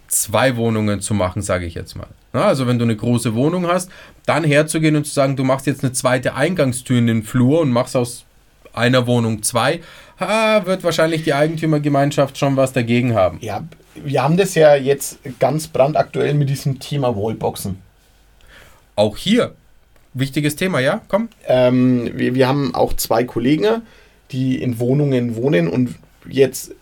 zwei 0.08 0.56
Wohnungen 0.56 1.00
zu 1.00 1.14
machen, 1.14 1.40
sage 1.40 1.64
ich 1.64 1.74
jetzt 1.74 1.96
mal. 1.96 2.08
Na, 2.34 2.44
also 2.44 2.66
wenn 2.66 2.78
du 2.78 2.84
eine 2.84 2.96
große 2.96 3.34
Wohnung 3.34 3.68
hast, 3.68 3.90
dann 4.26 4.44
herzugehen 4.44 4.96
und 4.96 5.06
zu 5.06 5.12
sagen, 5.14 5.34
du 5.34 5.44
machst 5.44 5.66
jetzt 5.66 5.82
eine 5.82 5.94
zweite 5.94 6.34
Eingangstür 6.34 6.98
in 6.98 7.06
den 7.06 7.22
Flur 7.22 7.60
und 7.60 7.70
machst 7.70 7.96
aus 7.96 8.24
einer 8.72 9.06
Wohnung 9.06 9.42
zwei, 9.42 9.80
ha, 10.18 10.64
wird 10.66 10.84
wahrscheinlich 10.84 11.24
die 11.24 11.34
Eigentümergemeinschaft 11.34 12.38
schon 12.38 12.56
was 12.56 12.72
dagegen 12.72 13.14
haben. 13.14 13.38
Ja, 13.40 13.64
wir 13.94 14.22
haben 14.22 14.36
das 14.36 14.54
ja 14.54 14.74
jetzt 14.74 15.18
ganz 15.38 15.68
brandaktuell 15.68 16.34
mit 16.34 16.48
diesem 16.48 16.78
Thema 16.78 17.16
Wallboxen. 17.16 17.78
Auch 18.96 19.16
hier, 19.16 19.54
wichtiges 20.14 20.56
Thema, 20.56 20.80
ja? 20.80 21.00
Komm. 21.08 21.28
Ähm, 21.46 22.10
wir, 22.14 22.34
wir 22.34 22.48
haben 22.48 22.74
auch 22.74 22.92
zwei 22.94 23.24
Kollegen, 23.24 23.82
die 24.30 24.62
in 24.62 24.78
Wohnungen 24.78 25.36
wohnen 25.36 25.68
und 25.68 25.96
jetzt 26.28 26.72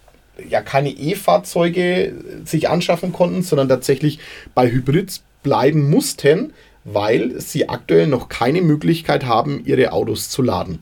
ja 0.49 0.61
keine 0.61 0.91
E-Fahrzeuge 0.91 2.13
sich 2.45 2.69
anschaffen 2.69 3.13
konnten, 3.13 3.43
sondern 3.43 3.69
tatsächlich 3.69 4.19
bei 4.55 4.71
Hybrids 4.71 5.23
bleiben 5.43 5.91
mussten, 5.91 6.53
weil 6.85 7.41
sie 7.41 7.69
aktuell 7.69 8.07
noch 8.07 8.29
keine 8.29 8.63
Möglichkeit 8.63 9.27
haben, 9.27 9.63
ihre 9.65 9.93
Autos 9.93 10.29
zu 10.29 10.43
laden. 10.43 10.81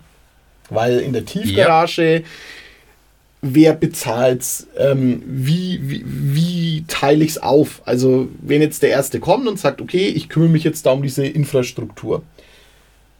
Weil 0.70 0.98
in 1.00 1.12
der 1.12 1.24
Tiefgarage, 1.24 2.22
wer 3.42 3.74
bezahlt 3.74 4.44
ähm, 4.78 5.22
wie, 5.26 5.80
wie, 5.82 6.04
wie 6.06 6.84
teile 6.88 7.24
ich 7.24 7.30
es 7.32 7.42
auf? 7.42 7.82
Also 7.84 8.28
wenn 8.40 8.62
jetzt 8.62 8.82
der 8.82 8.90
Erste 8.90 9.20
kommt 9.20 9.46
und 9.46 9.58
sagt, 9.58 9.80
okay, 9.80 10.08
ich 10.08 10.28
kümmere 10.28 10.48
mich 10.50 10.64
jetzt 10.64 10.86
da 10.86 10.92
um 10.92 11.02
diese 11.02 11.26
Infrastruktur, 11.26 12.22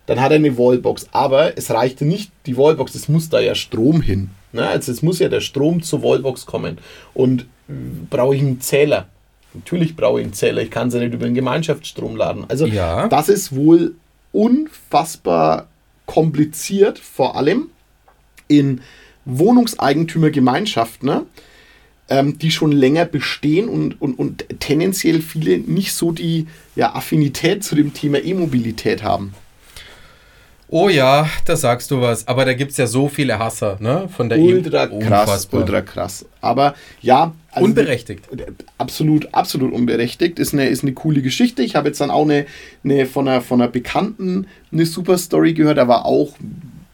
dann 0.06 0.20
hat 0.20 0.30
er 0.32 0.36
eine 0.36 0.56
Wallbox. 0.56 1.08
Aber 1.12 1.56
es 1.56 1.70
reichte 1.70 2.04
nicht 2.04 2.30
die 2.46 2.56
Wallbox, 2.56 2.94
es 2.94 3.08
muss 3.08 3.28
da 3.28 3.40
ja 3.40 3.54
Strom 3.54 4.00
hin. 4.00 4.30
Ne? 4.52 4.66
Also 4.66 4.90
es 4.92 5.02
muss 5.02 5.18
ja 5.18 5.28
der 5.28 5.40
Strom 5.40 5.82
zur 5.82 6.02
Wallbox 6.02 6.46
kommen. 6.46 6.78
Und 7.14 7.46
brauche 8.10 8.34
ich 8.34 8.40
einen 8.42 8.60
Zähler? 8.60 9.06
Natürlich 9.54 9.96
brauche 9.96 10.20
ich 10.20 10.24
einen 10.24 10.34
Zähler. 10.34 10.62
Ich 10.62 10.70
kann 10.70 10.90
sie 10.90 10.98
nicht 10.98 11.14
über 11.14 11.24
den 11.26 11.34
Gemeinschaftsstrom 11.34 12.16
laden. 12.16 12.44
Also 12.48 12.66
Ja. 12.66 13.08
das 13.08 13.28
ist 13.28 13.54
wohl 13.54 13.94
unfassbar 14.32 15.66
kompliziert, 16.06 16.98
vor 16.98 17.36
allem 17.36 17.68
in 18.48 18.80
Wohnungseigentümergemeinschaften, 19.24 21.08
ne? 21.08 21.26
ähm, 22.08 22.38
die 22.38 22.50
schon 22.50 22.72
länger 22.72 23.04
bestehen 23.04 23.68
und, 23.68 24.00
und, 24.00 24.18
und 24.18 24.46
tendenziell 24.60 25.20
viele 25.20 25.58
nicht 25.58 25.92
so 25.92 26.12
die 26.12 26.46
ja, 26.76 26.94
Affinität 26.94 27.64
zu 27.64 27.74
dem 27.74 27.92
Thema 27.92 28.22
E-Mobilität 28.22 29.02
haben. 29.02 29.34
Oh 30.68 30.88
ja, 30.88 31.28
da 31.44 31.54
sagst 31.56 31.90
du 31.92 32.00
was. 32.00 32.26
Aber 32.26 32.44
da 32.44 32.52
gibt 32.54 32.72
es 32.72 32.76
ja 32.76 32.86
so 32.88 33.08
viele 33.08 33.38
Hasser, 33.38 33.76
ne? 33.80 34.08
Von 34.14 34.28
der 34.28 34.38
Ultra 34.38 34.84
E- 34.86 34.98
krass, 34.98 35.28
Unfassbar. 35.28 35.60
ultra 35.60 35.80
krass. 35.82 36.26
Aber 36.40 36.74
ja, 37.02 37.32
also 37.52 37.64
Unberechtigt. 37.66 38.24
absolut, 38.76 39.32
absolut 39.32 39.72
unberechtigt. 39.72 40.38
Ist 40.40 40.54
eine, 40.54 40.68
ist 40.68 40.82
eine 40.82 40.92
coole 40.92 41.22
Geschichte. 41.22 41.62
Ich 41.62 41.76
habe 41.76 41.88
jetzt 41.88 42.00
dann 42.00 42.10
auch 42.10 42.24
eine, 42.24 42.46
eine 42.82 43.06
von, 43.06 43.28
einer, 43.28 43.42
von 43.42 43.60
einer 43.60 43.70
Bekannten 43.70 44.46
eine 44.72 44.86
super 44.86 45.18
Story 45.18 45.54
gehört. 45.54 45.78
Da 45.78 45.86
war 45.86 46.04
auch 46.04 46.32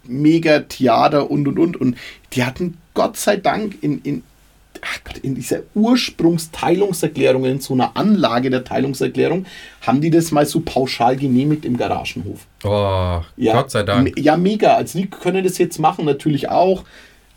mega 0.05 0.61
Theater 0.61 1.31
und 1.31 1.49
und 1.49 1.59
und. 1.59 1.77
Und 1.81 1.97
die 2.35 2.45
hatten 2.45 2.77
Gott 2.93 3.17
sei 3.17 3.37
Dank 3.37 3.77
in, 3.83 4.01
in, 4.03 4.23
Gott, 5.05 5.19
in 5.19 5.35
dieser 5.35 5.61
Ursprungsteilungserklärung, 5.75 7.45
in 7.45 7.61
so 7.61 7.75
einer 7.75 7.97
Anlage 7.97 8.51
der 8.51 8.65
Teilungserklärung, 8.65 9.47
haben 9.81 10.01
die 10.01 10.11
das 10.11 10.33
mal 10.33 10.45
so 10.45 10.61
pauschal 10.61 11.17
genehmigt 11.17 11.65
im 11.65 11.77
Garagenhof. 11.77 12.47
Oh, 12.65 13.21
Ja, 13.37 13.53
Gott 13.55 13.71
sei 13.71 13.85
Dank. 13.85 14.19
Ja, 14.19 14.37
mega. 14.37 14.75
Also 14.75 14.99
die 14.99 15.09
können 15.09 15.45
das 15.45 15.59
jetzt 15.59 15.79
machen, 15.79 16.05
natürlich 16.05 16.49
auch. 16.49 16.85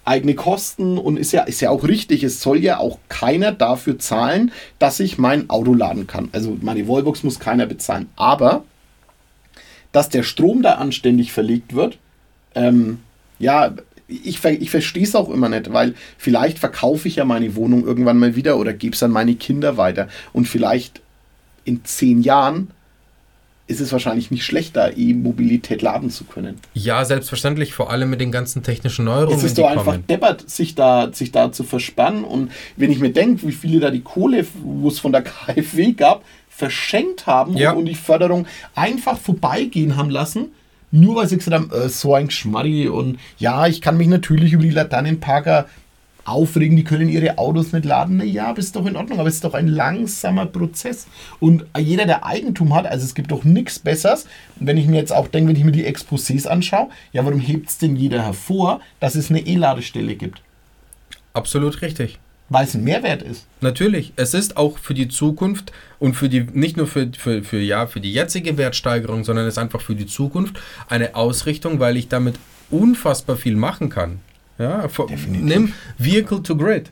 Eigene 0.06 0.36
Kosten 0.36 0.98
und 1.00 1.18
ist 1.18 1.32
ja, 1.32 1.44
ist 1.44 1.62
ja 1.62 1.72
auch 1.72 1.84
richtig. 1.84 2.24
Es 2.24 2.42
soll 2.42 2.60
ja 2.60 2.78
auch 2.80 3.00
keiner 3.10 3.52
dafür 3.52 3.98
zahlen, 3.98 4.52
dass 4.78 5.00
ich 5.00 5.18
mein 5.18 5.50
Auto 5.50 5.74
laden 5.74 6.06
kann. 6.06 6.30
Also 6.32 6.58
meine 6.62 6.88
Wallbox 6.88 7.24
muss 7.24 7.40
keiner 7.40 7.66
bezahlen. 7.66 8.10
Aber 8.16 8.64
dass 9.92 10.10
der 10.10 10.24
Strom 10.24 10.62
da 10.62 10.74
anständig 10.74 11.32
verlegt 11.32 11.74
wird, 11.74 11.98
ähm, 12.54 13.00
ja, 13.40 13.74
ich, 14.08 14.44
ich 14.44 14.70
verstehe 14.70 15.04
es 15.04 15.16
auch 15.16 15.30
immer 15.30 15.50
nicht, 15.50 15.74
weil 15.74 15.96
vielleicht 16.18 16.60
verkaufe 16.60 17.08
ich 17.08 17.16
ja 17.18 17.26
meine 17.26 17.56
Wohnung 17.56 17.86
irgendwann 17.86 18.18
mal 18.20 18.36
wieder 18.36 18.58
oder 18.58 18.74
gebe 18.74 18.96
es 18.96 19.04
an 19.04 19.12
meine 19.12 19.36
Kinder 19.36 19.78
weiter. 19.78 20.08
Und 20.34 20.48
vielleicht 20.48 21.02
in 21.64 21.84
zehn 21.84 22.22
Jahren 22.22 22.70
ist 23.68 23.82
es 23.82 23.92
wahrscheinlich 23.92 24.30
nicht 24.30 24.46
schlecht, 24.46 24.76
da 24.76 24.90
E-Mobilität 24.96 25.82
laden 25.82 26.12
zu 26.12 26.24
können. 26.26 26.60
Ja, 26.76 27.04
selbstverständlich, 27.04 27.74
vor 27.74 27.90
allem 27.90 28.12
mit 28.12 28.22
den 28.22 28.32
ganzen 28.32 28.62
technischen 28.62 29.06
Neuerungen, 29.06 29.36
Es 29.40 29.44
ist 29.44 29.58
doch 29.58 29.68
einfach 29.68 29.86
kommen. 29.86 30.06
deppert, 30.08 30.48
sich 30.48 30.76
da, 30.76 31.12
sich 31.12 31.32
da 31.32 31.52
zu 31.52 31.64
verspannen. 31.64 32.24
Und 32.24 32.52
wenn 32.78 32.92
ich 32.92 33.00
mir 33.00 33.10
denke, 33.12 33.48
wie 33.48 33.52
viele 33.52 33.80
da 33.80 33.90
die 33.90 34.02
Kohle, 34.02 34.46
wo 34.62 34.88
es 34.88 35.00
von 35.00 35.12
der 35.12 35.24
KfW 35.24 35.94
gab, 35.94 36.24
verschenkt 36.48 37.26
haben 37.26 37.58
Ja. 37.58 37.72
und, 37.72 37.80
und 37.80 37.86
die 37.86 37.96
Förderung 37.96 38.46
einfach 38.76 39.18
vorbeigehen 39.18 39.98
haben 39.98 40.12
lassen, 40.12 40.50
nur 40.96 41.18
weil 41.18 41.28
sie 41.28 41.38
gesagt 41.38 41.56
haben, 41.56 41.72
äh, 41.72 41.90
so 41.90 42.14
ein 42.14 42.28
Geschmarri 42.28 42.88
und 42.88 43.20
ja, 43.38 43.68
ich 43.68 43.82
kann 43.82 43.98
mich 43.98 44.08
natürlich 44.08 44.54
über 44.54 44.64
die 44.64 44.70
Laternenparker 44.70 45.68
aufregen, 46.26 46.76
die 46.76 46.84
können 46.84 47.08
ihre 47.08 47.38
Autos 47.38 47.72
nicht 47.72 47.86
laden. 47.86 48.18
Naja, 48.18 48.48
aber 48.48 48.60
ist 48.60 48.76
doch 48.76 48.86
in 48.86 48.96
Ordnung, 48.96 49.20
aber 49.20 49.30
es 49.30 49.36
ist 49.36 49.44
doch 49.44 49.54
ein 49.54 49.68
langsamer 49.68 50.48
Prozess. 50.48 51.08
Und 51.40 51.66
jeder, 51.78 52.06
der 52.06 52.26
Eigentum 52.26 52.74
hat, 52.74 52.88
also 52.88 53.06
es 53.06 53.14
gibt 53.14 53.32
doch 53.32 53.44
nichts 53.44 53.78
Besseres. 53.78 54.26
Und 54.60 54.66
wenn 54.68 54.78
ich 54.78 54.88
mir 54.88 54.98
jetzt 54.98 55.14
auch 55.14 55.28
denke, 55.28 55.50
wenn 55.50 55.56
ich 55.56 55.64
mir 55.64 55.72
die 55.72 55.88
Exposés 55.88 56.48
anschaue, 56.48 56.90
ja, 57.14 57.24
warum 57.26 57.40
hebt 57.40 57.70
es 57.70 57.78
denn 57.78 57.96
jeder 57.96 58.24
hervor, 58.24 58.82
dass 59.00 59.16
es 59.16 59.30
eine 59.30 59.42
E-Ladestelle 59.42 60.16
gibt? 60.16 60.42
Absolut 61.34 61.82
richtig. 61.82 62.18
Weil 62.50 62.66
es 62.66 62.76
ein 62.76 62.84
Mehrwert 62.84 63.24
ist. 63.24 63.48
Natürlich. 63.62 64.14
Es 64.18 64.34
ist 64.36 64.56
auch 64.56 64.78
für 64.78 64.94
die 64.94 65.08
Zukunft 65.08 65.72
und 65.98 66.14
für 66.14 66.30
die, 66.30 66.42
nicht 66.54 66.78
nur 66.78 66.86
für, 66.86 67.10
für, 67.18 67.44
für, 67.44 67.60
ja, 67.60 67.88
für 67.88 68.00
die 68.00 68.14
jetzige 68.14 68.56
Wertsteigerung, 68.58 69.24
sondern 69.24 69.46
es 69.48 69.56
ist 69.56 69.58
einfach 69.58 69.82
für 69.82 69.96
die 69.96 70.06
Zukunft 70.06 70.60
eine 70.88 71.16
Ausrichtung, 71.16 71.80
weil 71.80 71.98
ich 71.98 72.08
damit 72.08 72.36
unfassbar 72.70 73.36
viel 73.36 73.56
machen 73.56 73.90
kann. 73.90 74.20
Ja, 74.60 74.84
Definitiv. 74.88 75.28
nimm 75.44 75.74
Vehicle 75.98 76.44
to 76.44 76.56
Grid. 76.56 76.92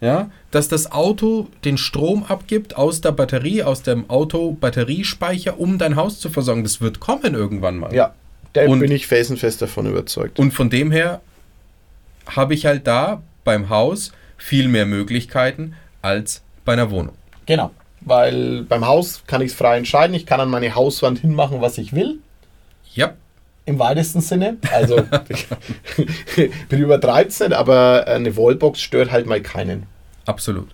Ja, 0.00 0.30
dass 0.52 0.68
das 0.68 0.92
Auto 0.92 1.48
den 1.64 1.76
Strom 1.76 2.22
abgibt 2.22 2.76
aus 2.76 3.00
der 3.00 3.10
Batterie, 3.10 3.64
aus 3.64 3.82
dem 3.82 4.08
Auto-Batteriespeicher, 4.08 5.58
um 5.58 5.76
dein 5.78 5.96
Haus 5.96 6.20
zu 6.20 6.30
versorgen. 6.30 6.62
Das 6.62 6.80
wird 6.80 7.00
kommen 7.00 7.34
irgendwann 7.34 7.78
mal. 7.78 7.92
Ja, 7.94 8.14
da 8.52 8.64
Und- 8.66 8.78
bin 8.80 8.92
ich 8.92 9.06
felsenfest 9.06 9.60
davon 9.60 9.86
überzeugt. 9.86 10.38
Und 10.38 10.52
von 10.52 10.70
dem 10.70 10.90
her 10.92 11.20
habe 12.26 12.54
ich 12.54 12.64
halt 12.66 12.86
da 12.86 13.22
beim 13.44 13.68
Haus 13.70 14.12
viel 14.38 14.68
mehr 14.68 14.86
Möglichkeiten 14.86 15.74
als 16.00 16.42
bei 16.64 16.72
einer 16.72 16.90
Wohnung. 16.90 17.14
Genau. 17.46 17.70
Weil 18.00 18.62
beim 18.62 18.86
Haus 18.86 19.22
kann 19.26 19.42
ich 19.42 19.50
es 19.50 19.56
frei 19.56 19.76
entscheiden. 19.76 20.14
Ich 20.14 20.24
kann 20.24 20.40
an 20.40 20.48
meine 20.48 20.74
Hauswand 20.74 21.18
hinmachen, 21.18 21.60
was 21.60 21.76
ich 21.78 21.92
will. 21.92 22.20
Ja, 22.94 23.12
Im 23.66 23.78
weitesten 23.78 24.20
Sinne. 24.22 24.56
Also, 24.72 24.96
bin 26.68 26.80
übertreibt 26.80 27.32
es 27.32 27.40
nicht, 27.40 27.52
aber 27.52 28.06
eine 28.06 28.34
Wallbox 28.36 28.80
stört 28.80 29.10
halt 29.10 29.26
mal 29.26 29.42
keinen. 29.42 29.86
absolut. 30.24 30.68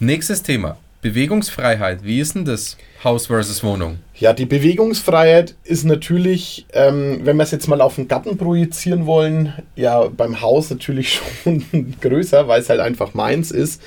Nächstes 0.00 0.42
Thema. 0.42 0.76
Bewegungsfreiheit. 1.04 2.02
Wie 2.02 2.18
ist 2.18 2.34
denn 2.34 2.44
das 2.46 2.76
Haus 3.04 3.26
versus 3.26 3.62
Wohnung? 3.62 3.98
Ja, 4.14 4.32
die 4.32 4.46
Bewegungsfreiheit 4.46 5.54
ist 5.64 5.84
natürlich, 5.84 6.64
ähm, 6.72 7.20
wenn 7.24 7.36
wir 7.36 7.42
es 7.42 7.50
jetzt 7.50 7.68
mal 7.68 7.80
auf 7.82 7.96
den 7.96 8.08
Garten 8.08 8.36
projizieren 8.38 9.04
wollen, 9.06 9.52
ja, 9.76 10.04
beim 10.08 10.40
Haus 10.40 10.70
natürlich 10.70 11.20
schon 11.44 11.94
größer, 12.00 12.48
weil 12.48 12.60
es 12.62 12.68
halt 12.70 12.80
einfach 12.80 13.12
meins 13.14 13.50
ist. 13.50 13.82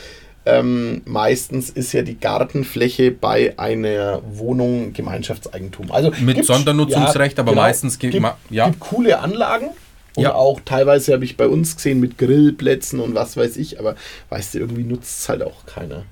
Ähm, 0.45 1.01
meistens 1.05 1.69
ist 1.71 1.91
ja 1.91 2.03
die 2.03 2.17
Gartenfläche 2.19 3.11
bei 3.11 3.53
einer 3.57 4.21
Wohnung 4.31 4.93
Gemeinschaftseigentum. 4.93 5.91
Also 5.91 6.11
Mit 6.21 6.45
Sondernutzungsrecht, 6.45 7.37
aber 7.39 7.51
meistens 7.53 7.99
ge- 7.99 8.11
gibt, 8.11 8.21
ma- 8.21 8.37
ja. 8.49 8.67
gibt 8.67 8.79
coole 8.79 9.19
Anlagen. 9.19 9.69
Und 10.15 10.23
Ja. 10.23 10.35
auch 10.35 10.61
teilweise 10.63 11.13
habe 11.13 11.25
ich 11.25 11.35
bei 11.35 11.47
uns 11.47 11.75
gesehen 11.75 11.99
mit 11.99 12.17
Grillplätzen 12.17 12.99
und 12.99 13.13
was 13.13 13.35
weiß 13.37 13.57
ich, 13.57 13.79
aber 13.79 13.95
weißt 14.29 14.53
du, 14.53 14.59
irgendwie 14.59 14.83
nutzt 14.83 15.19
es 15.21 15.29
halt 15.29 15.43
auch 15.43 15.65
keiner. 15.65 16.03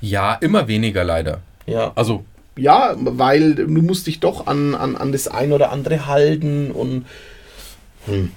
Ja, 0.00 0.34
immer 0.34 0.68
weniger 0.68 1.04
leider. 1.04 1.40
Ja. 1.66 1.92
Also, 1.94 2.24
Ja, 2.56 2.94
weil 2.98 3.54
du 3.54 3.66
musst 3.66 4.06
dich 4.06 4.20
doch 4.20 4.46
an, 4.46 4.74
an, 4.74 4.96
an 4.96 5.12
das 5.12 5.28
ein 5.28 5.52
oder 5.52 5.70
andere 5.72 6.06
halten 6.06 6.70
und 6.70 7.04
hm. 8.06 8.30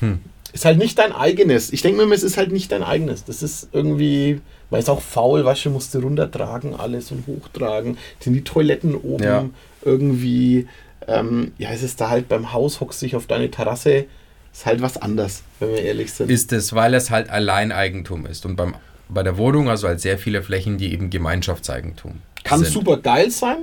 Hm. 0.00 0.20
ist 0.52 0.64
halt 0.64 0.78
nicht 0.78 0.98
dein 0.98 1.12
eigenes. 1.12 1.72
Ich 1.72 1.82
denke 1.82 2.04
mir, 2.06 2.14
es 2.14 2.22
ist 2.22 2.36
halt 2.36 2.52
nicht 2.52 2.70
dein 2.72 2.82
eigenes. 2.82 3.24
Das 3.24 3.42
ist 3.42 3.68
irgendwie, 3.72 4.40
weil 4.70 4.80
es 4.80 4.88
auch 4.88 5.02
faul, 5.02 5.44
weißt 5.44 5.64
du, 5.66 5.70
musst 5.70 5.94
du 5.94 5.98
runtertragen 5.98 6.74
alles 6.74 7.10
und 7.10 7.26
hochtragen. 7.26 7.98
Sind 8.20 8.34
die 8.34 8.44
Toiletten 8.44 8.94
oben 8.94 9.22
Ja. 9.24 9.44
irgendwie, 9.84 10.68
ähm, 11.08 11.52
ja, 11.58 11.70
es 11.70 11.82
ist 11.82 12.00
da 12.00 12.08
halt 12.10 12.28
beim 12.28 12.52
Haus, 12.52 12.80
hockst 12.80 13.02
dich 13.02 13.16
auf 13.16 13.26
deine 13.26 13.50
Terrasse, 13.50 14.04
ist 14.52 14.64
halt 14.66 14.80
was 14.80 14.96
anders, 14.96 15.42
wenn 15.60 15.70
wir 15.70 15.82
ehrlich 15.82 16.12
sind. 16.12 16.30
ist 16.30 16.52
es, 16.52 16.74
weil 16.74 16.94
es 16.94 17.10
halt 17.10 17.28
Alleineigentum 17.30 18.26
ist. 18.26 18.46
Und 18.46 18.56
beim, 18.56 18.74
bei 19.08 19.22
der 19.22 19.36
Wohnung 19.38 19.68
also 19.68 19.88
halt 19.88 20.00
sehr 20.00 20.18
viele 20.18 20.42
Flächen, 20.42 20.78
die 20.78 20.92
eben 20.92 21.10
Gemeinschaftseigentum 21.10 22.20
Kann 22.44 22.60
sind. 22.60 22.72
super 22.72 22.96
geil 22.98 23.30
sein, 23.30 23.58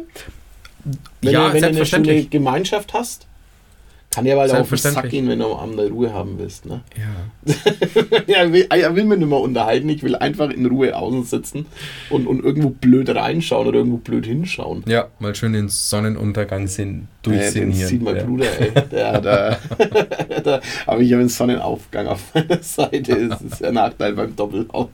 wenn, 1.22 1.34
Ja, 1.34 1.48
du, 1.50 1.54
wenn 1.54 1.62
du 1.62 1.68
eine 1.70 1.86
schöne. 1.86 2.26
Gemeinschaft 2.26 2.94
hast. 2.94 3.28
Kann 4.13 4.26
dir 4.26 4.39
aber 4.39 4.52
auch 4.52 4.60
auf 4.60 4.69
den 4.69 4.78
Sack 4.78 5.10
gehen, 5.10 5.28
wenn 5.28 5.39
du 5.39 5.45
am 5.45 5.71
Abend 5.78 5.91
Ruhe 5.91 6.13
haben 6.13 6.38
willst. 6.38 6.65
Ne? 6.65 6.82
Ja. 6.95 7.54
ja, 8.28 8.38
er, 8.43 8.54
will, 8.54 8.67
er 8.69 8.95
will 8.95 9.06
mich 9.06 9.17
nicht 9.19 9.28
mehr 9.30 9.39
unterhalten. 9.39 9.89
Ich 9.89 10.04
will 10.04 10.15
einfach 10.15 10.49
in 10.52 10.65
Ruhe 10.67 10.95
außen 10.95 11.23
sitzen 11.23 11.65
und, 12.10 12.28
und 12.28 12.43
irgendwo 12.43 12.69
blöd 12.69 13.10
reinschauen 13.10 13.67
oder 13.67 13.80
irgendwo 13.80 13.97
blöd 13.97 14.26
hinschauen. 14.26 14.84
ja, 14.88 15.08
mal 15.19 15.34
schön 15.34 15.54
den 15.54 15.69
Sonnenuntergang 15.69 16.67
sin 16.67 16.88
Äh, 16.88 16.91
den 16.91 17.08
durchsinnieren. 17.23 17.88
sieht 17.89 18.02
mein 18.04 18.17
ja. 18.17 18.23
Bruder, 18.23 18.60
ey. 18.60 18.71
Der, 18.91 19.21
der, 19.21 19.60
da 20.43 20.62
habe 20.86 21.04
ich 21.04 21.10
ja 21.10 21.17
einen 21.17 21.30
Sonnenaufgang 21.30 22.08
auf 22.08 22.34
meiner 22.36 22.62
Seite. 22.62 23.30
Das 23.30 23.41
ist 23.41 23.62
der 23.62 23.71
Nachteil 23.71 24.13
beim 24.13 24.36
Doppelhaus. 24.36 24.89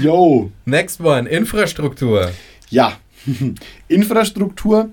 Yo, 0.00 0.50
Next 0.64 1.00
one, 1.00 1.28
Infrastruktur. 1.28 2.30
ja. 2.70 2.92
Infrastruktur 3.88 4.90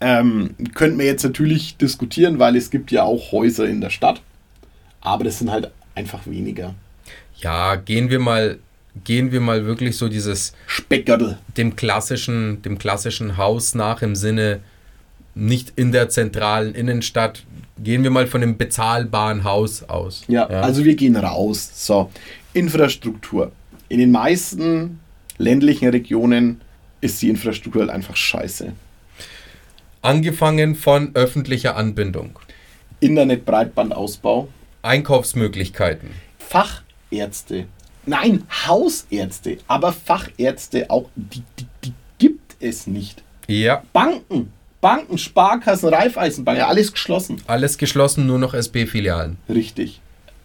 ähm, 0.00 0.54
könnten 0.74 0.98
wir 0.98 1.06
jetzt 1.06 1.24
natürlich 1.24 1.76
diskutieren, 1.76 2.38
weil 2.38 2.56
es 2.56 2.70
gibt 2.70 2.90
ja 2.90 3.04
auch 3.04 3.32
Häuser 3.32 3.66
in 3.66 3.80
der 3.80 3.90
Stadt. 3.90 4.20
Aber 5.00 5.24
das 5.24 5.38
sind 5.38 5.50
halt 5.50 5.70
einfach 5.94 6.26
weniger. 6.26 6.74
Ja, 7.36 7.76
gehen 7.76 8.10
wir 8.10 8.18
mal, 8.18 8.58
gehen 9.04 9.32
wir 9.32 9.40
mal 9.40 9.66
wirklich 9.66 9.96
so 9.96 10.08
dieses 10.08 10.54
Speckgürtel. 10.66 11.38
dem 11.56 11.76
klassischen, 11.76 12.62
dem 12.62 12.78
klassischen 12.78 13.36
Haus 13.36 13.74
nach 13.74 14.02
im 14.02 14.14
Sinne 14.14 14.60
nicht 15.34 15.72
in 15.76 15.92
der 15.92 16.08
zentralen 16.08 16.74
Innenstadt. 16.74 17.44
Gehen 17.82 18.04
wir 18.04 18.10
mal 18.10 18.26
von 18.26 18.40
dem 18.40 18.56
bezahlbaren 18.56 19.44
Haus 19.44 19.82
aus. 19.82 20.22
Ja, 20.28 20.46
also 20.46 20.84
wir 20.84 20.94
gehen 20.94 21.16
raus. 21.16 21.70
So, 21.74 22.10
Infrastruktur. 22.52 23.50
In 23.88 23.98
den 23.98 24.12
meisten 24.12 25.00
ländlichen 25.38 25.88
Regionen 25.88 26.60
ist 27.00 27.20
die 27.20 27.28
Infrastruktur 27.28 27.82
halt 27.82 27.90
einfach 27.90 28.16
scheiße. 28.16 28.72
Angefangen 30.04 30.74
von 30.74 31.12
öffentlicher 31.14 31.76
Anbindung, 31.76 32.38
Internet, 33.00 33.46
Breitbandausbau, 33.46 34.48
Einkaufsmöglichkeiten. 34.82 36.10
Fachärzte. 36.38 37.64
Nein, 38.04 38.42
Hausärzte, 38.66 39.56
aber 39.66 39.94
Fachärzte 39.94 40.90
auch, 40.90 41.08
die, 41.16 41.42
die, 41.58 41.66
die 41.82 41.92
gibt 42.18 42.54
es 42.60 42.86
nicht. 42.86 43.22
Ja, 43.48 43.82
Banken, 43.94 44.52
Banken, 44.82 45.16
Sparkassen, 45.16 45.88
Raiffeisenbank, 45.88 46.58
ja, 46.58 46.66
alles 46.68 46.92
geschlossen. 46.92 47.40
alles 47.46 47.78
geschlossen, 47.78 48.26
nur 48.26 48.38
noch 48.38 48.52
SB-Filialen. 48.52 49.38
Richtig. 49.48 50.02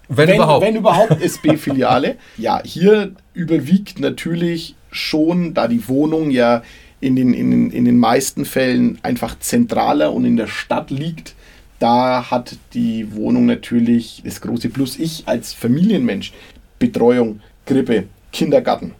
Wenn, 0.07 0.35
überhaupt. 0.35 0.65
Wenn 0.65 0.77
überhaupt 0.77 1.21
SB-Filiale. 1.21 2.15
ja, 2.37 2.61
hier 2.63 3.11
überwiegt 3.33 3.99
natürlich 3.99 4.75
schon, 4.89 5.53
da 5.53 5.67
die 5.67 5.85
Wohnung 5.89 6.31
ja 6.31 6.63
in 7.01 7.15
den, 7.15 7.33
in, 7.33 7.51
den, 7.51 7.71
in 7.71 7.85
den 7.85 7.97
meisten 7.97 8.45
Fällen 8.45 8.99
einfach 9.03 9.39
zentraler 9.39 10.13
und 10.13 10.25
in 10.25 10.37
der 10.37 10.47
Stadt 10.47 10.91
liegt, 10.91 11.35
da 11.79 12.29
hat 12.29 12.57
die 12.73 13.13
Wohnung 13.15 13.45
natürlich 13.45 14.21
das 14.25 14.41
große 14.41 14.69
Plus. 14.69 14.99
Ich 14.99 15.23
als 15.27 15.53
Familienmensch, 15.53 16.33
Betreuung, 16.77 17.39
Krippe, 17.65 18.07
Kindergarten, 18.31 18.93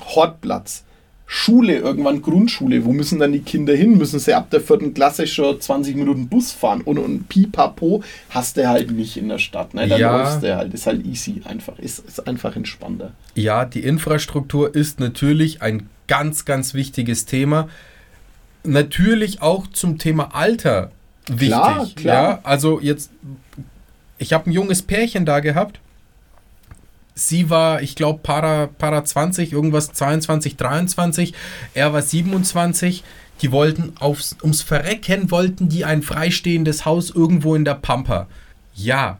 Hortplatz, 0.00 0.84
Schule, 1.30 1.76
irgendwann 1.76 2.22
Grundschule, 2.22 2.86
wo 2.86 2.92
müssen 2.94 3.18
dann 3.18 3.32
die 3.32 3.40
Kinder 3.40 3.74
hin? 3.74 3.98
Müssen 3.98 4.18
sie 4.18 4.32
ab 4.32 4.48
der 4.48 4.62
vierten 4.62 4.94
Klasse 4.94 5.26
schon 5.26 5.60
20 5.60 5.94
Minuten 5.94 6.26
Bus 6.28 6.52
fahren? 6.52 6.80
Und, 6.80 6.96
und 6.96 7.28
pipapo 7.28 8.02
hast 8.30 8.56
du 8.56 8.66
halt 8.66 8.90
nicht 8.92 9.18
in 9.18 9.28
der 9.28 9.38
Stadt. 9.38 9.74
Ne? 9.74 9.86
Da 9.86 9.98
Ja. 9.98 10.16
läufst 10.16 10.42
du 10.42 10.56
halt. 10.56 10.72
Ist 10.72 10.86
halt 10.86 11.04
easy 11.04 11.42
einfach. 11.44 11.78
Ist, 11.78 11.98
ist 11.98 12.26
einfach 12.26 12.56
entspannter. 12.56 13.12
Ja, 13.34 13.66
die 13.66 13.80
Infrastruktur 13.80 14.74
ist 14.74 15.00
natürlich 15.00 15.60
ein 15.60 15.90
ganz, 16.06 16.46
ganz 16.46 16.72
wichtiges 16.72 17.26
Thema. 17.26 17.68
Natürlich 18.64 19.42
auch 19.42 19.66
zum 19.66 19.98
Thema 19.98 20.34
Alter 20.34 20.90
wichtig. 21.28 21.48
Klar, 21.50 21.86
klar. 21.94 22.30
Ja, 22.30 22.40
also 22.42 22.80
jetzt, 22.80 23.10
ich 24.16 24.32
habe 24.32 24.48
ein 24.48 24.52
junges 24.52 24.80
Pärchen 24.80 25.26
da 25.26 25.40
gehabt. 25.40 25.78
Sie 27.18 27.50
war, 27.50 27.82
ich 27.82 27.96
glaube, 27.96 28.20
Para, 28.22 28.68
Para 28.68 29.04
20, 29.04 29.52
irgendwas 29.52 29.92
22, 29.92 30.56
23. 30.56 31.34
Er 31.74 31.92
war 31.92 32.02
27. 32.02 33.02
Die 33.42 33.52
wollten 33.52 33.92
aufs, 34.00 34.36
ums 34.42 34.62
Verrecken, 34.62 35.30
wollten 35.30 35.68
die 35.68 35.84
ein 35.84 36.02
freistehendes 36.02 36.84
Haus 36.84 37.10
irgendwo 37.10 37.54
in 37.54 37.64
der 37.64 37.74
Pampa. 37.74 38.26
Ja, 38.74 39.18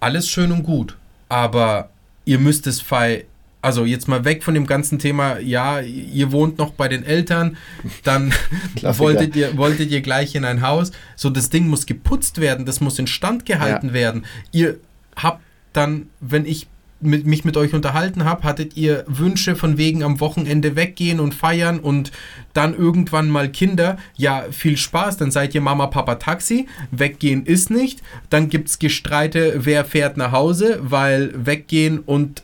alles 0.00 0.28
schön 0.28 0.52
und 0.52 0.62
gut. 0.62 0.96
Aber 1.28 1.90
ihr 2.24 2.38
müsst 2.38 2.66
es 2.66 2.80
frei. 2.80 3.24
Also 3.60 3.84
jetzt 3.84 4.06
mal 4.08 4.24
weg 4.24 4.44
von 4.44 4.54
dem 4.54 4.66
ganzen 4.66 4.98
Thema, 4.98 5.38
ja, 5.40 5.80
ihr 5.80 6.30
wohnt 6.32 6.58
noch 6.58 6.70
bei 6.72 6.86
den 6.88 7.02
Eltern, 7.04 7.56
dann 8.04 8.32
wolltet 8.82 9.34
ihr, 9.34 9.56
wolltet 9.56 9.90
ihr 9.90 10.00
gleich 10.00 10.34
in 10.34 10.44
ein 10.44 10.62
Haus. 10.62 10.92
So, 11.16 11.28
das 11.28 11.50
Ding 11.50 11.66
muss 11.66 11.84
geputzt 11.84 12.40
werden, 12.40 12.66
das 12.66 12.80
muss 12.80 12.98
instand 12.98 13.46
gehalten 13.46 13.88
Ja. 13.88 13.92
werden. 13.94 14.24
Ihr 14.52 14.76
habt 15.16 15.42
dann, 15.72 16.08
wenn 16.20 16.46
ich 16.46 16.68
mit, 17.00 17.26
mich 17.26 17.44
mit 17.44 17.56
euch 17.56 17.74
unterhalten 17.74 18.24
habe, 18.24 18.42
hattet 18.42 18.76
ihr 18.76 19.04
Wünsche 19.06 19.54
von 19.56 19.78
wegen 19.78 20.02
am 20.02 20.20
Wochenende 20.20 20.74
weggehen 20.76 21.20
und 21.20 21.34
feiern 21.34 21.78
und 21.78 22.10
dann 22.54 22.76
irgendwann 22.76 23.28
mal 23.30 23.48
Kinder. 23.50 23.98
Ja, 24.16 24.44
viel 24.50 24.76
Spaß, 24.76 25.16
dann 25.16 25.30
seid 25.30 25.54
ihr 25.54 25.60
Mama, 25.60 25.86
Papa, 25.86 26.16
Taxi. 26.16 26.66
Weggehen 26.90 27.46
ist 27.46 27.70
nicht. 27.70 28.02
Dann 28.30 28.48
gibt 28.48 28.68
es 28.68 28.78
Gestreite, 28.78 29.60
wer 29.64 29.84
fährt 29.84 30.16
nach 30.16 30.32
Hause, 30.32 30.78
weil 30.82 31.32
weggehen 31.34 32.00
und 32.00 32.42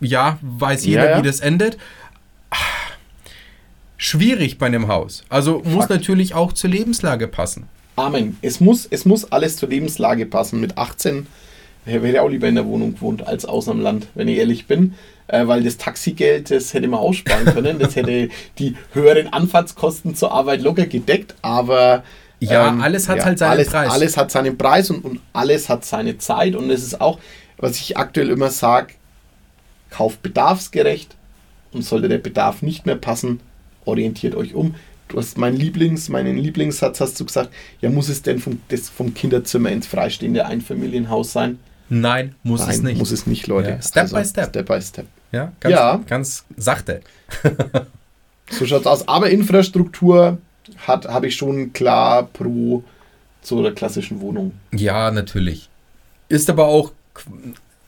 ja, 0.00 0.38
weiß 0.42 0.84
jeder, 0.84 1.04
Ja, 1.04 1.10
ja. 1.12 1.18
wie 1.18 1.26
das 1.26 1.40
endet. 1.40 1.78
Schwierig 3.96 4.58
bei 4.58 4.66
einem 4.66 4.88
Haus. 4.88 5.22
Also 5.28 5.62
muss 5.64 5.86
Fakt. 5.86 5.90
natürlich 5.90 6.34
auch 6.34 6.52
zur 6.52 6.70
Lebenslage 6.70 7.28
passen. 7.28 7.68
Amen. 7.94 8.36
Es 8.42 8.58
muss, 8.58 8.86
es 8.90 9.04
muss 9.04 9.30
alles 9.30 9.56
zur 9.56 9.68
Lebenslage 9.68 10.26
passen. 10.26 10.60
Mit 10.60 10.76
18 10.76 11.26
hätte 11.84 12.08
ich 12.08 12.18
auch 12.18 12.28
lieber 12.28 12.48
in 12.48 12.54
der 12.54 12.66
Wohnung 12.66 12.94
gewohnt 12.94 13.26
als 13.26 13.44
außer 13.44 13.72
dem 13.72 13.80
Land, 13.80 14.06
wenn 14.14 14.28
ich 14.28 14.38
ehrlich 14.38 14.66
bin. 14.66 14.94
Äh, 15.28 15.46
weil 15.46 15.62
das 15.62 15.78
Taxigeld, 15.78 16.50
das 16.50 16.74
hätte 16.74 16.88
man 16.88 17.00
aussparen 17.00 17.46
können. 17.46 17.78
Das 17.78 17.96
hätte 17.96 18.28
die 18.58 18.76
höheren 18.92 19.32
Anfahrtskosten 19.32 20.14
zur 20.14 20.32
Arbeit 20.32 20.62
locker 20.62 20.86
gedeckt. 20.86 21.34
Aber 21.42 22.04
Ja, 22.40 22.76
alles 22.80 23.08
hat 23.08 23.24
halt 23.24 23.38
seinen 23.38 23.50
alles, 23.50 23.68
Preis. 23.70 23.90
Alles 23.90 24.16
hat 24.16 24.30
seinen 24.30 24.58
Preis 24.58 24.90
und, 24.90 25.04
und 25.04 25.20
alles 25.32 25.68
hat 25.68 25.84
seine 25.84 26.18
Zeit. 26.18 26.54
Und 26.54 26.70
es 26.70 26.82
ist 26.82 27.00
auch, 27.00 27.18
was 27.56 27.78
ich 27.78 27.96
aktuell 27.96 28.30
immer 28.30 28.50
sage, 28.50 28.94
kauft 29.90 30.22
bedarfsgerecht 30.22 31.16
und 31.72 31.82
sollte 31.82 32.08
der 32.08 32.18
Bedarf 32.18 32.62
nicht 32.62 32.86
mehr 32.86 32.96
passen, 32.96 33.40
orientiert 33.84 34.34
euch 34.34 34.54
um. 34.54 34.74
Du 35.08 35.18
hast 35.18 35.36
meinen 35.36 35.56
Lieblings, 35.56 36.08
meinen 36.08 36.38
Lieblingssatz 36.38 37.00
hast 37.00 37.20
du 37.20 37.26
gesagt, 37.26 37.50
ja, 37.80 37.90
muss 37.90 38.08
es 38.08 38.22
denn 38.22 38.38
vom, 38.38 38.60
das, 38.68 38.88
vom 38.88 39.12
Kinderzimmer 39.14 39.70
ins 39.70 39.86
freistehende 39.86 40.46
Einfamilienhaus 40.46 41.32
sein? 41.32 41.58
Nein, 41.88 42.34
muss 42.42 42.60
Nein, 42.62 42.70
es 42.70 42.82
nicht. 42.82 42.98
muss 42.98 43.10
es 43.10 43.26
nicht, 43.26 43.46
Leute. 43.46 43.70
Ja, 43.70 43.82
step 43.82 44.10
by 44.12 44.24
step. 44.24 44.48
Step 44.50 44.66
by 44.66 44.80
step. 44.80 45.06
Ja, 45.32 45.52
ganz, 45.60 45.72
Ja. 45.74 46.00
ganz 46.08 46.44
sachte. 46.56 47.00
So 48.50 48.66
schaut's 48.66 48.86
aus. 48.86 49.08
Aber 49.08 49.30
Infrastruktur 49.30 50.36
hat 50.86 51.06
habe 51.08 51.28
ich 51.28 51.36
schon 51.36 51.72
klar 51.72 52.24
pro 52.24 52.84
zu 53.40 53.62
der 53.62 53.72
klassischen 53.72 54.20
Wohnung. 54.20 54.52
Ja, 54.74 55.10
natürlich. 55.10 55.70
Ist 56.28 56.50
aber 56.50 56.66
auch. 56.66 56.92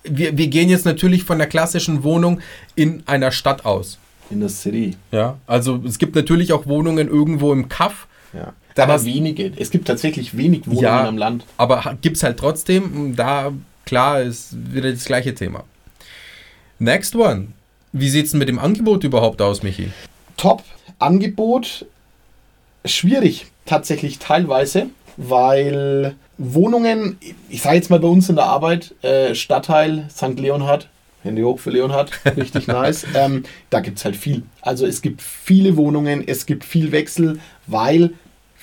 Wir, 0.05 0.37
wir 0.39 0.49
gehen 0.49 0.69
jetzt 0.71 0.85
natürlich 0.87 1.25
von 1.25 1.39
der 1.39 1.49
klassischen 1.49 2.03
Wohnung 2.03 2.41
in 2.75 3.03
einer 3.07 3.31
Stadt 3.31 3.65
aus. 3.67 3.99
In 4.31 4.41
der 4.41 4.49
City. 4.49 4.97
Ja. 5.13 5.37
Also 5.47 5.83
es 5.87 5.99
gibt 5.99 6.15
natürlich 6.17 6.53
auch 6.55 6.67
Wohnungen 6.67 7.09
irgendwo 7.09 7.53
im 7.53 7.69
Kaff, 7.69 8.07
Ja. 8.33 8.53
Da 8.75 8.85
Aber 8.85 9.05
wenige. 9.05 9.53
Es 9.57 9.71
gibt 9.71 9.87
tatsächlich 9.87 10.37
wenig 10.37 10.67
Wohnungen 10.67 10.83
Ja. 10.83 11.07
am 11.07 11.19
Land. 11.19 11.45
aber 11.59 11.97
gibt 12.01 12.17
es 12.17 12.23
halt 12.23 12.39
trotzdem. 12.39 13.15
Da, 13.15 13.53
klar, 13.87 14.23
ist 14.23 14.57
wieder 14.73 14.91
das 14.91 15.05
gleiche 15.05 15.35
Thema. 15.35 15.65
Next 16.79 17.15
one. 17.15 17.49
Wie 17.93 18.09
sieht 18.09 18.27
es 18.27 18.33
denn 18.33 18.41
mit 18.41 18.49
dem 18.49 18.59
Angebot 18.59 19.05
überhaupt 19.05 19.41
aus, 19.41 19.63
Michi? 19.63 19.91
Top. 20.37 20.65
Angebot 20.99 21.87
schwierig 22.85 23.47
tatsächlich 23.67 24.19
teilweise, 24.19 24.87
weil 25.17 26.17
Wohnungen, 26.39 27.19
ich 27.49 27.63
sage 27.63 27.77
jetzt 27.77 27.91
mal 27.91 28.01
bei 28.01 28.09
uns 28.09 28.29
in 28.29 28.37
der 28.37 28.47
Arbeit, 28.47 28.95
äh, 29.03 29.35
Stadtteil 29.35 30.09
St. 30.11 30.39
Leonhard, 30.39 30.89
Hände 31.23 31.45
hoch 31.45 31.59
für 31.59 31.71
Leonhard, 31.71 32.11
richtig 32.37 32.67
nice, 32.67 33.07
ähm, 33.15 33.45
da 33.71 33.81
gibt 33.81 33.99
es 33.99 34.05
halt 34.05 34.17
viel. 34.17 34.43
Also 34.61 34.87
es 34.87 35.01
gibt 35.01 35.23
viele 35.23 35.77
Wohnungen, 35.77 36.27
es 36.27 36.47
gibt 36.47 36.65
viel 36.65 36.93
Wechsel, 36.93 37.39
weil 37.67 38.13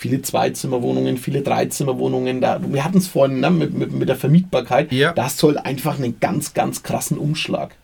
viele 0.01 0.23
Zweizimmerwohnungen, 0.23 1.15
viele 1.17 1.43
Dreizimmerwohnungen, 1.43 2.41
da, 2.41 2.59
wir 2.67 2.83
hatten 2.83 2.97
es 2.97 3.07
vorhin 3.07 3.39
ne, 3.39 3.51
mit, 3.51 3.75
mit, 3.75 3.91
mit 3.91 4.09
der 4.09 4.15
Vermietbarkeit, 4.15 4.91
Ja. 4.91 5.13
das 5.13 5.37
soll 5.37 5.59
einfach 5.59 5.99
einen 5.99 6.19
ganz, 6.19 6.55
ganz 6.55 6.81
krassen 6.81 7.19
Umschlag. 7.19 7.75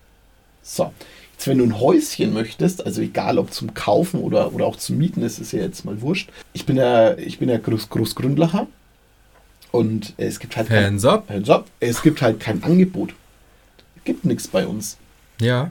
So, 0.63 0.91
jetzt 1.34 1.47
wenn 1.47 1.60
du 1.60 1.63
ein 1.65 1.80
Häuschen 1.80 2.34
möchtest, 2.34 2.84
also 2.84 3.01
egal 3.01 3.38
ob 3.38 3.53
zum 3.53 3.75
Kaufen 3.75 4.19
oder, 4.21 4.51
oder 4.51 4.65
auch 4.65 4.77
zum 4.77 4.97
Mieten, 4.97 5.21
das 5.21 5.38
ist 5.38 5.51
ja 5.51 5.60
jetzt 5.60 5.86
mal 5.86 6.01
wurscht. 6.01 6.32
Ich 6.53 6.65
bin 6.65 6.75
ja, 6.75 7.15
ich 7.19 7.38
bin 7.38 7.49
ja 7.49 7.58
Groß, 7.60 7.88
Großgründlacher 7.89 8.65
und 9.71 10.15
es 10.17 10.39
gibt 10.39 10.58
halt 10.58 10.69
kein, 10.69 10.86
Hands 10.86 11.06
up. 11.06 11.30
Hands 11.30 11.49
up, 11.51 11.67
es 11.80 12.01
gibt 12.01 12.23
halt 12.23 12.39
kein 12.39 12.63
Angebot. 12.63 13.13
Gibt 14.06 14.25
nichts 14.25 14.47
bei 14.47 14.65
uns. 14.65 14.97
Ja. 15.39 15.69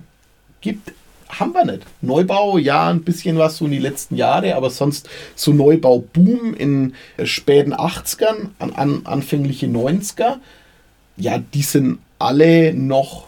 Gibt, 0.60 0.92
haben 1.28 1.52
wir 1.52 1.64
nicht. 1.64 1.82
Neubau, 2.02 2.58
ja, 2.58 2.88
ein 2.88 3.02
bisschen 3.02 3.38
was 3.38 3.56
so 3.58 3.64
in 3.66 3.72
die 3.72 3.78
letzten 3.78 4.16
Jahre, 4.16 4.54
aber 4.54 4.70
sonst 4.70 5.08
so 5.34 5.52
Neubau-Boom 5.52 6.54
in 6.54 6.94
späten 7.24 7.74
80ern, 7.74 8.50
an, 8.58 8.72
an, 8.74 9.00
anfängliche 9.04 9.66
90er. 9.66 10.36
Ja, 11.16 11.38
die 11.54 11.62
sind 11.62 11.98
alle 12.18 12.72
noch 12.74 13.24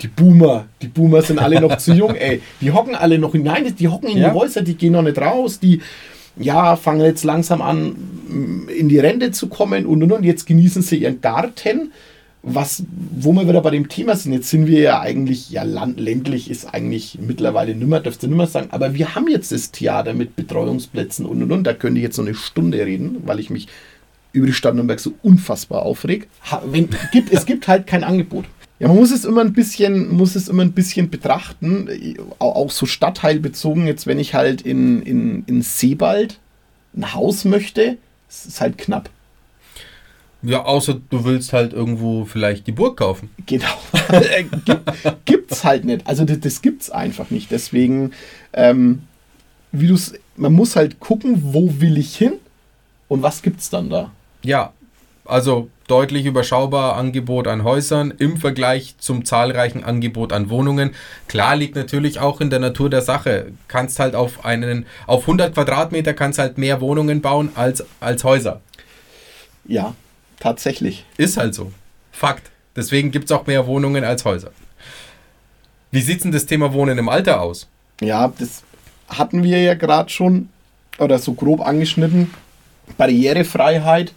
die 0.00 0.08
Boomer. 0.08 0.66
Die 0.80 0.88
Boomer 0.88 1.22
sind 1.22 1.38
alle 1.38 1.60
noch 1.60 1.76
zu 1.78 1.92
jung, 1.92 2.14
ey. 2.14 2.40
Die 2.60 2.70
hocken 2.72 2.94
alle 2.94 3.18
noch 3.18 3.34
in, 3.34 3.42
nein, 3.42 3.74
die 3.78 3.88
hocken 3.88 4.08
in 4.08 4.18
Ja. 4.18 4.30
die 4.30 4.34
Häuser, 4.38 4.62
die 4.62 4.74
gehen 4.74 4.92
noch 4.92 5.02
nicht 5.02 5.18
raus, 5.18 5.58
die 5.58 5.80
ja, 6.36 6.76
fangen 6.76 7.02
jetzt 7.04 7.24
langsam 7.24 7.60
an, 7.60 7.96
in 8.74 8.88
die 8.88 8.98
Rente 8.98 9.30
zu 9.32 9.48
kommen 9.48 9.84
und 9.84 10.02
und 10.02 10.12
und. 10.12 10.24
Jetzt 10.24 10.46
genießen 10.46 10.80
sie 10.80 10.98
ihren 10.98 11.20
Garten. 11.20 11.92
Was, 12.42 12.82
wo 13.10 13.32
wir 13.32 13.46
wieder 13.46 13.60
bei 13.60 13.70
dem 13.70 13.88
Thema 13.88 14.16
sind, 14.16 14.32
jetzt 14.32 14.48
sind 14.48 14.66
wir 14.66 14.80
ja 14.80 15.00
eigentlich, 15.00 15.50
ja, 15.50 15.62
land, 15.62 16.00
ländlich 16.00 16.50
ist 16.50 16.72
eigentlich 16.72 17.18
mittlerweile 17.20 17.74
nimmer, 17.74 18.00
dürfst 18.00 18.22
du 18.22 18.28
nimmer 18.28 18.46
sagen, 18.46 18.68
aber 18.70 18.94
wir 18.94 19.14
haben 19.14 19.28
jetzt 19.28 19.52
das 19.52 19.72
Theater 19.72 20.14
mit 20.14 20.36
Betreuungsplätzen 20.36 21.26
und 21.26 21.42
und 21.42 21.52
und. 21.52 21.64
Da 21.64 21.74
könnte 21.74 21.98
ich 21.98 22.04
jetzt 22.04 22.16
noch 22.16 22.24
eine 22.24 22.34
Stunde 22.34 22.84
reden, 22.84 23.18
weil 23.26 23.40
ich 23.40 23.50
mich 23.50 23.68
über 24.32 24.46
die 24.46 24.52
Stadt 24.52 24.74
Nürnberg 24.74 25.00
so 25.00 25.12
unfassbar 25.22 25.82
aufreg. 25.82 26.28
Ha, 26.50 26.62
wenn, 26.66 26.88
gibt, 27.12 27.32
es 27.32 27.46
gibt 27.46 27.68
halt 27.68 27.86
kein 27.86 28.04
Angebot. 28.04 28.46
Ja, 28.78 28.88
man 28.88 28.96
muss 28.96 29.10
es 29.10 29.26
immer 29.26 29.42
ein 29.42 29.52
bisschen, 29.52 30.10
muss 30.10 30.34
es 30.36 30.48
immer 30.48 30.62
ein 30.62 30.72
bisschen 30.72 31.10
betrachten, 31.10 32.16
auch, 32.38 32.70
so 32.70 32.86
stadtteilbezogen. 32.86 33.86
Jetzt, 33.86 34.06
wenn 34.06 34.18
ich 34.18 34.34
halt 34.34 34.62
in, 34.62 35.02
in, 35.02 35.44
in 35.46 35.60
Seebald 35.60 36.38
ein 36.96 37.12
Haus 37.12 37.44
möchte, 37.44 37.98
es 38.28 38.46
ist 38.46 38.60
halt 38.60 38.78
knapp. 38.78 39.10
Ja, 40.42 40.64
außer 40.64 41.00
du 41.10 41.24
willst 41.24 41.52
halt 41.52 41.72
irgendwo 41.72 42.24
vielleicht 42.24 42.66
die 42.66 42.72
Burg 42.72 42.96
kaufen. 42.96 43.30
Genau. 43.46 43.66
Gibt, 44.64 44.80
gibt's 45.26 45.64
halt 45.64 45.84
nicht. 45.84 46.06
Also 46.06 46.24
das, 46.24 46.40
das 46.40 46.62
gibt's 46.62 46.90
einfach 46.90 47.30
nicht. 47.30 47.50
Deswegen, 47.50 48.12
ähm, 48.52 49.02
wie 49.72 49.88
du's, 49.88 50.14
man 50.36 50.52
muss 50.52 50.76
halt 50.76 50.98
gucken, 50.98 51.52
wo 51.52 51.80
will 51.80 51.98
ich 51.98 52.16
hin 52.16 52.34
und 53.08 53.22
was 53.22 53.42
gibt's 53.42 53.68
dann 53.68 53.90
da. 53.90 54.10
Ja, 54.42 54.72
also 55.26 55.68
deutlich 55.86 56.24
überschaubar 56.24 56.96
Angebot 56.96 57.46
an 57.46 57.64
Häusern 57.64 58.14
im 58.16 58.36
Vergleich 58.36 58.94
zum 58.98 59.24
zahlreichen 59.24 59.84
Angebot 59.84 60.32
an 60.32 60.48
Wohnungen. 60.48 60.92
Klar 61.28 61.56
liegt 61.56 61.74
natürlich 61.74 62.20
auch 62.20 62.40
in 62.40 62.48
der 62.48 62.60
Natur 62.60 62.88
der 62.88 63.02
Sache. 63.02 63.52
Kannst 63.68 63.98
halt 63.98 64.14
auf 64.14 64.44
einen 64.44 64.86
auf 65.06 65.22
100 65.22 65.54
Quadratmeter 65.54 66.14
kannst 66.14 66.38
halt 66.38 66.58
mehr 66.58 66.80
Wohnungen 66.80 67.20
bauen 67.20 67.50
als 67.54 67.84
als 68.00 68.24
Häuser. 68.24 68.60
Ja, 69.66 69.94
tatsächlich. 70.40 71.04
Ist 71.16 71.36
halt 71.36 71.54
so. 71.54 71.72
Fakt. 72.10 72.50
Deswegen 72.74 73.10
gibt 73.10 73.26
es 73.26 73.32
auch 73.32 73.46
mehr 73.46 73.66
Wohnungen 73.66 74.04
als 74.04 74.24
Häuser. 74.24 74.50
Wie 75.92 76.00
sieht 76.00 76.24
denn 76.24 76.32
das 76.32 76.46
Thema 76.46 76.72
Wohnen 76.72 76.98
im 76.98 77.08
Alter 77.08 77.40
aus? 77.40 77.68
Ja, 78.00 78.32
das 78.38 78.62
hatten 79.08 79.42
wir 79.42 79.60
ja 79.60 79.74
gerade 79.74 80.10
schon 80.10 80.48
oder 80.98 81.18
so 81.18 81.34
grob 81.34 81.60
angeschnitten. 81.60 82.30
Barrierefreiheit 82.96 84.12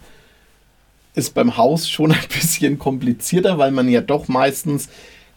ist 1.14 1.34
beim 1.34 1.56
Haus 1.56 1.88
schon 1.88 2.12
ein 2.12 2.28
bisschen 2.28 2.78
komplizierter, 2.78 3.58
weil 3.58 3.70
man 3.70 3.88
ja 3.88 4.00
doch 4.00 4.28
meistens 4.28 4.88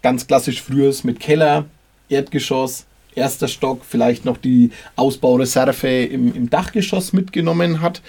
ganz 0.02 0.28
klassisch 0.28 0.62
früher 0.62 0.90
ist 0.90 1.04
mit 1.04 1.20
Keller, 1.20 1.66
Erdgeschoss, 2.10 2.86
erster 3.16 3.48
Stock, 3.48 3.84
vielleicht 3.88 4.26
noch 4.26 4.38
die 4.38 4.72
Ausbaureserve 4.96 6.06
im, 6.06 6.34
im 6.36 6.50
Dachgeschoss 6.50 7.14
mitgenommen 7.14 7.82
hat. 7.82 8.02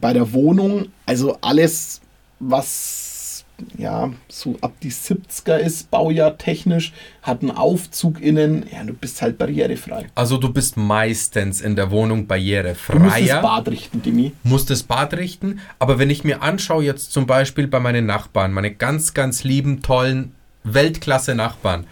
Bei 0.00 0.12
der 0.12 0.32
Wohnung, 0.32 0.86
also 1.06 1.38
alles, 1.40 2.00
was 2.38 3.44
ja 3.76 4.12
so 4.28 4.56
ab 4.60 4.72
die 4.82 4.92
70er 4.92 5.56
ist, 5.56 5.90
Baujahr 5.90 6.38
technisch, 6.38 6.92
hat 7.22 7.42
einen 7.42 7.50
Aufzug 7.50 8.20
innen, 8.20 8.64
ja, 8.72 8.84
du 8.84 8.92
bist 8.92 9.20
halt 9.20 9.38
barrierefrei. 9.38 10.06
Also 10.14 10.36
du 10.36 10.52
bist 10.52 10.76
meistens 10.76 11.60
in 11.60 11.74
der 11.74 11.90
Wohnung 11.90 12.26
Du 12.28 12.98
musst 13.00 13.16
das. 13.16 13.42
Bad 13.42 13.68
richten, 13.68 14.02
Demi. 14.02 14.32
muss 14.44 14.66
das 14.66 14.82
Bad 14.84 15.14
richten. 15.14 15.60
Aber 15.78 15.98
wenn 15.98 16.10
ich 16.10 16.22
mir 16.22 16.42
anschaue, 16.42 16.84
jetzt 16.84 17.12
zum 17.12 17.26
Beispiel 17.26 17.66
bei 17.66 17.80
meinen 17.80 18.06
Nachbarn, 18.06 18.52
meine 18.52 18.72
ganz, 18.72 19.14
ganz 19.14 19.42
lieben, 19.42 19.82
tollen 19.82 20.34
Weltklasse-Nachbarn, 20.64 21.86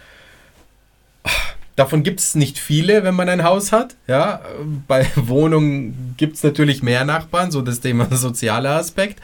davon 1.77 2.03
gibt 2.03 2.19
es 2.19 2.35
nicht 2.35 2.59
viele, 2.59 3.03
wenn 3.05 3.15
man 3.15 3.29
ein 3.29 3.43
Haus 3.45 3.71
hat. 3.71 3.95
Ja, 4.07 4.41
bei 4.89 5.07
Wohnungen 5.15 6.13
gibt 6.17 6.35
es 6.35 6.43
natürlich 6.43 6.83
mehr 6.83 7.05
Nachbarn, 7.05 7.51
so 7.51 7.61
das 7.61 7.79
Thema 7.79 8.07
sozialer 8.15 8.71
Aspekt. 8.75 9.21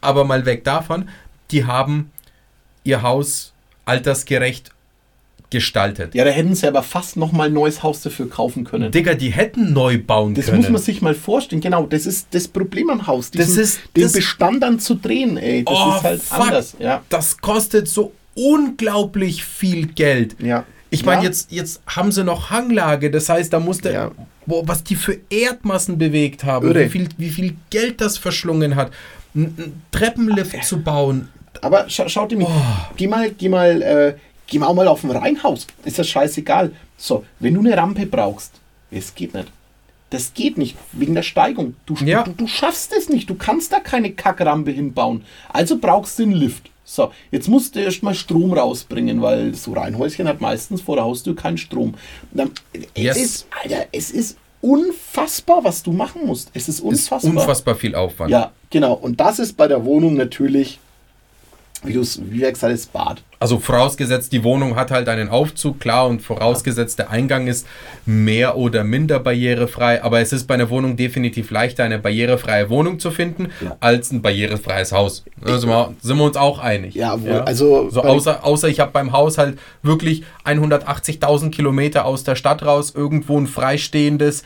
Aber 0.00 0.24
mal 0.24 0.46
weg 0.46 0.64
davon, 0.64 1.10
die 1.50 1.66
haben 1.66 2.10
ihr 2.84 3.02
Haus 3.02 3.52
altersgerecht 3.84 4.70
gestaltet. 5.50 6.14
Ja, 6.14 6.24
da 6.24 6.30
hätten 6.30 6.54
sie 6.54 6.66
aber 6.68 6.82
fast 6.82 7.16
noch 7.16 7.32
mal 7.32 7.46
ein 7.48 7.54
neues 7.54 7.82
Haus 7.82 8.02
dafür 8.02 8.28
kaufen 8.28 8.64
können. 8.64 8.92
Digga, 8.92 9.14
die 9.14 9.30
hätten 9.30 9.72
neu 9.72 9.96
bauen 9.98 10.34
Das 10.34 10.44
können. 10.46 10.58
muss 10.58 10.68
man 10.68 10.82
sich 10.82 11.00
mal 11.00 11.14
vorstellen. 11.14 11.62
Genau, 11.62 11.86
das 11.86 12.04
ist 12.04 12.28
das 12.32 12.46
Problem 12.48 12.90
am 12.90 13.06
Haus. 13.06 13.30
Das 13.30 13.46
diesen- 13.46 13.62
ist- 13.62 13.80
den 13.96 14.02
das- 14.02 14.12
Bestand 14.12 14.62
dann 14.62 14.78
zu 14.78 14.94
drehen, 14.94 15.38
ey. 15.38 15.64
Das 15.64 15.74
Oh, 15.74 15.94
ist 15.96 16.02
halt 16.02 16.22
fuck. 16.22 16.40
anders. 16.40 16.76
Ja. 16.78 17.02
Das 17.08 17.38
kostet 17.38 17.88
so 17.88 18.12
unglaublich 18.34 19.42
viel 19.42 19.86
Geld. 19.86 20.36
Ja. 20.40 20.64
Ich 20.90 21.04
meine, 21.04 21.22
Ja. 21.22 21.28
jetzt, 21.28 21.52
jetzt 21.52 21.82
haben 21.86 22.12
sie 22.12 22.24
noch 22.24 22.50
Hanglage, 22.50 23.10
das 23.10 23.28
heißt, 23.28 23.52
da 23.52 23.60
musste, 23.60 23.92
Ja. 23.92 24.10
boah, 24.46 24.66
was 24.66 24.84
die 24.84 24.96
für 24.96 25.18
Erdmassen 25.30 25.98
bewegt 25.98 26.44
haben, 26.44 26.66
Irre. 26.68 26.84
wie 26.86 26.88
viel, 26.88 27.08
wie 27.18 27.30
viel 27.30 27.56
Geld 27.70 28.00
das 28.00 28.16
verschlungen 28.18 28.74
hat, 28.76 28.90
einen 29.34 29.82
Treppenlift 29.90 30.64
zu 30.64 30.80
bauen. 30.80 31.28
Aber 31.60 31.88
scha 31.90 32.08
schaut 32.08 32.30
dir 32.32 32.36
mich, 32.38 32.48
Oh. 32.48 32.62
geh 32.96 33.06
mal, 33.06 33.30
geh 33.32 33.48
mal, 33.48 33.82
äh, 33.82 34.14
geh 34.46 34.58
mal 34.58 34.66
auch 34.68 34.74
mal 34.74 34.88
auf 34.88 35.04
ein 35.04 35.10
Reihenhaus. 35.10 35.66
Ist 35.84 35.98
das 35.98 36.08
scheißegal. 36.08 36.72
So, 36.96 37.24
wenn 37.40 37.54
du 37.54 37.60
eine 37.60 37.76
Rampe 37.76 38.06
brauchst, 38.06 38.52
es 38.90 39.14
geht 39.14 39.34
nicht. 39.34 39.48
Das 40.10 40.32
geht 40.32 40.56
nicht, 40.56 40.74
wegen 40.92 41.14
der 41.14 41.22
Steigung. 41.22 41.74
Du, 41.84 41.94
Ja. 42.02 42.22
du, 42.22 42.32
du 42.32 42.46
schaffst 42.46 42.92
es 42.96 43.10
nicht. 43.10 43.28
Du 43.28 43.34
kannst 43.34 43.72
da 43.72 43.80
keine 43.80 44.10
Kackrampe 44.12 44.70
hinbauen. 44.70 45.22
Also 45.52 45.76
brauchst 45.78 46.18
du 46.18 46.22
einen 46.22 46.32
Lift. 46.32 46.70
So, 46.90 47.12
jetzt 47.30 47.48
musst 47.48 47.74
du 47.76 47.80
erstmal 47.80 48.14
Strom 48.14 48.54
rausbringen, 48.54 49.20
weil 49.20 49.54
so 49.54 49.74
Reihenhäuschen 49.74 50.26
hat 50.26 50.40
meistens 50.40 50.80
vor 50.80 50.96
der 50.96 51.04
Haustür 51.04 51.36
keinen 51.36 51.58
Strom. 51.58 51.94
Dann, 52.32 52.50
Yes. 52.96 53.16
Es 53.18 53.22
ist, 53.22 53.46
Alter, 53.62 53.86
es 53.92 54.10
ist 54.10 54.38
unfassbar, 54.62 55.62
was 55.64 55.82
du 55.82 55.92
machen 55.92 56.22
musst. 56.24 56.50
Es 56.54 56.62
ist 56.68 56.76
Ist 56.76 56.80
unfassbar. 56.80 57.30
unfassbar 57.32 57.74
viel 57.74 57.94
Aufwand. 57.94 58.30
Ja, 58.30 58.52
genau. 58.70 58.94
Und 58.94 59.20
das 59.20 59.38
ist 59.38 59.56
bei 59.58 59.68
der 59.68 59.84
Wohnung 59.84 60.14
natürlich, 60.14 60.78
wie 61.86 61.92
du 61.92 62.00
es, 62.00 62.20
wie 62.30 62.38
gesagt 62.40 62.62
hast, 62.62 62.92
Bad. 62.92 63.22
Also 63.40 63.58
vorausgesetzt, 63.60 64.32
die 64.32 64.42
Wohnung 64.42 64.74
hat 64.74 64.90
halt 64.90 65.08
einen 65.08 65.28
Aufzug, 65.28 65.78
klar, 65.78 66.08
und 66.08 66.20
vorausgesetzt, 66.22 66.98
der 66.98 67.10
Eingang 67.10 67.46
ist 67.46 67.66
mehr 68.04 68.56
oder 68.56 68.82
minder 68.82 69.20
barrierefrei, 69.20 70.02
aber 70.02 70.18
es 70.20 70.32
ist 70.32 70.46
bei 70.48 70.54
einer 70.54 70.70
Wohnung 70.70 70.96
definitiv 70.96 71.50
leichter, 71.52 71.84
eine 71.84 71.98
barrierefreie 72.00 72.68
Wohnung 72.68 72.98
zu 72.98 73.10
finden, 73.12 73.50
Ja. 73.64 73.76
als 73.78 74.10
ein 74.10 74.22
barrierefreies 74.22 74.90
Haus. 74.92 75.24
Also 75.44 75.68
mal- 75.68 75.94
sind 76.00 76.16
wir 76.18 76.24
uns 76.24 76.36
auch 76.36 76.58
einig. 76.58 76.94
Ja, 76.96 77.20
wohl, 77.22 77.30
also 77.42 77.88
So 77.90 78.02
außer, 78.02 78.44
außer 78.44 78.68
ich 78.68 78.80
habe 78.80 78.90
beim 78.90 79.12
Haus 79.12 79.38
halt 79.38 79.58
wirklich 79.82 80.24
180.000 80.44 81.50
Kilometer 81.50 82.04
aus 82.04 82.24
der 82.24 82.34
Stadt 82.34 82.64
raus 82.64 82.92
irgendwo 82.96 83.38
ein 83.38 83.46
freistehendes 83.46 84.42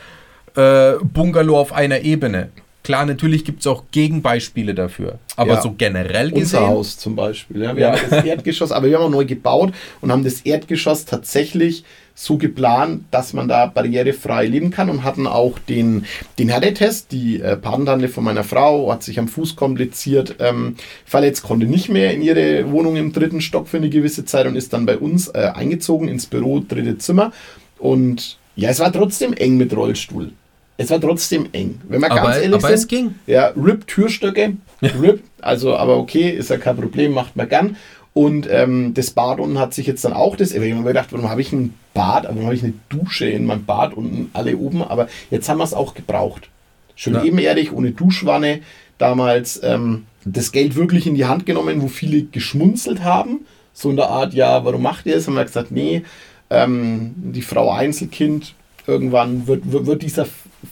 äh, 0.55 0.93
Bungalow 1.01 1.57
auf 1.57 1.73
einer 1.73 2.01
Ebene. 2.01 2.49
Klar, 2.83 3.05
natürlich 3.05 3.45
gibt 3.45 3.61
es 3.61 3.67
auch 3.67 3.83
Gegenbeispiele 3.91 4.75
dafür. 4.75 5.17
Aber 5.37 5.53
Ja. 5.53 5.61
so 5.61 5.71
generell 5.77 6.27
Unser 6.33 6.39
gesehen. 6.59 6.67
Haus 6.67 6.97
zum 6.97 7.15
Beispiel. 7.15 7.63
Ja. 7.63 7.75
Wir 7.75 7.81
Ja. 7.83 7.91
haben 7.93 8.09
das 8.09 8.25
Erdgeschoss, 8.25 8.71
aber 8.73 8.87
wir 8.87 8.97
haben 8.97 9.05
auch 9.05 9.09
neu 9.09 9.25
gebaut 9.25 9.73
und 10.01 10.11
haben 10.11 10.23
das 10.25 10.41
Erdgeschoss 10.41 11.05
tatsächlich 11.05 11.85
so 12.15 12.37
geplant, 12.37 13.05
dass 13.09 13.33
man 13.33 13.47
da 13.47 13.65
barrierefrei 13.65 14.45
leben 14.45 14.69
kann 14.69 14.89
und 14.89 15.03
hatten 15.03 15.25
auch 15.25 15.57
den, 15.57 16.05
den 16.37 16.49
Härtetest. 16.49 17.11
Die 17.11 17.39
äh, 17.41 17.55
Patentante 17.57 18.07
von 18.09 18.23
meiner 18.23 18.43
Frau 18.43 18.91
hat 18.91 19.01
sich 19.01 19.17
am 19.17 19.27
Fuß 19.27 19.55
kompliziert 19.55 20.35
ähm, 20.39 20.75
verletzt, 21.05 21.41
konnte 21.43 21.65
nicht 21.65 21.89
mehr 21.89 22.13
in 22.13 22.21
ihre 22.21 22.69
Wohnung 22.71 22.97
im 22.97 23.13
dritten 23.13 23.41
Stock 23.41 23.67
für 23.67 23.77
eine 23.77 23.89
gewisse 23.89 24.25
Zeit 24.25 24.45
und 24.45 24.55
ist 24.55 24.73
dann 24.73 24.85
bei 24.85 24.97
uns 24.97 25.29
äh, 25.29 25.51
eingezogen 25.55 26.07
ins 26.07 26.25
Büro, 26.27 26.59
dritte 26.59 26.97
Zimmer. 26.99 27.31
Und 27.79 28.37
ja, 28.55 28.69
es 28.69 28.79
war 28.79 28.91
trotzdem 28.93 29.33
eng 29.33 29.57
mit 29.57 29.75
Rollstuhl. 29.75 30.33
Es 30.77 30.89
war 30.89 30.99
trotzdem 30.99 31.47
eng. 31.51 31.79
Wenn 31.87 32.03
Aber- 32.03 32.15
ganz 32.15 32.37
ehrlich 32.37 32.53
aber 32.55 32.67
sind, 32.67 32.73
es 32.73 32.87
ging. 32.87 33.15
ja, 33.27 33.53
RIP 33.55 33.85
Türstöcke, 33.87 34.53
RIP, 34.81 35.23
also 35.41 35.75
aber 35.77 35.97
okay, 35.97 36.29
ist 36.31 36.49
ja 36.49 36.57
kein 36.57 36.75
Problem, 36.75 37.13
macht 37.13 37.35
man 37.35 37.47
gern. 37.47 37.77
Und 38.13 38.47
ähm, 38.51 38.93
das 38.93 39.09
Bad 39.11 39.39
unten 39.39 39.57
hat 39.59 39.73
sich 39.73 39.87
jetzt 39.87 40.05
dann 40.05 40.13
auch 40.13 40.35
das, 40.35 40.51
ich 40.51 40.57
habe 40.57 40.73
mir 40.73 40.83
gedacht, 40.83 41.07
warum 41.11 41.29
habe 41.29 41.41
ich 41.41 41.51
ein 41.51 41.73
Bad, 41.95 42.25
warum 42.25 42.43
habe 42.45 42.53
ich 42.55 42.63
eine 42.63 42.73
Dusche 42.89 43.25
in 43.25 43.45
meinem 43.45 43.65
Bad 43.65 43.93
unten, 43.95 44.29
alle 44.33 44.55
oben, 44.57 44.83
aber 44.83 45.07
jetzt 45.31 45.49
haben 45.49 45.57
wir 45.57 45.63
es 45.63 45.73
auch 45.73 45.93
gebraucht. 45.95 46.49
Schön 46.95 47.13
Ja. 47.15 47.23
ebenerdig, 47.23 47.71
ohne 47.73 47.91
Duschwanne, 47.91 48.59
damals 48.99 49.59
ähm, 49.63 50.05
das 50.25 50.51
Geld 50.51 50.75
wirklich 50.75 51.07
in 51.07 51.15
die 51.15 51.25
Hand 51.25 51.45
genommen, 51.47 51.81
wo 51.81 51.87
viele 51.87 52.23
geschmunzelt 52.23 53.03
haben, 53.03 53.45
so 53.73 53.89
in 53.89 53.95
der 53.95 54.09
Art, 54.09 54.33
ja, 54.35 54.63
warum 54.63 54.83
macht 54.83 55.07
ihr 55.07 55.15
es? 55.17 55.25
Haben 55.27 55.33
wir 55.35 55.43
gesagt, 55.45 55.71
nee, 55.71 56.03
ähm, 56.51 57.13
die 57.17 57.41
Frau 57.41 57.71
Einzelkind, 57.71 58.53
irgendwann 58.87 59.47
wird, 59.47 59.71
wird, 59.71 59.85
wird 59.85 60.01
dieser 60.01 60.27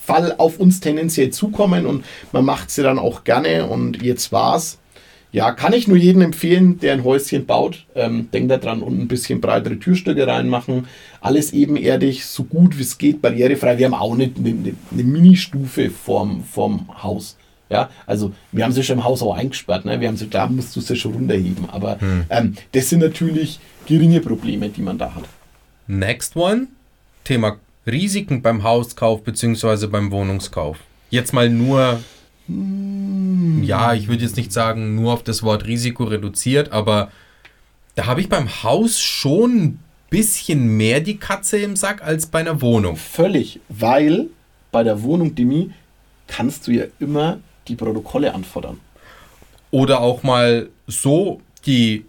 Fall 0.06 0.36
auf 0.38 0.60
uns 0.60 0.80
tendenziell 0.80 1.32
zukommen 1.32 1.86
und 1.86 2.06
man 2.32 2.46
macht 2.46 2.72
sie 2.72 2.84
dann 2.84 3.00
auch 3.00 3.24
gerne 3.24 3.68
und 3.68 4.02
jetzt 4.02 4.32
war's. 4.32 4.78
Ja, 5.34 5.52
kann 5.52 5.72
ich 5.72 5.88
nur 5.88 5.96
jedem 5.96 6.22
empfehlen, 6.22 6.80
der 6.80 6.92
ein 6.92 7.06
Häuschen 7.06 7.46
baut. 7.46 7.86
Ähm, 7.96 8.30
denkt 8.34 8.52
da 8.52 8.58
dran 8.58 8.82
und 8.82 9.00
ein 9.00 9.08
bisschen 9.08 9.40
breitere 9.40 9.80
Türstücke 9.80 10.28
reinmachen. 10.28 10.88
Alles 11.22 11.54
ebenerdig, 11.54 12.26
so 12.26 12.44
gut 12.44 12.78
wie 12.78 12.82
es 12.82 12.98
geht, 12.98 13.22
barrierefrei. 13.22 13.78
Wir 13.78 13.86
haben 13.86 13.94
auch 13.94 14.14
eine, 14.14 14.26
eine, 14.26 14.76
eine 14.92 15.04
Mini-Stufe 15.04 15.90
vorm, 15.90 16.44
vorm 16.44 16.90
Haus. 17.02 17.38
Ja, 17.70 17.90
also 18.06 18.34
wir 18.52 18.66
haben 18.66 18.74
sie 18.74 18.84
schon 18.84 18.98
im 18.98 19.06
Haus 19.06 19.22
auch 19.22 19.34
eingesperrt. 19.34 19.86
Ne? 19.86 20.02
Wir 20.02 20.10
haben 20.10 20.18
sie, 20.18 20.28
da 20.28 20.48
musst 20.48 20.76
du 20.76 20.82
sie 20.82 20.98
schon 20.98 21.14
runterheben. 21.14 21.70
Aber 21.70 21.98
ähm, 22.30 22.56
das 22.74 22.90
sind 22.90 23.00
natürlich 23.00 23.62
geringe 23.86 24.20
Probleme, 24.20 24.68
die 24.68 24.82
man 24.82 24.98
da 24.98 25.16
hat. 25.16 25.24
Next 25.88 26.36
one, 26.36 26.68
Thema 27.24 27.58
Risiken 27.86 28.42
beim 28.42 28.64
Hauskauf 28.64 29.24
bzw. 29.24 29.88
beim 29.88 30.12
Wohnungskauf. 30.12 30.78
Jetzt 31.10 31.34
mal 31.34 31.50
nur, 31.50 32.02
ja, 33.64 33.94
ich 33.94 34.08
würde 34.08 34.24
jetzt 34.24 34.38
nicht 34.38 34.54
sagen, 34.54 34.96
nur 34.96 35.14
auf 35.14 35.24
das 35.24 35.44
Wort 35.44 35.66
Risiko 35.66 36.04
reduziert, 36.04 36.72
aber 36.72 37.12
da 37.96 38.06
habe 38.06 38.22
ich 38.22 38.30
beim 38.30 38.64
Haus 38.64 39.00
schon 39.00 39.58
ein 39.58 39.80
bisschen 40.10 40.78
mehr 40.78 41.00
die 41.02 41.18
Katze 41.18 41.58
im 41.58 41.76
Sack 41.76 42.04
als 42.04 42.28
bei 42.28 42.40
einer 42.40 42.62
Wohnung. 42.62 42.96
Völlig, 42.96 43.60
weil 43.70 44.28
bei 44.72 44.84
der 44.84 45.04
Wohnung 45.04 45.36
Demi 45.36 45.72
kannst 46.28 46.68
du 46.68 46.72
ja 46.72 46.86
immer 47.00 47.40
die 47.68 47.76
Protokolle 47.76 48.34
anfordern. 48.34 48.80
Oder 49.72 50.02
auch 50.02 50.24
mal 50.24 50.70
so 50.88 51.42
die 51.66 52.06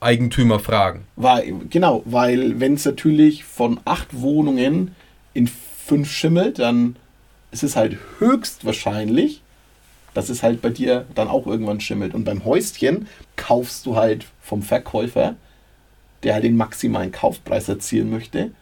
Eigentümer 0.00 0.58
fragen. 0.58 1.04
Weil, 1.16 1.54
genau, 1.70 2.02
weil 2.04 2.60
wenn 2.60 2.74
es 2.74 2.84
natürlich 2.84 3.44
von 3.44 3.80
acht 3.84 4.20
Wohnungen 4.20 4.94
in 5.34 5.48
fünf 5.48 6.10
schimmelt, 6.10 6.58
dann 6.58 6.96
ist 7.50 7.62
es 7.62 7.76
halt 7.76 7.98
höchstwahrscheinlich, 8.18 9.42
dass 10.14 10.28
es 10.28 10.42
halt 10.42 10.62
bei 10.62 10.70
dir 10.70 11.06
dann 11.14 11.28
auch 11.28 11.46
irgendwann 11.46 11.80
schimmelt. 11.80 12.14
Und 12.14 12.24
beim 12.24 12.44
Häuschen 12.44 13.08
kaufst 13.36 13.84
du 13.84 13.96
halt 13.96 14.26
vom 14.40 14.62
Verkäufer, 14.62 15.36
der 16.22 16.34
halt 16.34 16.44
den 16.44 16.56
maximalen 16.56 17.12
Kaufpreis 17.12 17.68
erzielen 17.68 18.10
möchte 18.10 18.52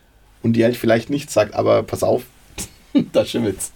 und 0.42 0.54
dir 0.54 0.64
halt 0.64 0.76
vielleicht 0.76 1.10
nicht 1.10 1.30
sagt, 1.30 1.54
aber 1.54 1.82
pass 1.82 2.02
auf, 2.02 2.24
da 3.12 3.24
schimmelt's. 3.24 3.72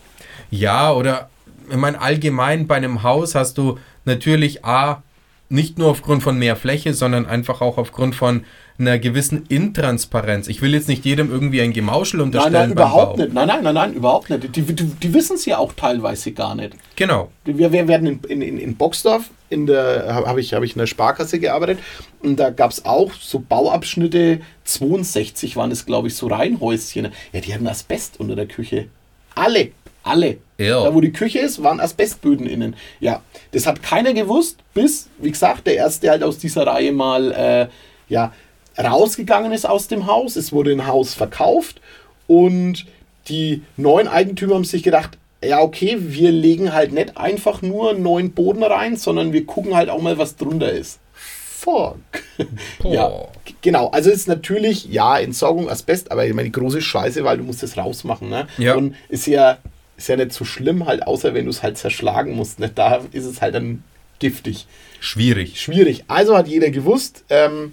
Ja, 0.50 0.92
oder 0.92 1.30
ich 1.70 1.76
meine, 1.76 2.00
allgemein 2.00 2.66
bei 2.66 2.76
einem 2.76 3.02
Haus 3.02 3.34
hast 3.34 3.58
du 3.58 3.78
natürlich 4.04 4.64
A, 4.64 5.02
nicht 5.48 5.78
nur 5.78 5.90
aufgrund 5.90 6.22
von 6.22 6.38
mehr 6.38 6.56
Fläche, 6.56 6.94
sondern 6.94 7.26
einfach 7.26 7.60
auch 7.60 7.78
aufgrund 7.78 8.14
von 8.14 8.44
einer 8.78 8.98
gewissen 8.98 9.46
Intransparenz. 9.48 10.48
Ich 10.48 10.60
will 10.62 10.74
jetzt 10.74 10.88
nicht 10.88 11.04
jedem 11.04 11.30
irgendwie 11.30 11.62
ein 11.62 11.72
Gemauschel 11.72 12.18
Nein, 12.18 12.26
unterstellen. 12.26 12.52
nein, 12.52 12.74
beim 12.74 12.88
überhaupt 12.88 13.16
Bau. 13.16 13.22
nicht. 13.22 13.34
Nein, 13.34 13.48
nein, 13.48 13.64
nein, 13.64 13.74
nein, 13.74 13.94
überhaupt 13.94 14.30
nicht. 14.30 14.54
Die, 14.56 14.62
die, 14.62 14.84
die 14.84 15.14
wissen 15.14 15.36
es 15.36 15.46
ja 15.46 15.58
auch 15.58 15.72
teilweise 15.72 16.32
gar 16.32 16.54
nicht. 16.54 16.74
Genau. 16.94 17.30
Wir, 17.44 17.72
wir 17.72 17.88
werden 17.88 18.06
in, 18.06 18.20
in, 18.28 18.42
in, 18.42 18.58
in 18.58 18.76
Boxdorf, 18.76 19.30
in 19.48 19.66
der 19.66 20.14
habe 20.14 20.40
ich, 20.40 20.54
hab 20.54 20.62
ich 20.62 20.72
in 20.72 20.78
der 20.78 20.86
Sparkasse 20.86 21.38
gearbeitet 21.38 21.78
und 22.20 22.38
da 22.38 22.50
gab 22.50 22.70
es 22.70 22.84
auch 22.84 23.12
so 23.12 23.38
Bauabschnitte, 23.38 24.40
62 24.64 25.56
waren 25.56 25.70
es, 25.70 25.86
glaube 25.86 26.08
ich, 26.08 26.16
so 26.16 26.26
Reihenhäuschen. 26.26 27.08
Ja, 27.32 27.40
die 27.40 27.54
hatten 27.54 27.66
Asbest 27.66 28.18
unter 28.18 28.34
der 28.36 28.46
Küche. 28.46 28.88
Alle, 29.34 29.70
alle. 30.02 30.38
Ja. 30.58 30.84
Da, 30.84 30.94
wo 30.94 31.00
die 31.00 31.12
Küche 31.12 31.38
ist, 31.38 31.62
waren 31.62 31.80
Asbestböden 31.80 32.46
innen. 32.46 32.76
Ja, 33.00 33.22
das 33.52 33.66
hat 33.66 33.82
keiner 33.82 34.14
gewusst, 34.14 34.58
bis, 34.74 35.08
wie 35.18 35.30
gesagt, 35.30 35.66
der 35.66 35.76
erste 35.76 36.10
halt 36.10 36.22
aus 36.22 36.38
dieser 36.38 36.66
Reihe 36.66 36.92
mal, 36.92 37.32
äh, 37.32 37.68
ja, 38.08 38.32
rausgegangen 38.78 39.52
ist 39.52 39.66
aus 39.66 39.88
dem 39.88 40.06
Haus. 40.06 40.36
Es 40.36 40.52
wurde 40.52 40.72
ein 40.72 40.86
Haus 40.86 41.14
verkauft 41.14 41.80
und 42.26 42.86
die 43.28 43.62
neuen 43.76 44.08
Eigentümer 44.08 44.54
haben 44.54 44.64
sich 44.64 44.82
gedacht, 44.82 45.18
ja, 45.42 45.60
okay, 45.60 45.96
wir 45.98 46.32
legen 46.32 46.72
halt 46.72 46.92
nicht 46.92 47.16
einfach 47.16 47.62
nur 47.62 47.94
neuen 47.94 48.32
Boden 48.32 48.62
rein, 48.62 48.96
sondern 48.96 49.32
wir 49.32 49.46
gucken 49.46 49.74
halt 49.74 49.90
auch 49.90 50.00
mal, 50.00 50.18
was 50.18 50.36
drunter 50.36 50.70
ist. 50.70 50.98
Fuck. 51.14 51.98
Boah. 52.78 52.94
Ja, 52.94 53.28
genau. 53.60 53.88
Also 53.88 54.10
ist 54.10 54.28
natürlich, 54.28 54.86
ja, 54.86 55.18
Entsorgung, 55.18 55.68
Asbest, 55.68 56.10
aber 56.10 56.26
ich 56.26 56.34
meine, 56.34 56.48
die 56.48 56.52
große 56.52 56.80
Scheiße, 56.80 57.24
weil 57.24 57.38
du 57.38 57.44
musst 57.44 57.62
das 57.62 57.76
rausmachen, 57.76 58.28
ne? 58.28 58.46
Ja. 58.58 58.74
Und 58.74 58.94
ist 59.08 59.26
ja, 59.26 59.58
ist 59.96 60.08
ja 60.08 60.16
nicht 60.16 60.32
so 60.32 60.44
schlimm, 60.44 60.86
halt, 60.86 61.06
außer 61.06 61.34
wenn 61.34 61.44
du 61.44 61.50
es 61.50 61.62
halt 61.62 61.78
zerschlagen 61.78 62.36
musst. 62.36 62.60
Ne? 62.60 62.70
Da 62.74 63.00
ist 63.12 63.24
es 63.24 63.40
halt 63.40 63.54
dann 63.54 63.82
giftig. 64.18 64.66
Schwierig. 65.00 65.60
Schwierig. 65.60 66.04
Also 66.08 66.36
hat 66.36 66.48
jeder 66.48 66.70
gewusst, 66.70 67.24
ähm, 67.30 67.72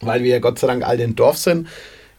weil 0.00 0.22
wir 0.22 0.30
ja 0.30 0.38
Gott 0.38 0.58
sei 0.58 0.66
Dank 0.66 0.84
alle 0.84 1.04
im 1.04 1.16
Dorf 1.16 1.38
sind, 1.38 1.68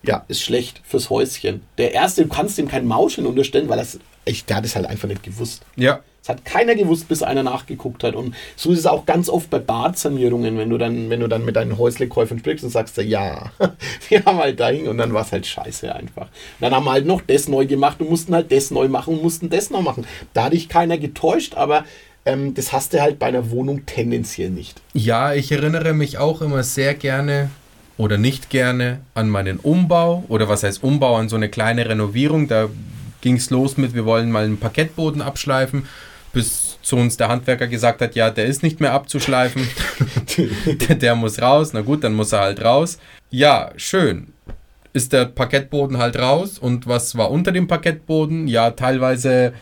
ja, 0.03 0.23
ist 0.27 0.41
schlecht 0.41 0.81
fürs 0.83 1.09
Häuschen. 1.09 1.61
Der 1.77 1.93
Erste, 1.93 2.23
du 2.23 2.29
kannst 2.29 2.57
dem 2.57 2.67
kein 2.67 2.85
Mauscheln 2.85 3.27
unterstellen, 3.27 3.67
weil 3.69 3.77
das, 3.77 3.99
ich, 4.25 4.45
der 4.45 4.57
hat 4.57 4.65
es 4.65 4.75
halt 4.75 4.85
einfach 4.85 5.07
nicht 5.07 5.23
gewusst. 5.23 5.63
Ja. 5.75 5.99
Das 6.21 6.35
hat 6.35 6.45
keiner 6.45 6.75
gewusst, 6.75 7.07
bis 7.07 7.23
einer 7.23 7.43
nachgeguckt 7.43 8.03
hat. 8.03 8.13
Und 8.13 8.35
so 8.57 8.71
ist 8.71 8.79
es 8.79 8.85
auch 8.85 9.05
ganz 9.05 9.29
oft 9.29 9.49
bei 9.49 9.59
Badsanierungen, 9.59 10.57
wenn 10.57 10.69
du 10.69 10.77
dann, 10.77 11.09
wenn 11.09 11.21
du 11.21 11.27
dann 11.27 11.45
mit 11.45 11.55
deinen 11.55 11.77
Häuslekäufern 11.77 12.39
sprichst 12.39 12.65
und 12.65 12.69
sagst, 12.69 12.97
ja, 12.97 13.51
wir 14.09 14.25
haben 14.25 14.37
halt 14.37 14.59
dahin 14.59 14.89
und 14.89 14.97
dann 14.97 15.13
war 15.13 15.21
es 15.21 15.31
halt 15.31 15.45
scheiße 15.45 15.93
einfach. 15.93 16.23
Und 16.23 16.61
dann 16.61 16.75
haben 16.75 16.83
wir 16.83 16.91
halt 16.91 17.05
noch 17.05 17.21
das 17.21 17.47
neu 17.47 17.65
gemacht 17.65 18.01
und 18.01 18.09
mussten 18.09 18.35
halt 18.35 18.51
das 18.51 18.71
neu 18.71 18.89
machen 18.89 19.15
und 19.15 19.23
mussten 19.23 19.49
das 19.49 19.69
noch 19.69 19.81
machen. 19.81 20.06
Da 20.33 20.45
hat 20.45 20.54
dich 20.54 20.67
keiner 20.67 20.97
getäuscht, 20.97 21.56
aber 21.56 21.85
ähm, 22.25 22.54
das 22.54 22.73
hast 22.73 22.93
du 22.93 23.02
halt 23.02 23.19
bei 23.19 23.27
einer 23.27 23.49
Wohnung 23.49 23.85
tendenziell 23.85 24.49
nicht. 24.49 24.81
Ja, 24.93 25.33
ich 25.33 25.52
erinnere 25.52 25.93
mich 25.93 26.17
auch 26.17 26.41
immer 26.41 26.63
sehr 26.63 26.93
gerne 26.93 27.49
oder 27.98 28.17
nicht 28.17 28.50
gerne 28.50 29.00
an 29.13 29.29
meinen 29.29 29.60
Umbau 29.60 30.23
oder 30.27 30.48
was 30.50 30.63
heißt 30.63 30.83
Umbau, 30.83 31.15
an 31.15 31.29
so 31.29 31.35
eine 31.35 31.50
kleine 31.50 31.87
Renovierung. 31.87 32.48
Da 32.48 32.69
ging 33.21 33.37
es 33.37 33.50
los 33.50 33.77
mit, 33.77 33.93
wir 33.93 34.06
wollen 34.06 34.31
mal 34.31 34.45
einen 34.45 34.60
Parkettboden 34.60 35.21
abschleifen, 35.21 35.87
bis 36.33 36.77
zu 36.81 36.95
uns 36.95 37.17
der 37.17 37.29
Handwerker 37.29 37.67
gesagt 37.67 38.02
hat, 38.02 38.15
ja, 38.15 38.29
der 38.29 38.45
ist 38.45 38.63
nicht 38.63 38.79
mehr 38.79 38.93
abzuschleifen, 38.93 39.67
der, 40.87 40.95
der 40.95 41.15
muss 41.15 41.41
raus. 41.41 41.71
Na 41.73 41.81
gut, 41.81 42.04
dann 42.04 42.13
muss 42.13 42.31
er 42.31 42.41
halt 42.41 42.63
raus. 42.63 43.00
Ja, 43.29 43.71
schön 43.75 44.33
ist 44.98 45.13
der 45.13 45.25
Parkettboden 45.25 45.98
halt 46.00 46.17
raus. 46.17 46.60
Und 46.60 46.87
was 46.87 47.15
war 47.17 47.31
unter 47.31 47.52
dem 47.52 47.67
Parkettboden? 47.67 48.48
Ja, 48.48 48.71
teilweise 48.71 49.54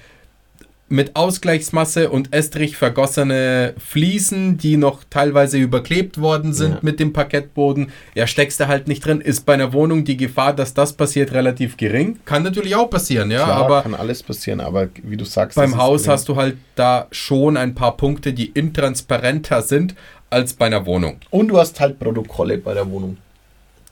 mit 0.88 1.16
Ausgleichsmasse 1.16 2.12
und 2.12 2.32
Estrich 2.32 2.78
vergossene 2.78 3.74
Fliesen, 3.78 4.58
die 4.60 4.78
noch 4.78 5.04
teilweise 5.10 5.58
überklebt 5.58 6.22
worden 6.22 6.54
sind 6.54 6.74
ja. 6.74 6.80
mit 6.84 7.00
dem 7.00 7.12
Parkettboden. 7.12 7.92
Ja, 8.14 8.28
steckst 8.28 8.60
du 8.60 8.68
halt 8.68 8.88
nicht 8.88 9.04
drin. 9.04 9.20
Ist 9.20 9.48
bei 9.48 9.56
einer 9.56 9.74
Wohnung 9.74 10.06
die 10.06 10.16
Gefahr, 10.16 10.54
dass 10.54 10.76
das 10.76 10.94
passiert, 10.94 11.34
relativ 11.34 11.78
gering. 11.78 12.20
Kann 12.26 12.44
natürlich 12.44 12.76
auch 12.76 12.90
passieren, 12.90 13.32
ja. 13.32 13.46
Klar, 13.46 13.58
aber 13.58 13.82
kann 13.82 13.96
alles 13.96 14.22
passieren, 14.22 14.60
aber 14.60 14.90
wie 15.02 15.18
du 15.18 15.26
sagst. 15.26 15.56
Beim 15.56 15.76
Haus 15.76 16.08
hast 16.08 16.30
du 16.30 16.36
halt 16.36 16.58
da 16.76 17.08
schon 17.12 17.58
ein 17.58 17.74
paar 17.74 17.98
Punkte, 17.98 18.34
die 18.34 18.52
intransparenter 18.52 19.64
sind 19.64 19.96
als 20.30 20.54
bei 20.54 20.68
einer 20.68 20.86
Wohnung. 20.86 21.18
Und 21.32 21.48
du 21.48 21.58
hast 21.58 21.80
halt 21.80 21.98
Protokolle 22.00 22.60
bei 22.60 22.76
der 22.76 22.90
Wohnung. 22.92 23.18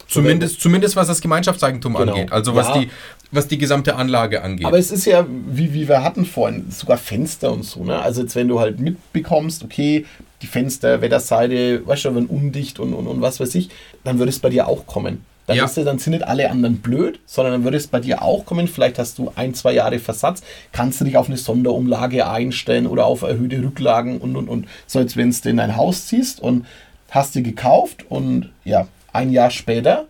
Zumindest, 0.08 0.62
zumindest 0.62 0.96
was 0.96 1.08
das 1.08 1.22
Gemeinschaftseigentum 1.22 1.96
genau. 1.96 2.12
angeht, 2.12 2.32
also 2.32 2.54
was, 2.54 2.68
ja. 2.68 2.80
die, 2.80 2.90
was 3.34 3.48
die 3.48 3.58
gesamte 3.58 3.96
Anlage 3.96 4.42
angeht. 4.42 4.66
Aber 4.66 4.78
es 4.78 4.92
ist 4.92 5.06
ja, 5.06 5.26
wie, 5.28 5.74
wie 5.74 5.88
wir 5.88 6.04
hatten 6.04 6.26
vorhin, 6.26 6.70
sogar 6.70 6.98
Fenster 6.98 7.52
und 7.52 7.64
so. 7.64 7.84
Ne? 7.84 8.00
Also 8.00 8.22
jetzt, 8.22 8.36
wenn 8.36 8.48
du 8.48 8.60
halt 8.60 8.80
mitbekommst, 8.80 9.64
okay, 9.64 10.06
die 10.42 10.48
Fenster, 10.48 11.02
Wetterseite, 11.02 11.86
weißt 11.86 12.06
du, 12.06 12.16
wenn 12.16 12.26
undicht 12.26 12.80
und, 12.80 12.94
und, 12.94 13.08
und 13.08 13.22
was 13.22 13.40
weiß 13.40 13.56
ich, 13.56 13.70
dann 14.04 14.20
würde 14.20 14.30
es 14.30 14.40
bei 14.40 14.50
dir 14.50 14.68
auch 14.68 14.86
kommen. 14.86 15.26
Dann, 15.46 15.58
ja. 15.58 15.66
du, 15.66 15.84
dann 15.84 16.00
sind 16.00 16.14
nicht 16.14 16.26
alle 16.26 16.50
anderen 16.50 16.78
blöd, 16.78 17.20
sondern 17.26 17.54
dann 17.54 17.64
würde 17.66 17.78
es 17.78 17.88
bei 17.88 18.00
dir 18.00 18.22
auch 18.22 18.46
kommen. 18.46 18.68
Vielleicht 18.68 18.98
hast 18.98 19.18
du 19.18 19.32
ein, 19.36 19.54
zwei 19.54 19.74
Jahre 19.74 20.00
Versatz, 20.00 20.42
kannst 20.72 21.02
du 21.02 21.06
dich 21.06 21.18
auf 21.18 21.28
eine 21.28 21.38
Sonderumlage 21.38 22.30
einstellen 22.30 22.88
oder 22.88 23.06
auf 23.06 23.24
erhöhte 23.24 23.62
Rücklagen 23.62 24.20
und 24.20 24.38
und 24.38 24.48
und. 24.48 24.68
So, 24.88 25.00
als 25.00 25.18
wenn 25.18 25.32
du 25.32 25.50
in 25.50 25.58
dein 25.58 25.76
Haus 25.76 26.08
ziehst 26.08 26.40
und 26.40 26.66
hast 27.10 27.36
die 27.36 27.44
gekauft 27.44 28.06
und 28.10 28.52
ja, 28.64 28.88
ein 29.12 29.32
Jahr 29.32 29.52
später 29.52 30.08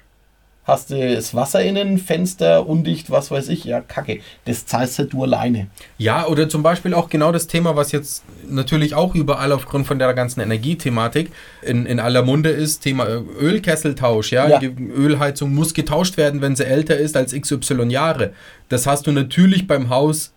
hast 0.66 0.92
du 0.92 1.14
das 1.16 1.36
Wasser 1.36 1.62
innen, 1.62 1.98
Fenster 1.98 2.68
undicht, 2.68 3.12
was 3.12 3.32
weiß 3.32 3.50
ich, 3.50 3.66
ja, 3.66 3.82
kacke. 3.82 4.20
Das 4.46 4.66
zahlst 4.66 5.00
halt 5.00 5.14
du 5.14 5.24
alleine. 5.24 5.68
Ja, 5.98 6.26
oder 6.28 6.48
zum 6.48 6.64
Beispiel 6.64 6.94
auch 6.94 7.10
genau 7.10 7.32
das 7.32 7.48
Thema, 7.48 7.76
was 7.76 7.92
jetzt 7.92 8.24
natürlich 8.48 8.96
auch 8.96 9.14
überall 9.14 9.52
aufgrund 9.52 9.88
von 9.88 10.00
der 10.00 10.14
ganzen 10.14 10.40
Energiethematik 10.40 11.32
in, 11.62 11.86
in 11.86 12.00
aller 12.00 12.24
Munde 12.24 12.50
ist, 12.50 12.80
Thema 12.80 13.08
Ölkesseltausch, 13.08 14.32
ja? 14.32 14.48
ja. 14.48 14.60
Die 14.60 14.74
Ölheizung 14.96 15.54
muss 15.54 15.74
getauscht 15.74 16.18
werden, 16.18 16.42
wenn 16.42 16.56
sie 16.56 16.66
älter 16.66 16.98
ist 16.98 17.18
als 17.18 17.34
XY 17.34 17.90
Jahre. 17.90 18.32
Das 18.70 18.88
hast 18.88 19.08
du 19.08 19.12
natürlich 19.12 19.68
beim 19.68 19.90
Haus 19.90 20.32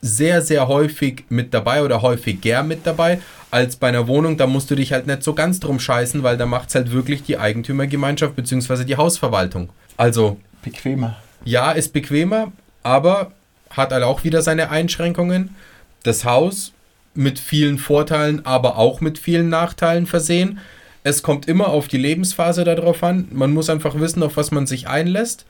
sehr, 0.00 0.42
sehr 0.42 0.68
häufig 0.68 1.24
mit 1.28 1.54
dabei 1.54 1.82
oder 1.82 2.02
häufiger 2.02 2.62
mit 2.62 2.86
dabei 2.86 3.20
als 3.52 3.76
bei 3.76 3.88
einer 3.88 4.08
Wohnung. 4.08 4.36
Da 4.36 4.48
musst 4.48 4.70
du 4.70 4.74
dich 4.74 4.92
halt 4.92 5.06
nicht 5.06 5.22
so 5.22 5.34
ganz 5.34 5.60
drum 5.60 5.78
scheißen, 5.78 6.24
weil 6.24 6.36
da 6.36 6.46
macht 6.46 6.70
es 6.70 6.74
halt 6.74 6.90
wirklich 6.90 7.22
die 7.22 7.38
Eigentümergemeinschaft 7.38 8.34
bzw. 8.34 8.84
die 8.84 8.96
Hausverwaltung. 8.96 9.68
Also. 9.96 10.38
Bequemer. 10.64 11.16
Ja, 11.44 11.72
ist 11.72 11.92
bequemer, 11.92 12.52
aber 12.82 13.32
hat 13.70 13.92
halt 13.92 14.04
auch 14.04 14.24
wieder 14.24 14.42
seine 14.42 14.70
Einschränkungen. 14.70 15.54
Das 16.02 16.24
Haus 16.24 16.72
mit 17.14 17.38
vielen 17.38 17.78
Vorteilen, 17.78 18.44
aber 18.46 18.78
auch 18.78 19.00
mit 19.00 19.18
vielen 19.18 19.48
Nachteilen 19.48 20.06
versehen. 20.06 20.58
Es 21.04 21.22
kommt 21.22 21.46
immer 21.46 21.68
auf 21.68 21.88
die 21.88 21.98
Lebensphase 21.98 22.64
darauf 22.64 23.02
an. 23.02 23.28
Man 23.32 23.52
muss 23.52 23.68
einfach 23.68 23.98
wissen, 23.98 24.22
auf 24.22 24.36
was 24.36 24.50
man 24.50 24.66
sich 24.66 24.88
einlässt. 24.88 25.44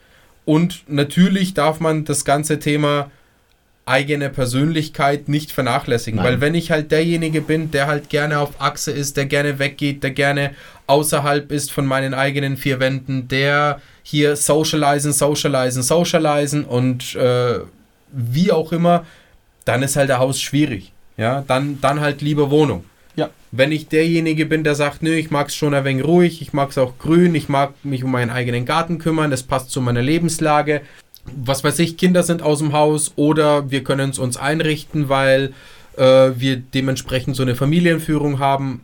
Und 0.44 0.84
natürlich 0.88 1.55
darf 1.55 1.78
man 1.78 2.05
das 2.05 2.24
ganze 2.24 2.59
Thema 2.59 3.11
eigene 3.85 4.30
Persönlichkeit 4.30 5.28
nicht 5.28 5.51
vernachlässigen. 5.51 6.18
Nein. 6.18 6.26
Weil 6.26 6.41
wenn 6.41 6.55
ich 6.55 6.70
halt 6.70 6.93
derjenige 6.93 7.41
bin, 7.41 7.70
der 7.70 7.87
halt 7.87 8.11
gerne 8.11 8.39
auf 8.39 8.61
Achse 8.61 8.93
ist, 8.93 9.16
der 9.16 9.26
gerne 9.26 9.59
weggeht, 9.59 10.03
der 10.03 10.12
gerne 10.12 10.53
außerhalb 10.87 11.51
ist 11.51 11.72
von 11.72 11.87
meinen 11.87 12.14
eigenen 12.14 12.57
vier 12.57 12.78
Wänden, 12.78 13.28
der 13.28 13.80
hier 14.03 14.37
socialisen, 14.37 15.12
socialisen, 15.12 15.83
socialisen 15.83 16.64
und 16.64 17.14
äh, 17.16 17.61
wie 18.12 18.53
auch 18.53 18.72
immer, 18.72 19.05
dann 19.64 19.83
ist 19.83 19.97
halt 19.97 20.11
der 20.11 20.18
Haus 20.18 20.41
schwierig. 20.41 20.93
Ja, 21.16 21.45
dann, 21.47 21.78
dann 21.80 22.01
halt 22.01 22.22
lieber 22.22 22.51
Wohnung. 22.51 22.85
Ja. 23.16 23.30
Wenn 23.51 23.72
ich 23.72 23.89
derjenige 23.89 24.47
bin, 24.47 24.64
der 24.64 24.74
sagt, 24.74 25.03
nö, 25.03 25.14
ich 25.14 25.30
mag 25.30 25.49
es 25.49 25.55
schon 25.55 25.74
ein 25.74 25.85
wenig 25.85 26.05
ruhig, 26.05 26.41
ich 26.41 26.53
mag 26.53 26.70
es 26.70 26.78
auch 26.78 26.99
grün, 26.99 27.35
ich 27.35 27.49
mag 27.49 27.72
mich 27.85 28.03
um 28.05 28.11
meinen 28.11 28.30
eigenen 28.30 28.64
Garten 28.64 28.99
kümmern, 28.99 29.30
das 29.30 29.43
passt 29.43 29.70
zu 29.70 29.80
meiner 29.80 30.03
Lebenslage, 30.03 30.80
was 31.24 31.64
weiß 31.64 31.78
ich, 31.78 31.96
Kinder 31.96 32.22
sind 32.22 32.42
aus 32.42 32.58
dem 32.58 32.72
Haus 32.72 33.12
oder 33.16 33.70
wir 33.70 33.84
können 33.84 34.10
es 34.10 34.18
uns 34.18 34.36
einrichten, 34.36 35.08
weil 35.08 35.52
äh, 35.96 36.30
wir 36.36 36.56
dementsprechend 36.56 37.36
so 37.36 37.42
eine 37.42 37.54
Familienführung 37.54 38.38
haben, 38.38 38.82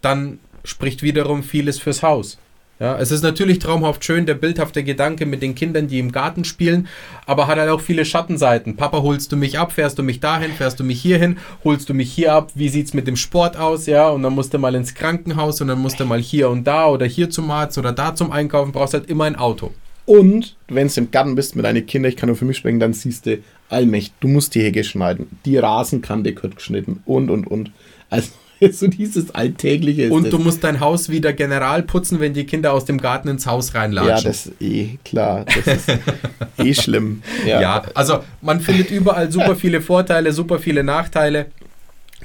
dann 0.00 0.38
spricht 0.64 1.02
wiederum 1.02 1.42
vieles 1.42 1.78
fürs 1.78 2.02
Haus. 2.02 2.38
Ja, 2.80 2.98
es 2.98 3.12
ist 3.12 3.22
natürlich 3.22 3.60
traumhaft 3.60 4.04
schön, 4.04 4.26
der 4.26 4.34
bildhafte 4.34 4.82
Gedanke 4.82 5.24
mit 5.24 5.40
den 5.40 5.54
Kindern, 5.54 5.86
die 5.86 6.00
im 6.00 6.10
Garten 6.10 6.42
spielen, 6.44 6.88
aber 7.26 7.46
hat 7.46 7.58
halt 7.58 7.70
auch 7.70 7.80
viele 7.80 8.04
Schattenseiten. 8.04 8.74
Papa, 8.74 9.02
holst 9.02 9.30
du 9.30 9.36
mich 9.36 9.56
ab, 9.56 9.70
fährst 9.70 10.00
du 10.00 10.02
mich 10.02 10.18
dahin, 10.18 10.50
fährst 10.50 10.80
du 10.80 10.84
mich 10.84 11.00
hierhin, 11.00 11.38
holst 11.62 11.88
du 11.88 11.94
mich 11.94 12.12
hier 12.12 12.32
ab, 12.32 12.50
wie 12.56 12.68
sieht 12.68 12.86
es 12.86 12.94
mit 12.94 13.06
dem 13.06 13.14
Sport 13.14 13.56
aus, 13.56 13.86
ja, 13.86 14.08
und 14.08 14.24
dann 14.24 14.32
musst 14.32 14.52
du 14.52 14.58
mal 14.58 14.74
ins 14.74 14.94
Krankenhaus 14.94 15.60
und 15.60 15.68
dann 15.68 15.78
musst 15.78 16.00
du 16.00 16.04
mal 16.04 16.18
hier 16.18 16.50
und 16.50 16.64
da 16.64 16.86
oder 16.88 17.06
hier 17.06 17.30
zum 17.30 17.52
Arzt 17.52 17.78
oder 17.78 17.92
da 17.92 18.16
zum 18.16 18.32
Einkaufen, 18.32 18.72
brauchst 18.72 18.94
halt 18.94 19.08
immer 19.08 19.24
ein 19.24 19.36
Auto. 19.36 19.72
Und 20.04 20.56
wenn 20.68 20.88
du 20.88 21.00
im 21.00 21.10
Garten 21.10 21.34
bist 21.34 21.54
mit 21.54 21.64
deinen 21.64 21.86
Kindern, 21.86 22.10
ich 22.10 22.16
kann 22.16 22.28
nur 22.28 22.36
für 22.36 22.44
mich 22.44 22.56
sprechen, 22.56 22.80
dann 22.80 22.92
siehst 22.92 23.26
du 23.26 23.38
allmächtig, 23.68 24.14
du 24.20 24.28
musst 24.28 24.54
die 24.54 24.62
Hecke 24.62 24.84
schneiden, 24.84 25.38
die 25.44 25.56
Rasenkante 25.58 26.34
wird 26.42 26.56
geschnitten 26.56 27.02
und 27.06 27.30
und 27.30 27.46
und. 27.46 27.70
Also 28.10 28.30
so 28.72 28.86
dieses 28.86 29.34
Alltägliche. 29.34 30.10
Und 30.10 30.24
das. 30.24 30.30
du 30.30 30.38
musst 30.38 30.62
dein 30.64 30.80
Haus 30.80 31.08
wieder 31.08 31.32
general 31.32 31.82
putzen, 31.82 32.20
wenn 32.20 32.34
die 32.34 32.44
Kinder 32.44 32.72
aus 32.72 32.84
dem 32.84 32.98
Garten 32.98 33.28
ins 33.28 33.46
Haus 33.46 33.74
reinlatschen. 33.74 34.16
Ja, 34.16 34.22
das 34.22 34.46
ist 34.46 34.60
eh 34.60 34.98
klar. 35.04 35.44
Das 35.46 35.66
ist 35.66 35.88
eh 36.58 36.74
schlimm. 36.74 37.22
Ja. 37.46 37.60
ja, 37.60 37.82
also 37.94 38.20
man 38.40 38.60
findet 38.60 38.90
überall 38.90 39.30
super 39.32 39.56
viele 39.56 39.80
Vorteile, 39.80 40.32
super 40.32 40.58
viele 40.58 40.84
Nachteile. 40.84 41.46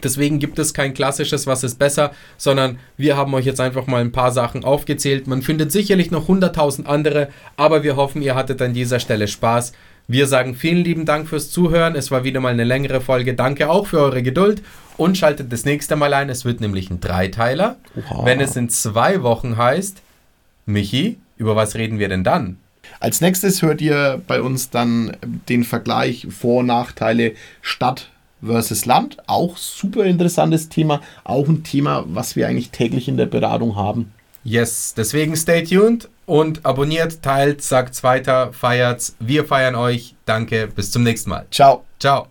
Deswegen 0.03 0.39
gibt 0.39 0.59
es 0.59 0.73
kein 0.73 0.93
klassisches, 0.93 1.47
was 1.47 1.63
ist 1.63 1.79
besser, 1.79 2.11
sondern 2.37 2.79
wir 2.97 3.17
haben 3.17 3.33
euch 3.33 3.45
jetzt 3.45 3.59
einfach 3.59 3.87
mal 3.87 4.01
ein 4.01 4.11
paar 4.11 4.31
Sachen 4.31 4.63
aufgezählt. 4.63 5.27
Man 5.27 5.41
findet 5.41 5.71
sicherlich 5.71 6.11
noch 6.11 6.27
100.000 6.27 6.85
andere, 6.85 7.29
aber 7.55 7.83
wir 7.83 7.95
hoffen, 7.95 8.21
ihr 8.21 8.35
hattet 8.35 8.61
an 8.61 8.73
dieser 8.73 8.99
Stelle 8.99 9.27
Spaß. 9.27 9.73
Wir 10.09 10.25
sagen 10.27 10.55
vielen 10.55 10.85
lieben 10.85 11.05
Dank 11.05 11.27
fürs 11.27 11.51
Zuhören. 11.51 11.95
Es 11.95 12.11
war 12.11 12.23
wieder 12.23 12.39
mal 12.39 12.53
eine 12.53 12.63
längere 12.63 13.01
Folge. 13.01 13.33
Danke 13.33 13.69
auch 13.69 13.87
für 13.87 13.99
eure 13.99 14.23
Geduld 14.23 14.63
und 14.95 15.17
schaltet 15.17 15.51
das 15.51 15.65
nächste 15.65 15.97
Mal 15.97 16.13
ein. 16.13 16.29
Es 16.29 16.45
wird 16.45 16.61
nämlich 16.61 16.89
ein 16.89 17.01
Dreiteiler. 17.01 17.75
Wow. 17.93 18.25
Wenn 18.25 18.39
es 18.39 18.55
in 18.55 18.69
zwei 18.69 19.21
Wochen 19.21 19.57
heißt, 19.57 20.01
Michi, 20.65 21.17
über 21.37 21.57
was 21.57 21.75
reden 21.75 21.99
wir 21.99 22.07
denn 22.07 22.23
dann? 22.23 22.57
Als 22.99 23.21
nächstes 23.21 23.61
hört 23.61 23.81
ihr 23.81 24.21
bei 24.27 24.41
uns 24.41 24.69
dann 24.69 25.17
den 25.49 25.63
Vergleich 25.63 26.27
Vor- 26.29 26.59
und 26.59 26.67
Nachteile 26.67 27.33
Stadt 27.61 28.09
versus 28.41 28.85
Land. 28.85 29.17
Auch 29.27 29.57
super 29.57 30.05
interessantes 30.05 30.69
Thema. 30.69 31.01
Auch 31.23 31.47
ein 31.47 31.63
Thema, 31.63 32.05
was 32.07 32.35
wir 32.35 32.47
eigentlich 32.47 32.71
täglich 32.71 33.07
in 33.07 33.17
der 33.17 33.25
Beratung 33.25 33.75
haben. 33.75 34.11
Yes, 34.43 34.93
deswegen 34.95 35.35
stay 35.35 35.63
tuned 35.63 36.09
und 36.25 36.65
abonniert, 36.65 37.21
teilt, 37.21 37.61
sagt 37.61 38.01
weiter, 38.03 38.53
feiert's. 38.53 39.15
Wir 39.19 39.45
feiern 39.45 39.75
euch. 39.75 40.15
Danke, 40.25 40.67
bis 40.67 40.91
zum 40.91 41.03
nächsten 41.03 41.31
Mal. 41.31 41.45
Ciao. 41.51 41.83
Ciao. 41.99 42.27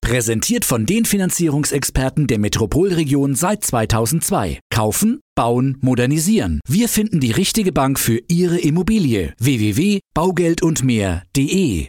Präsentiert 0.00 0.64
von 0.64 0.86
den 0.86 1.04
Finanzierungsexperten 1.04 2.28
der 2.28 2.38
Metropolregion 2.38 3.34
seit 3.34 3.64
2002. 3.64 4.60
Kaufen, 4.70 5.18
bauen, 5.34 5.78
modernisieren. 5.80 6.60
Wir 6.68 6.88
finden 6.88 7.18
die 7.18 7.32
richtige 7.32 7.72
Bank 7.72 7.98
für 7.98 8.20
Ihre 8.28 8.58
Immobilie. 8.58 9.34
www.baugeldundmehr.de 9.38 11.88